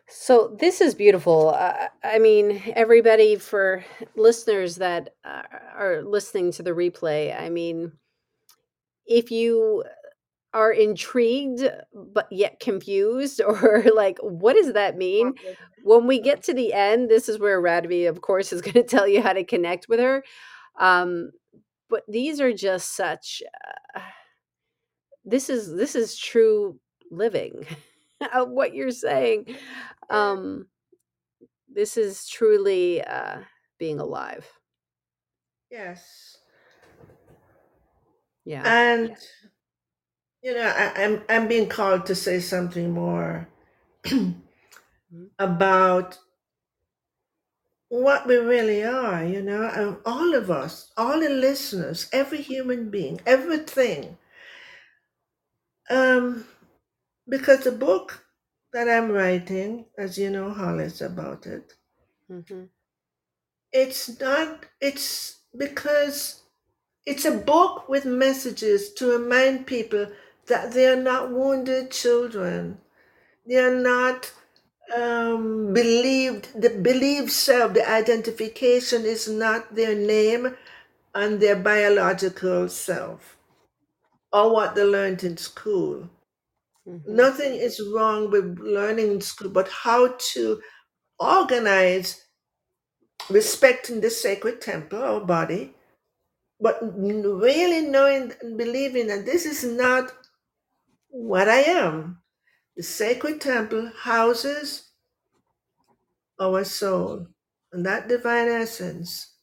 So 0.08 0.56
this 0.58 0.80
is 0.80 0.94
beautiful. 0.94 1.48
Uh, 1.50 1.88
I 2.04 2.18
mean, 2.18 2.62
everybody 2.74 3.36
for 3.36 3.84
listeners 4.14 4.76
that 4.76 5.14
uh, 5.24 5.42
are 5.74 6.02
listening 6.02 6.52
to 6.52 6.62
the 6.62 6.70
replay. 6.70 7.38
I 7.38 7.48
mean, 7.48 7.92
if 9.06 9.30
you 9.30 9.84
are 10.56 10.72
intrigued 10.72 11.68
but 11.92 12.26
yet 12.32 12.58
confused 12.60 13.42
or 13.46 13.84
like 13.94 14.18
what 14.22 14.54
does 14.54 14.72
that 14.72 14.96
mean? 14.96 15.34
When 15.82 16.06
we 16.06 16.18
get 16.18 16.42
to 16.44 16.54
the 16.54 16.72
end 16.72 17.10
this 17.10 17.28
is 17.28 17.38
where 17.38 17.60
Radavie 17.60 18.08
of 18.08 18.22
course 18.22 18.52
is 18.52 18.62
going 18.66 18.74
to 18.74 18.82
tell 18.82 19.06
you 19.06 19.20
how 19.20 19.34
to 19.34 19.44
connect 19.44 19.86
with 19.88 20.00
her 20.00 20.24
um 20.78 21.30
but 21.88 22.02
these 22.08 22.40
are 22.40 22.52
just 22.52 22.96
such 22.96 23.42
uh, 23.94 24.00
this 25.24 25.50
is 25.50 25.74
this 25.74 25.94
is 25.94 26.16
true 26.16 26.80
living 27.10 27.66
of 28.34 28.48
what 28.58 28.74
you're 28.74 28.90
saying. 28.90 29.46
Um 30.08 30.66
this 31.68 31.98
is 31.98 32.26
truly 32.26 33.02
uh 33.02 33.40
being 33.78 34.00
alive. 34.00 34.50
Yes, 35.70 36.38
yeah 38.46 38.62
and 38.64 39.16
you 40.46 40.54
know, 40.54 40.62
I, 40.76 40.92
I'm 41.04 41.22
I'm 41.28 41.48
being 41.48 41.68
called 41.68 42.06
to 42.06 42.14
say 42.14 42.38
something 42.40 42.92
more 42.92 43.48
about 45.38 46.18
what 47.88 48.26
we 48.28 48.36
really 48.36 48.84
are. 48.84 49.24
You 49.24 49.42
know, 49.42 49.64
and 49.74 49.96
all 50.06 50.34
of 50.34 50.50
us, 50.50 50.92
all 50.96 51.20
the 51.20 51.30
listeners, 51.30 52.08
every 52.12 52.42
human 52.42 52.90
being, 52.90 53.20
everything. 53.26 54.18
Um, 55.90 56.44
because 57.28 57.64
the 57.64 57.72
book 57.72 58.24
that 58.72 58.88
I'm 58.88 59.10
writing, 59.10 59.86
as 59.98 60.18
you 60.18 60.30
know, 60.30 60.52
Hollis, 60.52 61.00
about 61.00 61.46
it, 61.46 61.74
Mm-hmm. 62.30 62.64
it's 63.72 64.20
not, 64.20 64.66
it's 64.80 65.40
because 65.56 66.42
it's 67.06 67.24
a 67.24 67.32
book 67.32 67.88
with 67.88 68.04
messages 68.04 68.92
to 68.94 69.18
remind 69.18 69.66
people 69.66 70.08
that 70.48 70.72
they 70.72 70.86
are 70.86 70.96
not 70.96 71.30
wounded 71.30 71.90
children. 71.90 72.78
They 73.46 73.56
are 73.56 73.74
not 73.74 74.32
um, 74.96 75.72
believed, 75.72 76.60
the 76.60 76.70
believed 76.70 77.30
self, 77.30 77.74
the 77.74 77.88
identification 77.88 79.04
is 79.04 79.28
not 79.28 79.74
their 79.74 79.94
name 79.94 80.56
and 81.14 81.40
their 81.40 81.56
biological 81.56 82.68
self 82.68 83.36
or 84.32 84.52
what 84.52 84.74
they 84.74 84.84
learned 84.84 85.24
in 85.24 85.36
school. 85.36 86.08
Mm-hmm. 86.88 87.16
Nothing 87.16 87.54
is 87.54 87.80
wrong 87.94 88.30
with 88.30 88.58
learning 88.58 89.12
in 89.12 89.20
school, 89.20 89.50
but 89.50 89.68
how 89.68 90.14
to 90.32 90.60
organize 91.18 92.24
respecting 93.30 94.00
the 94.00 94.10
sacred 94.10 94.60
temple 94.60 95.02
or 95.02 95.20
body, 95.20 95.74
but 96.60 96.78
really 96.82 97.88
knowing 97.88 98.32
and 98.42 98.56
believing 98.58 99.06
that 99.08 99.24
this 99.24 99.46
is 99.46 99.64
not 99.64 100.12
what 101.16 101.48
I 101.48 101.60
am. 101.60 102.22
The 102.76 102.82
sacred 102.82 103.40
temple 103.40 103.90
houses 104.02 104.90
our 106.38 106.64
soul, 106.64 107.28
and 107.72 107.86
that 107.86 108.08
divine 108.08 108.48
essence, 108.48 109.36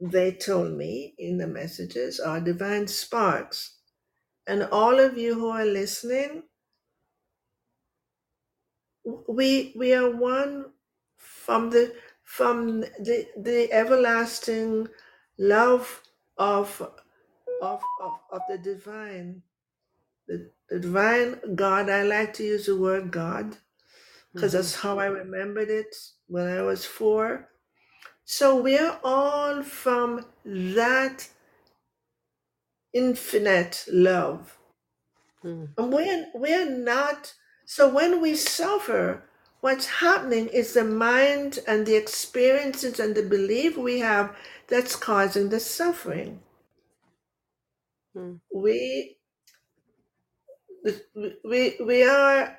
they 0.00 0.32
told 0.32 0.72
me 0.76 1.14
in 1.18 1.38
the 1.38 1.46
messages, 1.46 2.20
are 2.20 2.40
divine 2.40 2.86
sparks. 2.86 3.78
And 4.46 4.64
all 4.64 5.00
of 5.00 5.16
you 5.16 5.34
who 5.34 5.48
are 5.48 5.64
listening, 5.64 6.42
we 9.28 9.72
we 9.76 9.94
are 9.94 10.10
one 10.10 10.72
from 11.16 11.70
the 11.70 11.94
from 12.24 12.80
the 12.80 13.26
the 13.38 13.72
everlasting 13.72 14.88
love 15.38 16.02
of 16.36 16.82
of 17.62 17.82
of, 18.02 18.12
of 18.30 18.42
the 18.48 18.58
divine 18.58 19.42
the, 20.28 20.50
the 20.70 20.80
divine 20.80 21.40
god 21.56 21.90
i 21.90 22.02
like 22.02 22.34
to 22.34 22.44
use 22.44 22.66
the 22.66 22.76
word 22.78 23.10
god 23.10 23.56
because 24.34 24.52
Mm-hmm. 24.52 24.54
that's 24.54 24.76
how 24.76 24.98
i 24.98 25.06
remembered 25.06 25.70
it 25.70 25.94
when 26.28 26.46
i 26.48 26.62
was 26.62 26.84
four 26.86 27.48
so 28.24 28.60
we're 28.62 28.98
all 29.04 29.62
from 29.62 30.24
that 30.44 31.28
infinite 32.92 33.86
love 33.92 34.58
Mm-hmm. 35.44 35.66
And 35.78 35.92
we're, 35.92 36.26
we're 36.34 36.70
not, 36.70 37.34
so 37.64 37.88
when 37.88 38.20
we 38.22 38.34
suffer, 38.36 39.24
what's 39.60 39.86
happening 39.86 40.48
is 40.48 40.74
the 40.74 40.84
mind 40.84 41.58
and 41.66 41.86
the 41.86 41.96
experiences 41.96 43.00
and 43.00 43.14
the 43.14 43.22
belief 43.22 43.76
we 43.76 44.00
have 44.00 44.36
that's 44.68 44.96
causing 44.96 45.48
the 45.50 45.60
suffering. 45.60 46.40
Mm. 48.16 48.40
We, 48.54 49.15
we, 51.44 51.76
we 51.84 52.04
are, 52.04 52.58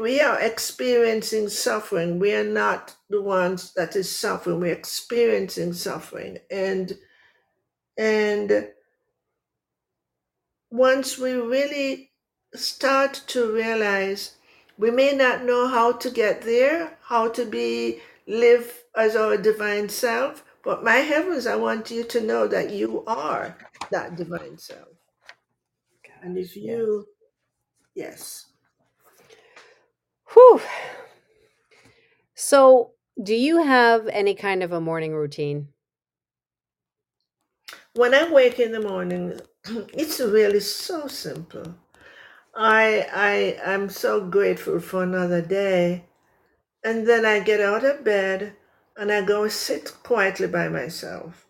we 0.00 0.20
are 0.20 0.40
experiencing 0.40 1.48
suffering. 1.48 2.18
We 2.18 2.34
are 2.34 2.44
not 2.44 2.94
the 3.10 3.22
ones 3.22 3.72
that 3.74 3.96
is 3.96 4.14
suffering. 4.14 4.60
We're 4.60 4.72
experiencing 4.72 5.72
suffering. 5.72 6.38
And, 6.50 6.96
and 7.98 8.68
once 10.70 11.18
we 11.18 11.32
really 11.32 12.10
start 12.54 13.22
to 13.28 13.52
realize 13.52 14.36
we 14.78 14.90
may 14.90 15.12
not 15.14 15.44
know 15.44 15.68
how 15.68 15.92
to 15.92 16.10
get 16.10 16.42
there, 16.42 16.98
how 17.02 17.28
to 17.28 17.44
be 17.44 18.00
live 18.26 18.82
as 18.96 19.16
our 19.16 19.36
divine 19.36 19.88
self, 19.88 20.44
but 20.64 20.84
my 20.84 20.96
heavens, 20.96 21.46
I 21.46 21.56
want 21.56 21.90
you 21.90 22.04
to 22.04 22.20
know 22.20 22.46
that 22.46 22.70
you 22.70 23.04
are 23.06 23.56
that 23.90 24.16
divine 24.16 24.58
self. 24.58 24.88
And 26.22 26.38
if 26.38 26.56
Yes. 26.62 26.78
you, 26.78 27.08
yes, 27.94 28.46
Whew. 30.32 30.60
So, 32.34 32.92
do 33.22 33.34
you 33.34 33.62
have 33.64 34.08
any 34.08 34.34
kind 34.34 34.62
of 34.62 34.72
a 34.72 34.80
morning 34.80 35.14
routine? 35.14 35.68
when 37.94 38.14
I 38.14 38.30
wake 38.32 38.60
in 38.60 38.72
the 38.72 38.80
morning, 38.80 39.40
it's 39.94 40.20
really 40.20 40.60
so 40.60 41.06
simple. 41.08 41.74
I 42.54 43.08
I 43.12 43.72
I'm 43.74 43.88
so 43.90 44.20
grateful 44.26 44.80
for 44.80 45.02
another 45.04 45.42
day. 45.42 46.04
And 46.84 47.06
then 47.06 47.26
I 47.26 47.40
get 47.40 47.60
out 47.60 47.84
of 47.84 48.04
bed 48.04 48.54
and 48.96 49.12
I 49.12 49.22
go 49.22 49.48
sit 49.48 49.92
quietly 50.04 50.48
by 50.48 50.68
myself. 50.68 51.46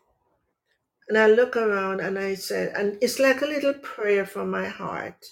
And 1.12 1.18
I 1.18 1.26
look 1.26 1.58
around 1.58 2.00
and 2.00 2.18
I 2.18 2.32
say, 2.36 2.72
and 2.74 2.96
it's 3.02 3.18
like 3.18 3.42
a 3.42 3.46
little 3.46 3.74
prayer 3.74 4.24
from 4.24 4.50
my 4.50 4.66
heart. 4.66 5.26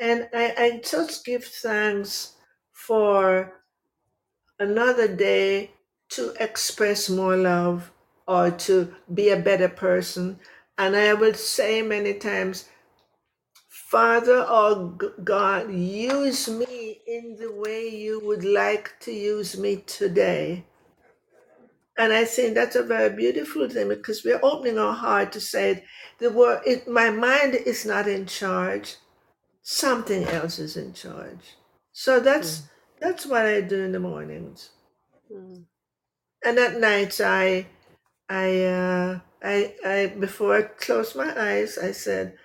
And 0.00 0.30
I, 0.32 0.54
I 0.56 0.80
just 0.82 1.26
give 1.26 1.44
thanks 1.44 2.36
for 2.72 3.52
another 4.58 5.06
day 5.14 5.72
to 6.12 6.32
express 6.40 7.10
more 7.10 7.36
love 7.36 7.92
or 8.26 8.50
to 8.50 8.94
be 9.12 9.28
a 9.28 9.36
better 9.36 9.68
person. 9.68 10.38
And 10.78 10.96
I 10.96 11.12
will 11.12 11.34
say 11.34 11.82
many 11.82 12.14
times, 12.14 12.70
Father 13.68 14.46
oh 14.48 14.96
or 15.02 15.10
God, 15.22 15.70
use 15.70 16.48
me 16.48 17.02
in 17.06 17.36
the 17.36 17.52
way 17.52 17.88
you 17.88 18.20
would 18.20 18.42
like 18.42 18.98
to 19.00 19.12
use 19.12 19.58
me 19.58 19.84
today. 19.86 20.64
And 21.98 22.12
I 22.12 22.24
think 22.24 22.54
that's 22.54 22.76
a 22.76 22.82
very 22.82 23.10
beautiful 23.14 23.68
thing 23.68 23.88
because 23.88 24.24
we're 24.24 24.40
opening 24.42 24.78
our 24.78 24.94
heart 24.94 25.32
to 25.32 25.40
say 25.40 25.84
the 26.18 26.30
word. 26.30 26.62
It, 26.66 26.88
my 26.88 27.10
mind 27.10 27.54
is 27.54 27.86
not 27.86 28.08
in 28.08 28.26
charge. 28.26 28.96
Something 29.62 30.24
else 30.24 30.58
is 30.58 30.76
in 30.76 30.94
charge. 30.94 31.56
So 31.92 32.20
that's 32.20 32.62
Mm. 32.62 32.70
that's 33.00 33.26
what 33.26 33.46
I 33.46 33.60
do 33.62 33.82
in 33.82 33.92
the 33.92 34.00
mornings, 34.00 34.70
Mm. 35.32 35.66
and 36.44 36.58
at 36.58 36.78
nights 36.80 37.20
I 37.20 37.66
I 38.28 38.64
uh, 38.64 39.20
I 39.42 39.74
I 39.84 40.06
before 40.08 40.56
I 40.58 40.62
close 40.62 41.14
my 41.16 41.30
eyes, 41.50 41.78
I 41.78 41.92
said, 41.92 42.38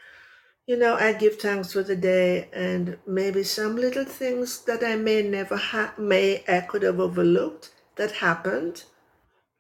you 0.68 0.78
know, 0.78 0.95
I 0.95 1.14
give 1.14 1.38
thanks 1.38 1.74
for 1.74 1.84
the 1.84 1.95
day 1.95 2.50
and 2.54 2.97
maybe 3.08 3.43
some 3.43 3.76
little 3.78 4.06
things 4.06 4.62
that 4.66 4.84
I 4.84 4.95
may 4.95 5.22
never 5.24 5.58
ha- 5.58 5.95
may 5.97 6.43
I 6.47 6.62
could 6.62 6.84
have 6.84 7.00
overlooked 7.00 7.72
that 7.97 8.12
happened. 8.14 8.84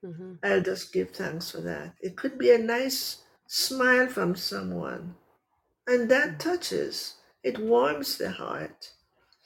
Mhm. 0.03 0.39
I'll 0.43 0.61
just 0.61 0.91
give 0.91 1.11
thanks 1.11 1.51
for 1.51 1.61
that. 1.61 1.95
It 2.01 2.17
could 2.17 2.37
be 2.37 2.51
a 2.51 2.57
nice 2.57 3.23
smile 3.47 4.09
from 4.09 4.35
someone, 4.35 5.15
and 5.87 6.11
that 6.11 6.39
Mm. 6.39 6.39
touches, 6.39 7.17
it 7.43 7.59
warms 7.59 8.17
the 8.17 8.31
heart. 8.31 8.93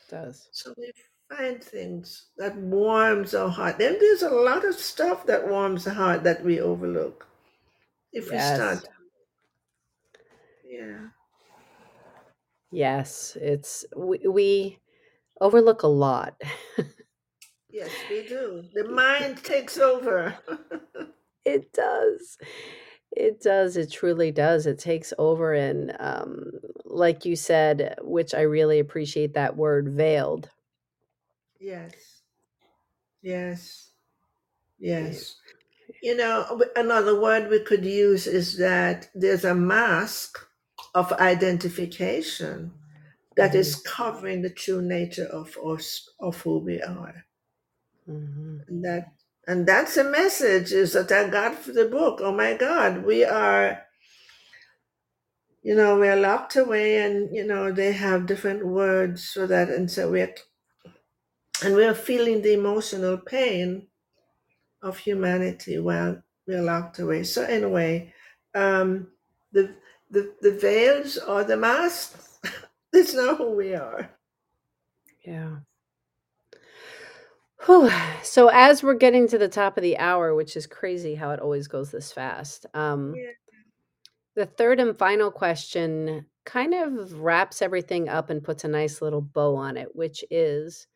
Does. 0.08 0.50
So 0.52 0.74
we 0.78 0.94
find 1.30 1.62
things 1.62 2.30
that 2.38 2.56
warms 2.56 3.34
our 3.36 3.50
heart. 3.50 3.78
Then 3.78 3.98
there's 4.00 4.22
a 4.22 4.30
lot 4.30 4.64
of 4.64 4.76
stuff 4.76 5.26
that 5.26 5.48
warms 5.50 5.84
the 5.84 5.94
heart 5.96 6.24
that 6.24 6.44
we 6.46 6.62
overlook. 6.62 7.28
If 8.14 8.32
we 8.32 8.40
start, 8.40 8.88
yeah, 10.64 11.10
Yes. 12.72 13.36
It's 13.40 13.86
we, 13.96 14.20
we 14.28 14.80
overlook 15.42 15.84
a 15.84 15.88
lot. 15.88 16.42
yes, 17.74 17.92
we 18.10 18.28
do. 18.28 18.64
The 18.74 18.88
mind 18.88 19.44
takes 19.44 19.78
over. 19.78 20.38
it 21.46 21.74
does. 21.74 22.38
It 23.12 23.42
does. 23.42 23.78
It 23.78 23.92
truly 23.92 24.32
does. 24.32 24.66
It 24.66 24.80
takes 24.80 25.14
over 25.18 25.54
and 25.54 25.96
um 26.00 26.52
like 26.86 27.26
you 27.26 27.36
said, 27.36 27.96
which 28.02 28.34
I 28.34 28.42
really 28.42 28.80
appreciate 28.80 29.34
that 29.34 29.58
word 29.58 29.90
veiled. 29.90 30.50
yes, 31.60 32.22
yes, 33.22 33.92
yes. 34.80 35.36
You 36.02 36.18
know, 36.18 36.62
another 36.76 37.20
word 37.20 37.50
we 37.50 37.60
could 37.62 37.86
use 37.86 38.28
is 38.28 38.58
that 38.58 39.10
there's 39.16 39.46
a 39.46 39.56
mask 39.56 40.40
of 40.96 41.12
identification 41.14 42.74
that 43.38 43.56
is 43.56 43.76
covering 43.78 44.42
the 44.42 44.50
true 44.50 44.82
nature 44.82 45.26
of 45.26 45.58
us, 45.66 46.10
of 46.20 46.42
who 46.42 46.60
we 46.60 46.82
are. 46.82 47.26
Mhm. 48.08 48.68
And 48.68 48.86
that 48.86 49.08
and 49.48 49.68
that's 49.68 49.98
a 49.98 50.04
message 50.06 50.72
is 50.72 50.94
that 50.94 51.12
I 51.12 51.30
got 51.30 51.56
for 51.56 51.72
the 51.74 51.86
book. 51.86 52.20
Oh 52.22 52.32
my 52.32 52.54
God, 52.56 53.06
we 53.06 53.26
are, 53.26 53.84
you 55.64 55.76
know, 55.76 55.98
we're 55.98 56.16
locked 56.20 56.56
away 56.56 56.98
and 57.04 57.34
you 57.36 57.46
know, 57.46 57.72
they 57.72 57.94
have 57.94 58.26
different 58.26 58.66
words 58.66 59.32
for 59.32 59.48
that. 59.48 59.70
And 59.70 59.90
so 59.90 60.12
we're 60.12 60.34
and 61.64 61.76
we're 61.76 61.96
feeling 61.96 62.42
the 62.42 62.54
emotional 62.54 63.18
pain 63.18 63.88
of 64.82 64.98
humanity 65.00 65.80
while 65.80 66.22
we're 66.48 66.62
locked 66.62 67.00
away. 67.00 67.24
So 67.24 67.44
anyway, 67.44 68.14
um 68.56 69.10
the 69.54 69.76
the, 70.12 70.34
the 70.42 70.52
veils 70.54 71.18
or 71.18 71.44
the 71.44 71.58
masks 71.58 72.40
That's 72.94 73.14
not 73.14 73.38
who 73.38 73.52
we 73.56 73.76
are. 73.76 74.12
Yeah. 75.26 75.60
Whew. 77.66 77.90
So 78.24 78.50
as 78.50 78.84
we're 78.84 78.94
getting 78.96 79.28
to 79.30 79.38
the 79.38 79.48
top 79.48 79.78
of 79.78 79.84
the 79.84 79.98
hour, 79.98 80.36
which 80.36 80.56
is 80.58 80.68
crazy 80.68 81.16
how 81.16 81.32
it 81.32 81.40
always 81.40 81.68
goes 81.68 81.92
this 81.92 82.12
fast. 82.12 82.66
Um, 82.74 83.14
Yeah. 83.16 83.32
the 84.36 84.46
third 84.46 84.80
and 84.80 84.98
final 84.98 85.32
question 85.32 86.26
kind 86.46 86.74
of 86.74 87.14
wraps 87.20 87.62
everything 87.62 88.10
up 88.10 88.30
and 88.30 88.44
puts 88.44 88.64
a 88.64 88.68
nice 88.68 89.02
little 89.02 89.22
bow 89.22 89.56
on 89.56 89.78
it, 89.78 89.96
which 89.96 90.24
is 90.30 90.88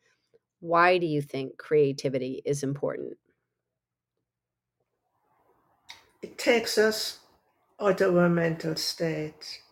why 0.60 0.98
do 0.98 1.06
you 1.06 1.22
think 1.22 1.58
creativity 1.58 2.42
is 2.44 2.62
important? 2.64 3.18
It 6.22 6.38
takes 6.38 6.78
us 6.78 7.18
out 7.80 8.00
of 8.00 8.16
our 8.16 8.28
mental 8.28 8.76
state 8.76 9.62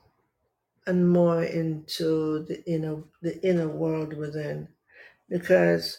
and 0.86 1.08
more 1.10 1.42
into 1.44 2.44
the 2.44 2.64
inner 2.66 3.02
the 3.22 3.40
inner 3.46 3.68
world 3.68 4.14
within 4.14 4.68
because 5.28 5.98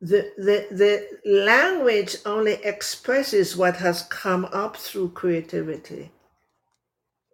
the, 0.00 0.32
the 0.38 0.68
the 0.70 1.18
language 1.28 2.16
only 2.24 2.52
expresses 2.64 3.56
what 3.56 3.76
has 3.78 4.02
come 4.02 4.44
up 4.46 4.76
through 4.76 5.10
creativity. 5.10 6.12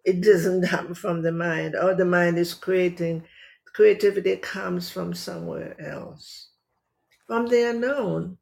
It 0.05 0.21
doesn't 0.21 0.67
come 0.67 0.93
from 0.93 1.23
the 1.23 1.31
mind. 1.31 1.75
Or 1.75 1.95
the 1.95 2.05
mind 2.05 2.37
is 2.37 2.53
creating 2.53 3.27
creativity 3.73 4.37
comes 4.37 4.91
from 4.91 5.13
somewhere 5.15 5.75
else 5.81 6.49
from 7.27 7.47
the 7.47 7.69
unknown. 7.69 8.37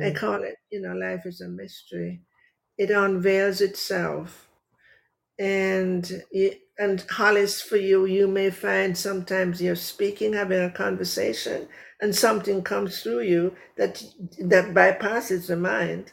I 0.00 0.10
Mhm. 0.10 0.10
call 0.10 0.42
it 0.42 0.56
you 0.70 0.80
know 0.80 0.94
life 0.94 1.26
is 1.26 1.42
a 1.42 1.48
mystery. 1.48 2.22
It 2.78 2.90
unveils 2.90 3.60
itself 3.60 4.45
and 5.38 6.10
and 6.78 7.02
Hollis, 7.10 7.62
for 7.62 7.76
you, 7.78 8.06
you 8.06 8.28
may 8.28 8.50
find 8.50 8.96
sometimes 8.98 9.62
you're 9.62 9.76
speaking, 9.76 10.34
having 10.34 10.62
a 10.62 10.70
conversation, 10.70 11.68
and 12.00 12.14
something 12.16 12.62
comes 12.62 13.02
through 13.02 13.22
you 13.22 13.56
that 13.76 14.02
that 14.40 14.74
bypasses 14.74 15.48
the 15.48 15.56
mind. 15.56 16.12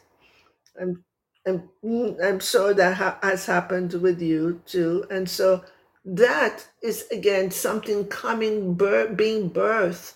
I'm 0.80 1.04
I'm 1.46 1.70
mm, 1.84 2.16
I'm 2.24 2.40
sure 2.40 2.74
that 2.74 2.96
ha- 2.96 3.18
has 3.22 3.46
happened 3.46 3.94
with 3.94 4.22
you 4.22 4.62
too, 4.66 5.06
and 5.10 5.28
so 5.30 5.64
that 6.04 6.66
is 6.82 7.06
again 7.12 7.50
something 7.50 8.06
coming, 8.08 8.74
bir- 8.74 9.08
being 9.14 9.50
birthed 9.50 10.14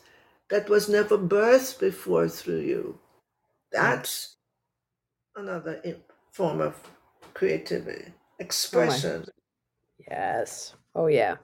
that 0.50 0.68
was 0.70 0.88
never 0.88 1.18
birthed 1.18 1.80
before 1.80 2.28
through 2.28 2.60
you. 2.60 2.98
Mm. 3.58 3.72
That's 3.72 4.36
another 5.36 5.80
form 6.32 6.60
of 6.60 6.76
creativity, 7.34 8.12
Oh 8.72 8.82
expression. 8.84 9.26
Yes. 10.10 10.74
Oh 10.94 11.06
yeah. 11.06 11.36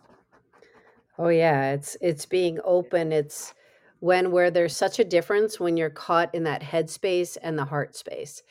Oh 1.18 1.28
yeah, 1.28 1.72
it's 1.72 1.97
it's 2.01 2.26
being 2.26 2.59
open. 2.64 3.12
It's 3.12 3.55
when 4.01 4.30
where 4.32 4.51
there's 4.51 4.76
such 4.76 4.99
a 4.99 5.05
difference 5.05 5.61
when 5.61 5.76
you're 5.76 5.90
caught 5.90 6.34
in 6.34 6.45
that 6.45 6.62
head 6.62 6.90
space 6.90 7.36
and 7.36 7.59
the 7.59 7.64
heart 7.64 7.97
space. 7.97 8.42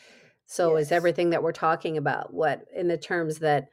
So 0.47 0.77
is 0.77 0.91
Yes. 0.91 0.93
everything 0.93 1.31
that 1.31 1.43
we're 1.43 1.53
talking 1.53 1.97
about 1.97 2.33
what 2.33 2.65
in 2.75 2.87
the 2.89 2.97
terms 2.97 3.39
that 3.39 3.69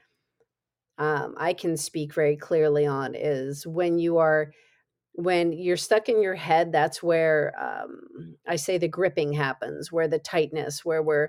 um, 0.98 1.34
I 1.38 1.52
can 1.54 1.76
speak 1.76 2.14
very 2.14 2.36
clearly 2.36 2.86
on 2.86 3.14
is 3.14 3.66
when 3.66 3.98
you 3.98 4.18
are 4.18 4.52
when 5.14 5.52
you're 5.52 5.76
stuck 5.76 6.08
in 6.08 6.22
your 6.22 6.36
head 6.36 6.72
that's 6.72 7.02
where 7.02 7.52
um, 7.60 8.36
i 8.48 8.56
say 8.56 8.78
the 8.78 8.88
gripping 8.88 9.32
happens 9.32 9.92
where 9.92 10.08
the 10.08 10.18
tightness 10.20 10.84
where 10.84 11.02
we're 11.02 11.28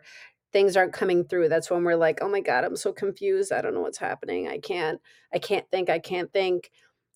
things 0.51 0.75
aren't 0.75 0.93
coming 0.93 1.23
through. 1.23 1.49
That's 1.49 1.69
when 1.69 1.83
we're 1.83 1.95
like 1.95 2.19
oh 2.21 2.29
my 2.29 2.41
god 2.41 2.63
i'm 2.63 2.75
so 2.75 2.91
confused. 2.91 3.51
I 3.51 3.61
don't 3.61 3.73
know 3.73 3.81
what's 3.81 3.97
happening. 3.97 4.47
I 4.47 4.59
can't 4.59 4.99
i 5.33 5.39
can't 5.39 5.69
think 5.69 5.89
i 5.89 5.99
can't 5.99 6.31
think. 6.31 6.71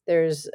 There's 0.07 0.47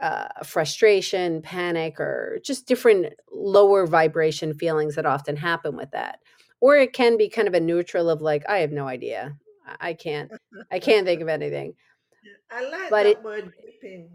uh, 0.00 0.28
frustration 0.44 1.42
panic 1.42 2.00
or 2.00 2.38
just 2.42 2.66
different 2.66 3.12
lower 3.30 3.86
vibration 3.86 4.54
feelings 4.54 4.94
that 4.94 5.04
often 5.04 5.36
happen 5.36 5.76
with 5.76 5.90
that. 5.90 6.20
Or 6.60 6.76
it 6.76 6.94
can 6.94 7.18
be 7.18 7.28
kind 7.28 7.48
of 7.48 7.54
a 7.54 7.60
neutral 7.60 8.08
of 8.10 8.22
like 8.22 8.44
i 8.48 8.58
have 8.58 8.72
no 8.72 8.86
idea. 8.86 9.36
I 9.80 9.94
can't 9.94 10.30
i 10.70 10.78
can't 10.78 11.06
think 11.06 11.20
of 11.22 11.28
anything. 11.28 11.74
I 12.50 12.68
like 12.68 12.90
but 12.90 13.02
that 13.04 13.10
it 13.10 13.22
word 13.22 13.52
gripping. 13.60 14.10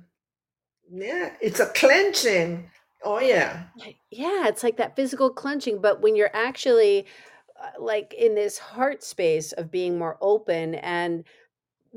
Yeah, 0.91 1.31
it's 1.41 1.59
a 1.59 1.67
clenching. 1.67 2.69
Oh 3.03 3.19
yeah. 3.19 3.63
yeah 4.09 4.47
it's 4.47 4.63
like 4.63 4.77
that 4.77 4.95
physical 4.95 5.29
clenching 5.29 5.79
but 5.79 6.01
when 6.01 6.15
you're 6.15 6.31
actually 6.33 7.05
like 7.79 8.13
in 8.13 8.35
this 8.35 8.57
heart 8.57 9.03
space 9.03 9.51
of 9.53 9.71
being 9.71 9.97
more 9.97 10.17
open 10.21 10.75
and 10.75 11.25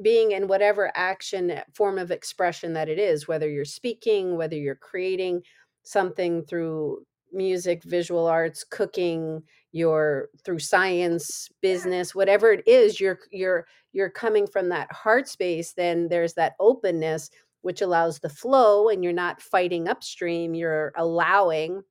being 0.02 0.32
in 0.32 0.46
whatever 0.46 0.92
action 0.94 1.50
uh, 1.50 1.62
form 1.74 1.98
of 1.98 2.10
expression 2.10 2.72
that 2.72 2.88
it 2.88 2.98
is 2.98 3.26
whether 3.26 3.48
you're 3.48 3.64
speaking 3.64 4.36
whether 4.36 4.56
you're 4.56 4.76
creating 4.76 5.42
something 5.82 6.44
through 6.44 7.04
music 7.32 7.82
visual 7.84 8.26
arts 8.26 8.64
cooking 8.64 9.42
your 9.72 10.28
through 10.44 10.58
science 10.58 11.48
business 11.60 12.14
whatever 12.14 12.52
it 12.52 12.66
is 12.66 13.00
you're 13.00 13.18
you're 13.30 13.66
you're 13.92 14.10
coming 14.10 14.46
from 14.46 14.68
that 14.68 14.90
heart 14.92 15.28
space 15.28 15.72
then 15.72 16.08
there's 16.08 16.34
that 16.34 16.54
openness 16.60 17.30
which 17.62 17.82
allows 17.82 18.18
the 18.18 18.28
flow 18.28 18.88
and 18.88 19.02
you're 19.02 19.12
not 19.12 19.42
fighting 19.42 19.88
upstream 19.88 20.54
you're 20.54 20.92
allowing. 20.96 21.82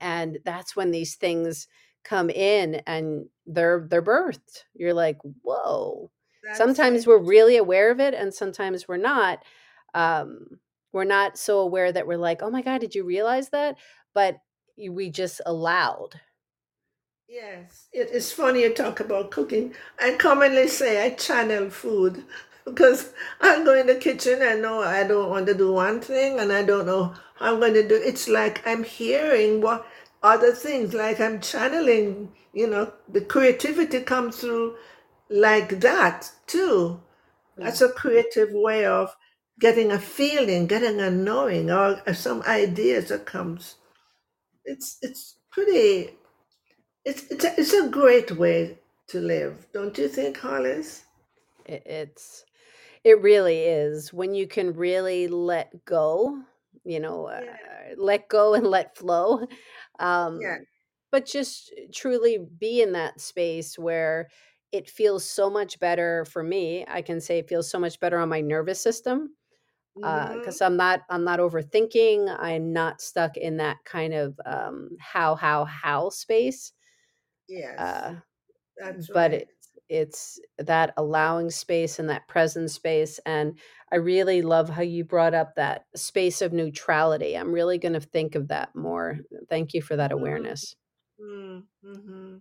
And 0.00 0.38
that's 0.44 0.76
when 0.76 0.90
these 0.90 1.16
things 1.16 1.66
come 2.08 2.30
in 2.30 2.76
and 2.86 3.26
they're 3.46 3.86
they're 3.90 4.02
birthed 4.02 4.64
you're 4.74 4.94
like 4.94 5.18
whoa 5.42 6.10
That's 6.42 6.58
sometimes 6.58 7.02
it. 7.02 7.06
we're 7.06 7.18
really 7.18 7.56
aware 7.58 7.90
of 7.90 8.00
it 8.00 8.14
and 8.14 8.32
sometimes 8.32 8.88
we're 8.88 8.96
not 8.96 9.40
um 9.94 10.58
we're 10.92 11.04
not 11.04 11.36
so 11.38 11.58
aware 11.60 11.92
that 11.92 12.06
we're 12.06 12.16
like 12.16 12.42
oh 12.42 12.50
my 12.50 12.62
god 12.62 12.80
did 12.80 12.94
you 12.94 13.04
realize 13.04 13.50
that 13.50 13.76
but 14.14 14.38
we 14.78 15.10
just 15.10 15.40
allowed 15.44 16.20
Yes. 17.28 17.88
It 17.92 18.10
is 18.10 18.32
funny 18.32 18.62
you 18.62 18.74
talk 18.74 19.00
about 19.00 19.30
cooking. 19.30 19.74
I 20.00 20.14
commonly 20.14 20.66
say 20.68 21.04
I 21.04 21.10
channel 21.10 21.70
food 21.70 22.24
because 22.64 23.12
I 23.40 23.62
go 23.64 23.74
in 23.78 23.86
the 23.86 23.96
kitchen 23.96 24.40
and 24.42 24.62
know 24.62 24.80
I 24.82 25.04
don't 25.04 25.30
want 25.30 25.46
to 25.46 25.54
do 25.54 25.72
one 25.72 26.00
thing 26.00 26.38
and 26.40 26.52
I 26.52 26.62
don't 26.64 26.86
know 26.86 27.14
how 27.36 27.52
I'm 27.54 27.60
going 27.60 27.74
to 27.74 27.86
do. 27.86 27.94
It's 27.96 28.28
like 28.28 28.66
I'm 28.66 28.82
hearing 28.84 29.60
what 29.60 29.86
other 30.22 30.52
things, 30.52 30.94
like 30.94 31.20
I'm 31.20 31.40
channeling, 31.40 32.32
you 32.52 32.66
know, 32.68 32.92
the 33.08 33.20
creativity 33.22 34.00
comes 34.00 34.38
through 34.38 34.76
like 35.30 35.80
that 35.80 36.30
too. 36.46 37.00
That's 37.58 37.80
Mm. 37.80 37.90
a 37.90 37.90
creative 37.90 38.50
way 38.52 38.86
of 38.86 39.16
getting 39.60 39.92
a 39.92 39.98
feeling, 39.98 40.66
getting 40.66 41.00
a 41.00 41.10
knowing, 41.10 41.70
or 41.70 42.02
some 42.14 42.42
ideas 42.42 43.08
that 43.10 43.26
comes. 43.26 43.76
It's 44.64 44.98
it's 45.02 45.36
pretty. 45.50 46.10
It's 47.04 47.24
it's 47.30 47.44
a, 47.44 47.60
it's 47.60 47.72
a 47.74 47.88
great 47.88 48.32
way 48.32 48.78
to 49.08 49.20
live, 49.20 49.66
don't 49.72 49.98
you 49.98 50.08
think, 50.08 50.38
Hollis? 50.38 51.04
It, 51.66 51.82
it's 51.86 52.44
it 53.04 53.20
really 53.22 53.60
is 53.64 54.12
when 54.12 54.34
you 54.34 54.46
can 54.48 54.74
really 54.74 55.28
let 55.28 55.84
go 55.84 56.42
you 56.84 57.00
know 57.00 57.26
uh, 57.26 57.42
let 57.96 58.28
go 58.28 58.54
and 58.54 58.66
let 58.66 58.96
flow 58.96 59.46
yeah. 60.38 60.58
um 60.58 60.64
but 61.10 61.26
just 61.26 61.72
truly 61.94 62.38
be 62.58 62.82
in 62.82 62.92
that 62.92 63.20
space 63.20 63.78
where 63.78 64.28
it 64.72 64.90
feels 64.90 65.24
so 65.24 65.50
much 65.50 65.78
better 65.80 66.24
for 66.26 66.42
me 66.42 66.84
i 66.88 67.02
can 67.02 67.20
say 67.20 67.38
it 67.38 67.48
feels 67.48 67.70
so 67.70 67.78
much 67.78 68.00
better 68.00 68.18
on 68.18 68.28
my 68.28 68.40
nervous 68.40 68.80
system 68.80 69.34
Mm-hmm. 69.96 70.38
because 70.38 70.60
i'm 70.62 70.76
not 70.76 71.02
i'm 71.10 71.24
not 71.24 71.40
overthinking 71.40 72.34
i'm 72.40 72.72
not 72.72 73.00
stuck 73.00 73.36
in 73.36 73.56
that 73.58 73.78
kind 73.84 74.14
of 74.14 74.38
um 74.46 74.90
how 75.00 75.34
how 75.34 75.64
how 75.64 76.08
space 76.10 76.72
Yes, 77.48 77.78
uh 77.78 78.16
but 79.12 79.32
right. 79.32 79.34
it's 79.34 79.54
it's 79.88 80.40
that 80.58 80.92
allowing 80.98 81.50
space 81.50 81.98
and 81.98 82.10
that 82.10 82.28
present 82.28 82.70
space 82.70 83.18
and 83.26 83.58
i 83.92 83.96
really 83.96 84.42
love 84.42 84.68
how 84.68 84.82
you 84.82 85.04
brought 85.04 85.34
up 85.34 85.54
that 85.54 85.84
space 85.94 86.42
of 86.42 86.52
neutrality 86.52 87.36
i'm 87.36 87.52
really 87.52 87.78
going 87.78 87.92
to 87.94 88.00
think 88.00 88.34
of 88.34 88.48
that 88.48 88.74
more 88.74 89.18
thank 89.48 89.74
you 89.74 89.82
for 89.82 89.96
that 89.96 90.12
awareness 90.12 90.74
Mm-hmm. 91.20 91.90
Mm-hmm. 91.90 92.36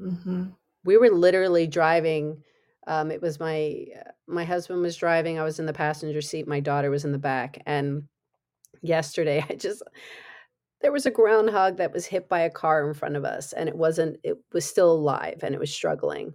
Mm-hmm. 0.00 0.44
we 0.84 0.96
were 0.96 1.10
literally 1.10 1.66
driving 1.66 2.42
um, 2.86 3.10
it 3.10 3.20
was 3.20 3.38
my 3.38 3.84
uh, 3.94 4.10
my 4.26 4.44
husband 4.44 4.80
was 4.80 4.96
driving 4.96 5.38
i 5.38 5.44
was 5.44 5.58
in 5.58 5.66
the 5.66 5.72
passenger 5.72 6.22
seat 6.22 6.48
my 6.48 6.60
daughter 6.60 6.90
was 6.90 7.04
in 7.04 7.12
the 7.12 7.18
back 7.18 7.62
and 7.66 8.04
yesterday 8.80 9.44
i 9.50 9.54
just 9.54 9.82
there 10.80 10.92
was 10.92 11.06
a 11.06 11.10
groundhog 11.10 11.76
that 11.76 11.92
was 11.92 12.06
hit 12.06 12.28
by 12.28 12.40
a 12.40 12.50
car 12.50 12.88
in 12.88 12.94
front 12.94 13.16
of 13.16 13.24
us 13.24 13.52
and 13.52 13.68
it 13.68 13.76
wasn't 13.76 14.18
it 14.24 14.38
was 14.52 14.64
still 14.64 14.90
alive 14.92 15.40
and 15.42 15.54
it 15.54 15.58
was 15.60 15.72
struggling 15.72 16.32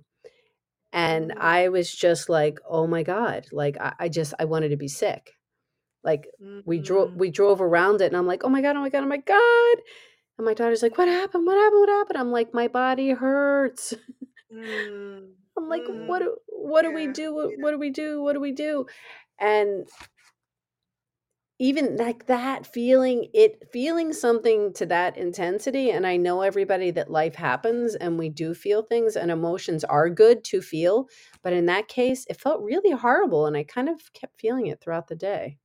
and 0.97 1.31
Mm-hmm. 1.31 1.39
i 1.39 1.69
was 1.69 1.93
just 1.93 2.29
like 2.29 2.59
oh 2.69 2.87
my 2.87 3.03
god 3.03 3.47
like 3.53 3.77
i, 3.79 3.93
I 3.99 4.09
just 4.09 4.33
i 4.39 4.45
wanted 4.45 4.69
to 4.71 4.77
be 4.77 4.89
sick 4.89 5.33
like 6.03 6.27
we 6.65 6.79
drove 6.79 7.09
Mm-hmm. 7.09 7.19
we 7.19 7.31
drove 7.31 7.61
around 7.61 8.01
it 8.01 8.07
and 8.07 8.17
i'm 8.17 8.27
like 8.27 8.43
oh 8.45 8.49
my 8.49 8.61
god 8.61 8.75
oh 8.77 8.81
my 8.81 8.89
god 8.89 9.03
oh 9.03 9.07
my 9.07 9.17
god 9.17 9.77
and 10.37 10.45
my 10.45 10.53
daughter's 10.55 10.83
like 10.83 10.97
what 10.97 11.07
happened 11.09 11.45
what 11.47 11.57
happened 11.57 11.81
what 11.81 11.89
happened 11.89 12.19
i'm 12.19 12.31
like 12.31 12.53
my 12.53 12.67
body 12.69 13.11
hurts 13.11 13.93
Mm-hmm. 14.53 15.25
I'm 15.57 15.69
like, 15.69 15.83
what 15.87 16.19
Mm-hmm. 16.19 16.23
do 16.23 16.37
what 16.49 16.83
do 16.83 16.93
we 16.93 17.07
do? 17.07 17.33
What 17.35 17.49
yeah. 17.51 17.57
what 17.59 17.71
do 17.71 17.79
we 17.79 17.89
do? 17.91 18.21
What 18.21 18.33
do 18.33 18.39
we 18.41 18.51
do? 18.53 18.85
And 19.39 19.87
even 21.59 21.97
like 21.97 22.27
that 22.27 22.65
feeling 22.67 23.27
it 23.33 23.69
feeling 23.71 24.13
something 24.13 24.73
to 24.73 24.85
that 24.85 25.17
intensity 25.17 25.91
and 25.91 26.05
i 26.07 26.17
know 26.17 26.41
everybody 26.41 26.91
that 26.91 27.11
life 27.11 27.35
happens 27.35 27.95
and 27.95 28.17
we 28.19 28.29
do 28.29 28.53
feel 28.53 28.81
things 28.83 29.15
and 29.15 29.31
emotions 29.31 29.83
are 29.85 30.09
good 30.09 30.43
to 30.43 30.61
feel 30.61 31.07
but 31.43 31.53
in 31.53 31.65
that 31.67 31.87
case 31.87 32.25
it 32.29 32.39
felt 32.39 32.61
really 32.61 32.91
horrible 32.91 33.45
and 33.45 33.57
i 33.57 33.63
kind 33.63 33.89
of 33.89 34.13
kept 34.13 34.39
feeling 34.39 34.67
it 34.67 34.81
throughout 34.81 35.07
the 35.07 35.15
day 35.15 35.57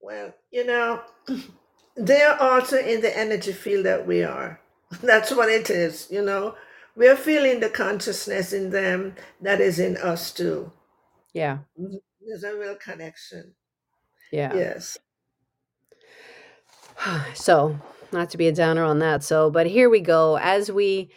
Well, 0.00 0.34
you 0.50 0.64
know, 0.66 1.02
they're 1.96 2.40
also 2.40 2.78
in 2.78 3.00
the 3.00 3.16
energy 3.16 3.52
field 3.52 3.86
that 3.86 4.06
we 4.06 4.22
are. 4.22 4.60
That's 5.02 5.32
what 5.32 5.48
it 5.50 5.70
is, 5.70 6.08
you 6.10 6.22
know. 6.22 6.56
We're 6.96 7.16
feeling 7.16 7.60
the 7.60 7.70
consciousness 7.70 8.52
in 8.52 8.70
them 8.70 9.16
that 9.40 9.60
is 9.60 9.78
in 9.80 9.96
us 9.98 10.32
too. 10.32 10.72
yeah 11.34 11.58
mm-hmm. 11.80 11.96
There's 12.26 12.44
a 12.44 12.56
real 12.56 12.76
connection. 12.76 13.54
Yeah 14.32 14.54
Yes. 14.54 14.98
so 17.34 17.78
not 18.12 18.30
to 18.30 18.38
be 18.38 18.48
a 18.48 18.52
downer 18.52 18.84
on 18.84 18.98
that 19.00 19.22
so 19.22 19.50
but 19.50 19.66
here 19.66 19.90
we 19.90 20.00
go 20.00 20.38
as 20.38 20.70
we 20.70 21.10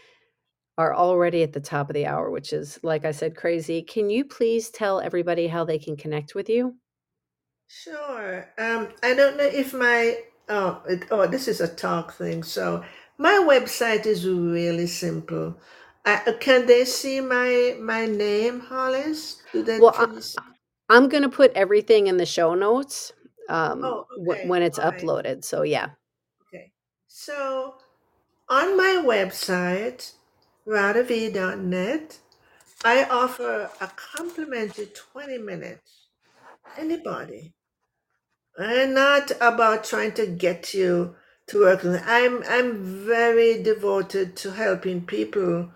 are 0.78 0.95
already 0.95 1.41
at 1.43 1.53
the 1.53 1.60
top 1.60 1.89
of 1.89 1.93
the 1.93 2.05
hour 2.05 2.30
which 2.30 2.53
is 2.53 2.80
like 2.84 3.05
i 3.05 3.12
said 3.12 3.36
crazy 3.36 3.82
can 3.82 4.10
you 4.10 4.26
please 4.26 4.70
tell 4.70 4.99
everybody 4.99 5.47
how 5.47 5.64
they 5.64 5.80
can 5.80 5.95
connect 5.95 6.36
with 6.36 6.49
you 6.49 6.76
Sure. 7.68 8.49
Um, 8.58 8.89
I 9.03 9.14
don't 9.14 9.38
know 9.38 9.43
if 9.43 9.74
my 9.74 10.18
oh 10.49 10.82
it, 10.88 11.05
oh 11.12 11.28
this 11.28 11.47
is 11.47 11.62
a 11.62 11.68
talk 11.68 12.14
thing. 12.14 12.43
So 12.43 12.84
my 13.18 13.45
website 13.47 14.05
is 14.05 14.28
really 14.28 14.88
simple. 14.88 15.60
I, 16.05 16.22
uh, 16.26 16.34
can 16.39 16.66
they 16.66 16.86
see 16.86 17.20
my 17.20 17.76
my 17.80 18.05
name, 18.05 18.62
Hollis? 18.62 19.41
Do 19.51 19.64
they 19.64 19.80
well 19.80 19.93
you 20.14 20.22
see? 20.22 20.38
I'm 20.90 21.10
going 21.10 21.24
to 21.24 21.30
put 21.30 21.52
everything 21.54 22.08
in 22.08 22.18
the 22.18 22.26
show 22.26 22.54
notes 22.56 23.14
um, 23.50 23.84
Oh, 23.84 24.06
okay. 24.30 24.48
when 24.48 24.62
it's 24.64 24.80
All 24.80 24.86
right. 24.86 24.94
uploaded 24.94 25.44
so 25.44 25.64
yeah 25.64 25.90
Okay. 26.48 26.72
So 27.08 27.76
on 28.50 28.78
my 28.78 29.02
website, 29.06 30.14
radavie.net, 30.68 32.20
I 32.86 33.06
offer 33.06 33.70
a 33.82 33.88
complimentary 33.96 34.88
20 34.94 35.38
minutes. 35.40 36.08
Anybody. 36.78 37.54
I'm 38.60 38.94
not 38.94 39.32
about 39.42 39.86
trying 39.86 40.12
to 40.14 40.28
get 40.28 40.74
you 40.74 41.16
to 41.48 41.60
work. 41.62 41.86
I'm 41.86 42.44
I'm 42.44 43.06
very 43.06 43.64
devoted 43.64 44.36
to 44.38 44.52
helping 44.52 45.06
people. 45.06 45.72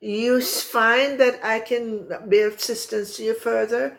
You 0.00 0.40
find 0.42 1.20
that 1.20 1.44
I 1.44 1.60
can 1.60 2.08
be 2.28 2.40
of 2.40 2.56
assistance 2.56 3.16
to 3.16 3.24
you 3.24 3.34
further. 3.34 3.96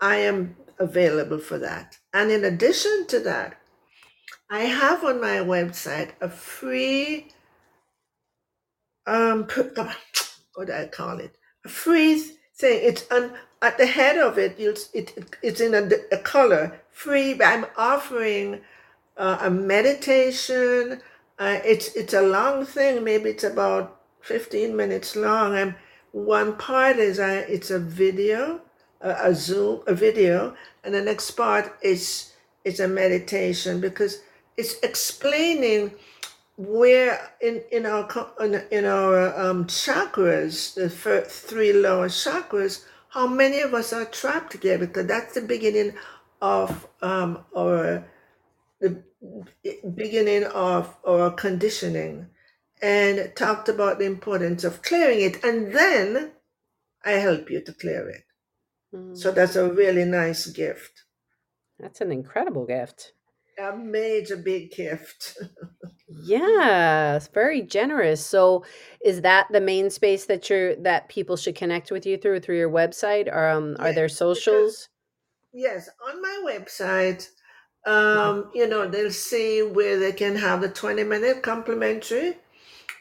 I 0.00 0.16
am 0.16 0.56
available 0.78 1.38
for 1.38 1.58
that. 1.58 1.98
And 2.12 2.30
in 2.30 2.44
addition 2.44 3.06
to 3.08 3.20
that, 3.20 3.56
I 4.50 4.60
have 4.60 5.04
on 5.04 5.20
my 5.20 5.38
website 5.38 6.12
a 6.20 6.28
free 6.28 7.28
um 9.06 9.44
what 10.54 10.66
do 10.66 10.72
I 10.72 10.86
call 10.86 11.18
it? 11.18 11.36
A 11.64 11.68
free 11.68 12.18
thing. 12.18 12.80
It's 12.82 13.04
on 13.10 13.32
at 13.62 13.78
the 13.78 13.86
head 13.86 14.18
of 14.18 14.38
it. 14.38 14.58
It, 14.58 14.88
it 14.94 15.36
it's 15.42 15.60
in 15.60 15.74
a 15.74 16.18
color 16.18 16.80
free. 16.90 17.34
But 17.34 17.46
I'm 17.46 17.66
offering 17.76 18.60
uh, 19.16 19.38
a 19.42 19.50
meditation. 19.50 21.00
Uh, 21.38 21.60
it's 21.64 21.94
it's 21.94 22.14
a 22.14 22.22
long 22.22 22.64
thing. 22.64 23.04
Maybe 23.04 23.30
it's 23.30 23.44
about 23.44 24.00
fifteen 24.20 24.76
minutes 24.76 25.16
long. 25.16 25.56
And 25.56 25.74
one 26.12 26.56
part 26.56 26.96
is 26.96 27.18
uh, 27.18 27.44
it's 27.48 27.70
a 27.70 27.78
video, 27.78 28.60
a, 29.00 29.34
Zoom, 29.34 29.82
a 29.86 29.94
video, 29.94 30.54
and 30.84 30.94
the 30.94 31.02
next 31.02 31.32
part 31.32 31.72
is 31.82 32.32
is 32.64 32.80
a 32.80 32.88
meditation 32.88 33.80
because 33.80 34.20
it's 34.56 34.78
explaining 34.82 35.92
where 36.56 37.32
in 37.40 37.62
in 37.72 37.86
our 37.86 38.06
in, 38.40 38.62
in 38.70 38.84
our 38.84 39.38
um, 39.38 39.66
chakras, 39.66 40.74
the 40.74 40.90
first 40.90 41.46
three 41.46 41.72
lower 41.72 42.08
chakras, 42.08 42.84
how 43.08 43.26
many 43.26 43.60
of 43.60 43.72
us 43.72 43.92
are 43.92 44.04
trapped 44.04 44.52
together? 44.52 44.86
Because 44.86 45.06
that's 45.06 45.34
the 45.34 45.40
beginning 45.40 45.94
of 46.42 46.86
um, 47.00 47.44
our 47.56 48.04
the 48.80 49.02
beginning 49.94 50.44
of 50.44 50.94
our 51.06 51.30
conditioning, 51.30 52.26
and 52.82 53.32
talked 53.36 53.68
about 53.68 53.98
the 53.98 54.06
importance 54.06 54.64
of 54.64 54.82
clearing 54.82 55.20
it, 55.22 55.42
and 55.42 55.74
then 55.74 56.32
I 57.04 57.12
help 57.12 57.50
you 57.50 57.62
to 57.62 57.72
clear 57.72 58.08
it. 58.10 58.24
So 59.12 59.30
Mm, 59.30 59.34
that's 59.34 59.56
a 59.56 59.72
really 59.72 60.04
nice 60.04 60.46
gift, 60.46 61.04
that's 61.80 62.00
an 62.00 62.12
incredible 62.12 62.64
gift. 62.66 63.12
A 63.58 63.76
major 63.76 64.36
big 64.36 64.72
gift. 64.72 65.36
yeah 66.08 67.18
very 67.32 67.62
generous. 67.62 68.24
So 68.24 68.64
is 69.04 69.22
that 69.22 69.46
the 69.50 69.60
main 69.60 69.90
space 69.90 70.26
that 70.26 70.48
you're 70.50 70.76
that 70.76 71.08
people 71.08 71.36
should 71.36 71.54
connect 71.54 71.90
with 71.90 72.04
you 72.06 72.16
through 72.18 72.40
through 72.40 72.58
your 72.58 72.70
website? 72.70 73.28
Or 73.28 73.48
um 73.48 73.76
are 73.78 73.92
there 73.92 74.08
yes, 74.08 74.18
because 74.32 74.78
socials? 74.78 74.88
Yes, 75.52 75.88
on 76.06 76.22
my 76.22 76.42
website 76.44 77.28
um, 77.86 78.50
you 78.54 78.68
know, 78.68 78.88
they'll 78.88 79.10
see 79.12 79.62
where 79.62 79.98
they 79.98 80.12
can 80.12 80.36
have 80.36 80.60
the 80.60 80.68
20 80.68 81.04
minute 81.04 81.42
complimentary 81.42 82.38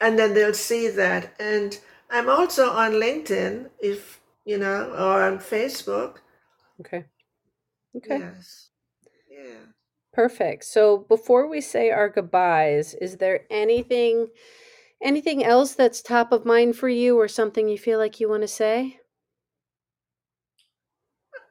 and 0.02 0.20
then 0.20 0.34
they'll 0.34 0.54
see 0.54 0.90
that. 0.90 1.36
And 1.40 1.80
I'm 2.10 2.30
also 2.30 2.70
on 2.72 2.94
LinkedIn, 2.94 3.70
if 3.82 4.19
you 4.50 4.58
know, 4.58 4.90
or 4.94 5.22
on 5.22 5.38
Facebook. 5.38 6.18
okay 6.80 7.06
okay 7.96 8.18
Yes. 8.20 8.72
Yeah. 9.30 9.66
Perfect. 10.12 10.64
So 10.66 10.98
before 10.98 11.48
we 11.48 11.62
say 11.62 11.92
our 11.92 12.10
goodbyes, 12.10 12.96
is 12.96 13.18
there 13.18 13.46
anything 13.52 14.30
anything 15.02 15.44
else 15.44 15.76
that's 15.76 16.02
top 16.02 16.32
of 16.32 16.46
mind 16.46 16.76
for 16.76 16.90
you 16.90 17.18
or 17.20 17.28
something 17.28 17.70
you 17.70 17.78
feel 17.78 18.00
like 18.00 18.20
you 18.20 18.28
want 18.28 18.42
to 18.42 18.48
say? 18.48 19.00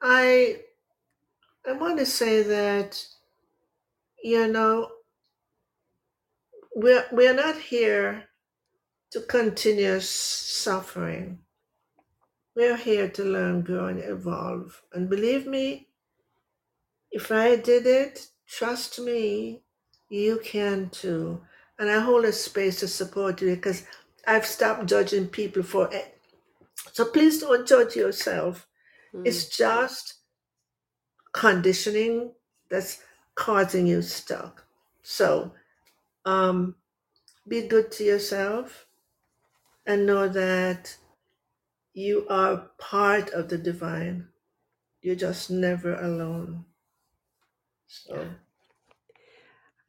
I 0.03 0.63
I 1.65 1.73
want 1.73 1.99
to 1.99 2.07
say 2.07 2.43
that, 2.43 3.07
you 4.23 4.49
know, 4.49 4.91
we're 6.75 7.07
we're 7.13 7.35
not 7.35 7.57
here 7.57 8.29
to 9.13 9.21
continue 9.21 10.01
suffering. 10.01 11.39
We're 12.59 12.79
here 12.79 13.09
to 13.11 13.25
learn, 13.25 13.63
grow, 13.63 13.89
and 13.89 14.01
evolve. 14.01 14.83
And 14.95 15.11
believe 15.11 15.47
me, 15.47 15.87
If 17.11 17.33
I 17.33 17.57
did 17.57 17.87
it, 17.87 18.29
trust 18.47 19.01
me, 19.01 19.63
you 20.11 20.41
can 20.45 20.91
too. 20.91 21.41
And 21.79 21.91
I 21.91 22.01
hold 22.01 22.25
a 22.25 22.33
space 22.33 22.81
to 22.81 22.89
support 22.89 23.41
you 23.41 23.55
because 23.55 23.85
I've 24.27 24.47
stopped 24.47 24.87
judging 24.87 25.29
people 25.29 25.63
for 25.63 25.93
it. 25.93 26.21
So 26.93 27.07
please 27.07 27.41
don't 27.41 27.69
judge 27.69 27.97
yourself. 27.97 28.67
Mm, 29.15 29.27
It's 29.27 29.49
just 29.57 30.17
conditioning 31.33 32.33
that's 32.71 33.03
causing 33.35 33.87
you 33.87 34.03
stuck. 34.03 34.67
So 35.03 35.53
um, 36.27 36.77
be 37.49 37.69
good 37.69 37.93
to 37.93 38.05
yourself 38.05 38.87
and 39.87 40.07
know 40.07 40.29
that 40.29 40.97
you 41.99 42.25
are 42.31 42.71
part 42.79 43.31
of 43.31 43.49
the 43.49 43.59
divine. 43.59 44.29
You're 45.03 45.17
just 45.17 45.51
never 45.51 45.95
alone. 45.95 46.65
yeah. 48.09 48.15
So 48.15 48.29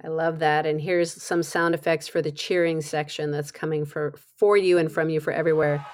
I 0.03 0.07
love 0.07 0.39
that. 0.39 0.65
And 0.65 0.81
here's 0.81 1.21
some 1.21 1.43
sound 1.43 1.75
effects 1.75 2.07
for 2.07 2.19
the 2.21 2.31
cheering 2.31 2.81
section 2.81 3.29
that's 3.29 3.51
coming 3.51 3.85
for 3.85 4.15
for 4.37 4.57
you 4.57 4.79
and 4.79 4.91
from 4.91 5.09
you 5.09 5.19
for 5.19 5.31
everywhere. 5.31 5.85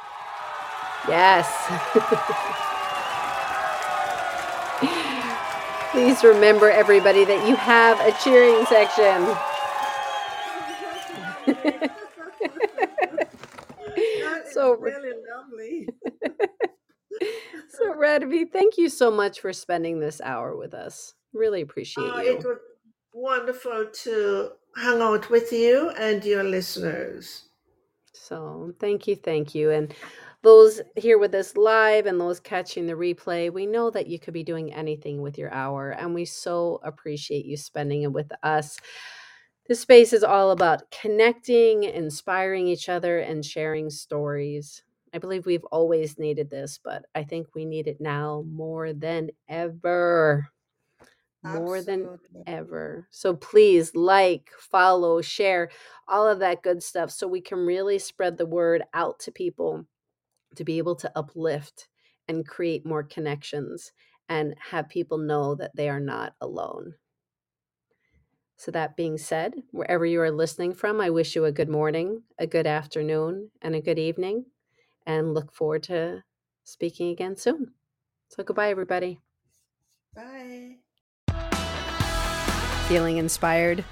Yes. 1.08 1.52
Please 5.92 6.24
remember 6.24 6.70
everybody 6.70 7.26
that 7.26 7.46
you 7.48 7.56
have 7.58 8.00
a 8.00 8.12
cheering 8.24 8.66
section. 8.68 9.36
so 14.52 14.76
really 14.78 15.14
lovely. 15.36 15.90
So 17.70 17.94
Radavie, 17.94 18.52
thank 18.52 18.78
you 18.78 18.90
so 18.90 19.12
much 19.12 19.42
for 19.42 19.52
spending 19.52 20.00
this 20.00 20.22
hour 20.22 20.56
with 20.56 20.74
us. 20.74 21.14
Really 21.34 21.62
appreciate 21.62 22.10
Uh, 22.10 22.18
it 22.20 22.26
you. 22.26 22.48
was 22.48 22.58
wonderful 23.14 23.88
to 23.92 24.52
hang 24.76 25.02
out 25.02 25.30
with 25.30 25.52
you 25.52 25.90
and 25.92 26.24
your 26.24 26.44
listeners. 26.44 27.50
So 28.14 28.74
thank 28.80 29.08
you, 29.08 29.16
thank 29.16 29.54
you. 29.54 29.72
And 29.72 29.94
those 30.42 30.82
here 30.96 31.18
with 31.18 31.34
us 31.36 31.58
live 31.58 32.06
and 32.06 32.20
those 32.20 32.40
catching 32.40 32.86
the 32.86 32.94
replay, 32.94 33.52
we 33.52 33.66
know 33.66 33.90
that 33.90 34.08
you 34.08 34.20
could 34.20 34.34
be 34.34 34.44
doing 34.44 34.74
anything 34.74 35.22
with 35.22 35.38
your 35.38 35.52
hour, 35.52 35.92
and 35.92 36.14
we 36.14 36.24
so 36.26 36.80
appreciate 36.84 37.46
you 37.46 37.58
spending 37.58 38.04
it 38.04 38.12
with 38.12 38.32
us. 38.44 38.78
This 39.68 39.80
space 39.80 40.14
is 40.14 40.24
all 40.24 40.52
about 40.52 40.92
connecting, 40.92 41.84
inspiring 41.84 42.68
each 42.68 42.88
other, 42.88 43.20
and 43.20 43.44
sharing 43.44 43.90
stories. 43.90 44.84
I 45.16 45.20
believe 45.20 45.48
we've 45.48 45.66
always 45.66 46.20
needed 46.20 46.52
this, 46.52 46.80
but 46.84 47.06
I 47.16 47.24
think 47.24 47.56
we 47.56 47.66
need 47.66 47.88
it 47.88 48.02
now 48.02 48.44
more 48.48 48.94
than 48.94 49.32
ever. 49.50 50.50
more 51.44 51.82
than 51.82 52.10
Absolutely. 52.10 52.44
ever. 52.46 53.08
So 53.12 53.36
please 53.36 53.96
like, 53.96 54.52
follow, 54.60 55.22
share, 55.22 55.70
all 56.08 56.28
of 56.28 56.40
that 56.40 56.64
good 56.64 56.84
stuff 56.84 57.12
so 57.12 57.28
we 57.28 57.42
can 57.42 57.60
really 57.60 58.00
spread 58.00 58.38
the 58.38 58.46
word 58.46 58.84
out 58.94 59.20
to 59.22 59.32
people 59.32 59.86
to 60.56 60.64
be 60.64 60.78
able 60.78 60.96
to 60.98 61.12
uplift 61.18 61.88
and 62.28 62.48
create 62.48 62.86
more 62.86 63.04
connections 63.04 63.92
and 64.30 64.56
have 64.60 64.90
people 64.90 65.18
know 65.18 65.56
that 65.56 65.76
they 65.76 65.90
are 65.90 66.00
not 66.00 66.36
alone. 66.42 66.96
So, 68.58 68.72
that 68.72 68.96
being 68.96 69.18
said, 69.18 69.54
wherever 69.72 70.06
you 70.06 70.22
are 70.22 70.32
listening 70.32 70.74
from, 70.74 71.02
I 71.02 71.10
wish 71.10 71.36
you 71.36 71.46
a 71.46 71.52
good 71.52 71.70
morning, 71.70 72.24
a 72.40 72.48
good 72.48 72.66
afternoon, 72.66 73.52
and 73.62 73.76
a 73.76 73.82
good 73.82 74.00
evening, 74.00 74.46
and 75.06 75.34
look 75.34 75.54
forward 75.54 75.84
to 75.84 76.24
speaking 76.64 77.10
again 77.10 77.38
soon. 77.38 77.74
So, 78.30 78.44
goodbye, 78.44 78.70
everybody. 78.70 79.20
Bye. 80.16 80.78
Feeling 82.88 83.18
inspired? 83.18 83.84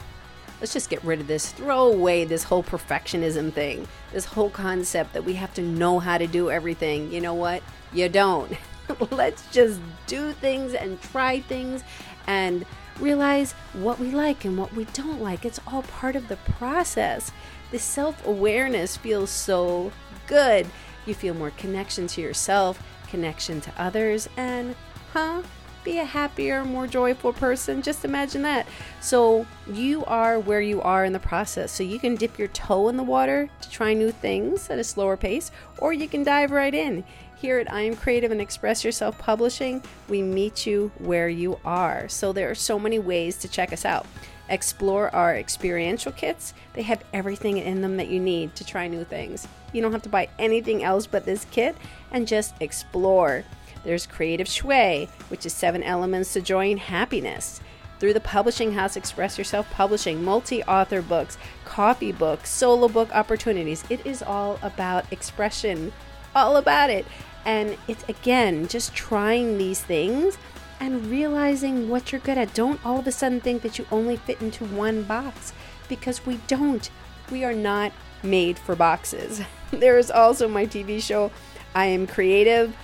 Let's 0.59 0.73
just 0.73 0.89
get 0.89 1.03
rid 1.03 1.19
of 1.19 1.27
this, 1.27 1.51
throw 1.51 1.91
away 1.91 2.23
this 2.23 2.43
whole 2.43 2.63
perfectionism 2.63 3.51
thing, 3.51 3.87
this 4.13 4.25
whole 4.25 4.49
concept 4.49 5.13
that 5.13 5.25
we 5.25 5.33
have 5.33 5.53
to 5.55 5.61
know 5.61 5.99
how 5.99 6.17
to 6.17 6.25
do 6.25 6.49
everything. 6.49 7.11
You 7.11 7.19
know 7.19 7.33
what? 7.33 7.61
You 7.91 8.07
don't. 8.07 8.53
Let's 9.11 9.49
just 9.51 9.81
do 10.07 10.31
things 10.31 10.73
and 10.73 11.01
try 11.01 11.41
things 11.41 11.83
and 12.27 12.65
realize 12.99 13.53
what 13.73 13.99
we 13.99 14.11
like 14.11 14.45
and 14.45 14.57
what 14.57 14.73
we 14.73 14.85
don't 14.93 15.21
like. 15.21 15.45
It's 15.45 15.59
all 15.67 15.83
part 15.83 16.15
of 16.15 16.27
the 16.27 16.37
process. 16.37 17.31
The 17.71 17.79
self 17.79 18.25
awareness 18.25 18.95
feels 18.97 19.29
so 19.29 19.91
good. 20.27 20.67
You 21.05 21.13
feel 21.13 21.33
more 21.33 21.51
connection 21.51 22.07
to 22.07 22.21
yourself, 22.21 22.81
connection 23.09 23.61
to 23.61 23.71
others, 23.77 24.29
and, 24.37 24.75
huh? 25.11 25.41
Be 25.83 25.99
a 25.99 26.05
happier, 26.05 26.63
more 26.63 26.87
joyful 26.87 27.33
person. 27.33 27.81
Just 27.81 28.05
imagine 28.05 28.41
that. 28.43 28.65
So, 29.01 29.45
you 29.69 30.05
are 30.05 30.39
where 30.39 30.61
you 30.61 30.81
are 30.81 31.03
in 31.03 31.11
the 31.11 31.19
process. 31.19 31.73
So, 31.73 31.83
you 31.83 31.99
can 31.99 32.15
dip 32.15 32.39
your 32.39 32.47
toe 32.49 32.87
in 32.87 32.95
the 32.95 33.03
water 33.03 33.49
to 33.61 33.69
try 33.69 33.93
new 33.93 34.11
things 34.11 34.69
at 34.69 34.79
a 34.79 34.83
slower 34.83 35.17
pace, 35.17 35.51
or 35.79 35.91
you 35.91 36.07
can 36.07 36.23
dive 36.23 36.51
right 36.51 36.73
in. 36.73 37.03
Here 37.35 37.59
at 37.59 37.69
I 37.69 37.81
Am 37.81 37.97
Creative 37.97 38.31
and 38.31 38.39
Express 38.39 38.85
Yourself 38.85 39.17
Publishing, 39.19 39.83
we 40.07 40.21
meet 40.21 40.65
you 40.65 40.89
where 40.99 41.27
you 41.27 41.59
are. 41.65 42.07
So 42.07 42.31
there 42.31 42.49
are 42.49 42.55
so 42.55 42.79
many 42.79 42.99
ways 42.99 43.35
to 43.39 43.49
check 43.49 43.73
us 43.73 43.83
out. 43.83 44.05
Explore 44.49 45.13
our 45.15 45.35
experiential 45.35 46.11
kits. 46.11 46.53
They 46.73 46.81
have 46.83 47.03
everything 47.13 47.57
in 47.57 47.81
them 47.81 47.97
that 47.97 48.09
you 48.09 48.19
need 48.19 48.55
to 48.55 48.65
try 48.65 48.87
new 48.87 49.03
things. 49.03 49.47
You 49.71 49.81
don't 49.81 49.93
have 49.93 50.03
to 50.03 50.09
buy 50.09 50.29
anything 50.37 50.83
else 50.83 51.07
but 51.07 51.25
this 51.25 51.45
kit 51.51 51.75
and 52.11 52.27
just 52.27 52.53
explore. 52.59 53.43
There's 53.83 54.05
Creative 54.05 54.47
Shui, 54.47 55.09
which 55.29 55.45
is 55.45 55.53
seven 55.53 55.83
elements 55.83 56.33
to 56.33 56.41
joy 56.41 56.71
and 56.71 56.79
happiness. 56.79 57.61
Through 57.99 58.13
the 58.13 58.19
publishing 58.19 58.73
house, 58.73 58.97
Express 58.97 59.37
Yourself 59.37 59.69
Publishing, 59.71 60.23
multi 60.23 60.61
author 60.63 61.01
books, 61.01 61.37
coffee 61.63 62.11
books, 62.11 62.49
solo 62.49 62.89
book 62.89 63.13
opportunities. 63.15 63.83
It 63.89 64.05
is 64.05 64.21
all 64.21 64.59
about 64.61 65.11
expression, 65.11 65.93
all 66.35 66.57
about 66.57 66.89
it. 66.89 67.05
And 67.45 67.77
it's 67.87 68.03
again 68.09 68.67
just 68.67 68.93
trying 68.93 69.57
these 69.57 69.81
things 69.81 70.37
and 70.79 71.07
realizing 71.07 71.89
what 71.89 72.11
you're 72.11 72.21
good 72.21 72.37
at. 72.37 72.53
Don't 72.53 72.83
all 72.85 72.99
of 72.99 73.07
a 73.07 73.11
sudden 73.11 73.41
think 73.41 73.61
that 73.61 73.77
you 73.77 73.85
only 73.91 74.17
fit 74.17 74.41
into 74.41 74.65
one 74.65 75.03
box 75.03 75.53
because 75.87 76.25
we 76.25 76.37
don't. 76.47 76.89
We 77.31 77.43
are 77.43 77.53
not 77.53 77.91
made 78.23 78.57
for 78.57 78.75
boxes. 78.75 79.41
there 79.71 79.97
is 79.97 80.11
also 80.11 80.47
my 80.47 80.65
TV 80.65 81.01
show, 81.01 81.31
I 81.75 81.85
Am 81.87 82.07
Creative. 82.07 82.75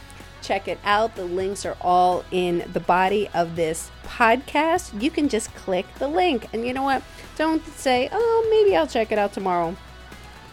Check 0.41 0.67
it 0.67 0.79
out. 0.83 1.15
The 1.15 1.25
links 1.25 1.65
are 1.65 1.75
all 1.81 2.23
in 2.31 2.63
the 2.71 2.79
body 2.79 3.29
of 3.33 3.55
this 3.55 3.91
podcast. 4.05 5.01
You 5.01 5.11
can 5.11 5.27
just 5.27 5.53
click 5.55 5.85
the 5.99 6.07
link. 6.07 6.47
And 6.53 6.65
you 6.65 6.73
know 6.73 6.83
what? 6.83 7.03
Don't 7.37 7.65
say, 7.67 8.09
oh, 8.11 8.47
maybe 8.49 8.75
I'll 8.75 8.87
check 8.87 9.11
it 9.11 9.19
out 9.19 9.33
tomorrow. 9.33 9.75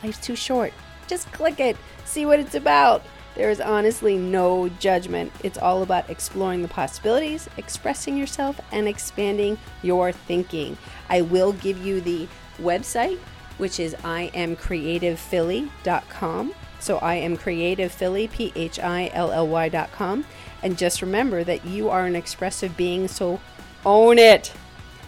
Life's 0.03 0.19
too 0.19 0.37
short. 0.37 0.73
Just 1.07 1.31
click 1.33 1.61
it, 1.61 1.77
see 2.05 2.27
what 2.27 2.41
it's 2.41 2.55
about. 2.55 3.03
There 3.37 3.51
is 3.51 3.61
honestly 3.61 4.17
no 4.17 4.69
judgment. 4.69 5.33
It's 5.45 5.59
all 5.59 5.83
about 5.83 6.09
exploring 6.09 6.63
the 6.63 6.69
possibilities, 6.69 7.51
expressing 7.59 8.17
yourself, 8.17 8.59
and 8.73 8.89
expanding 8.89 9.59
your 9.83 10.11
thinking. 10.11 10.79
I 11.11 11.21
will 11.21 11.53
give 11.53 11.85
you 11.85 12.01
the 12.01 12.29
website, 12.59 13.19
which 13.59 13.79
is 13.79 13.95
iamcreativephilly.com. 13.97 16.55
So 16.79 16.99
I 16.99 17.15
am 17.17 17.37
creative 17.37 17.91
Philly, 17.93 18.29
P 18.29 18.53
H 18.57 18.79
I 18.79 19.11
L 19.13 19.31
L 19.33 19.49
Y.com. 19.49 20.25
And 20.63 20.79
just 20.79 21.03
remember 21.03 21.45
that 21.45 21.67
you 21.67 21.91
are 21.91 22.07
an 22.07 22.17
expressive 22.17 22.75
being, 22.77 23.07
so 23.07 23.39
own 23.85 24.19
it. 24.19 24.55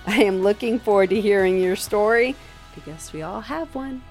I 0.06 0.22
am 0.22 0.42
looking 0.42 0.78
forward 0.78 1.08
to 1.10 1.20
hearing 1.20 1.58
your 1.58 1.76
story 1.76 2.36
because 2.74 3.12
we 3.12 3.20
all 3.22 3.42
have 3.42 3.74
one. 3.74 4.02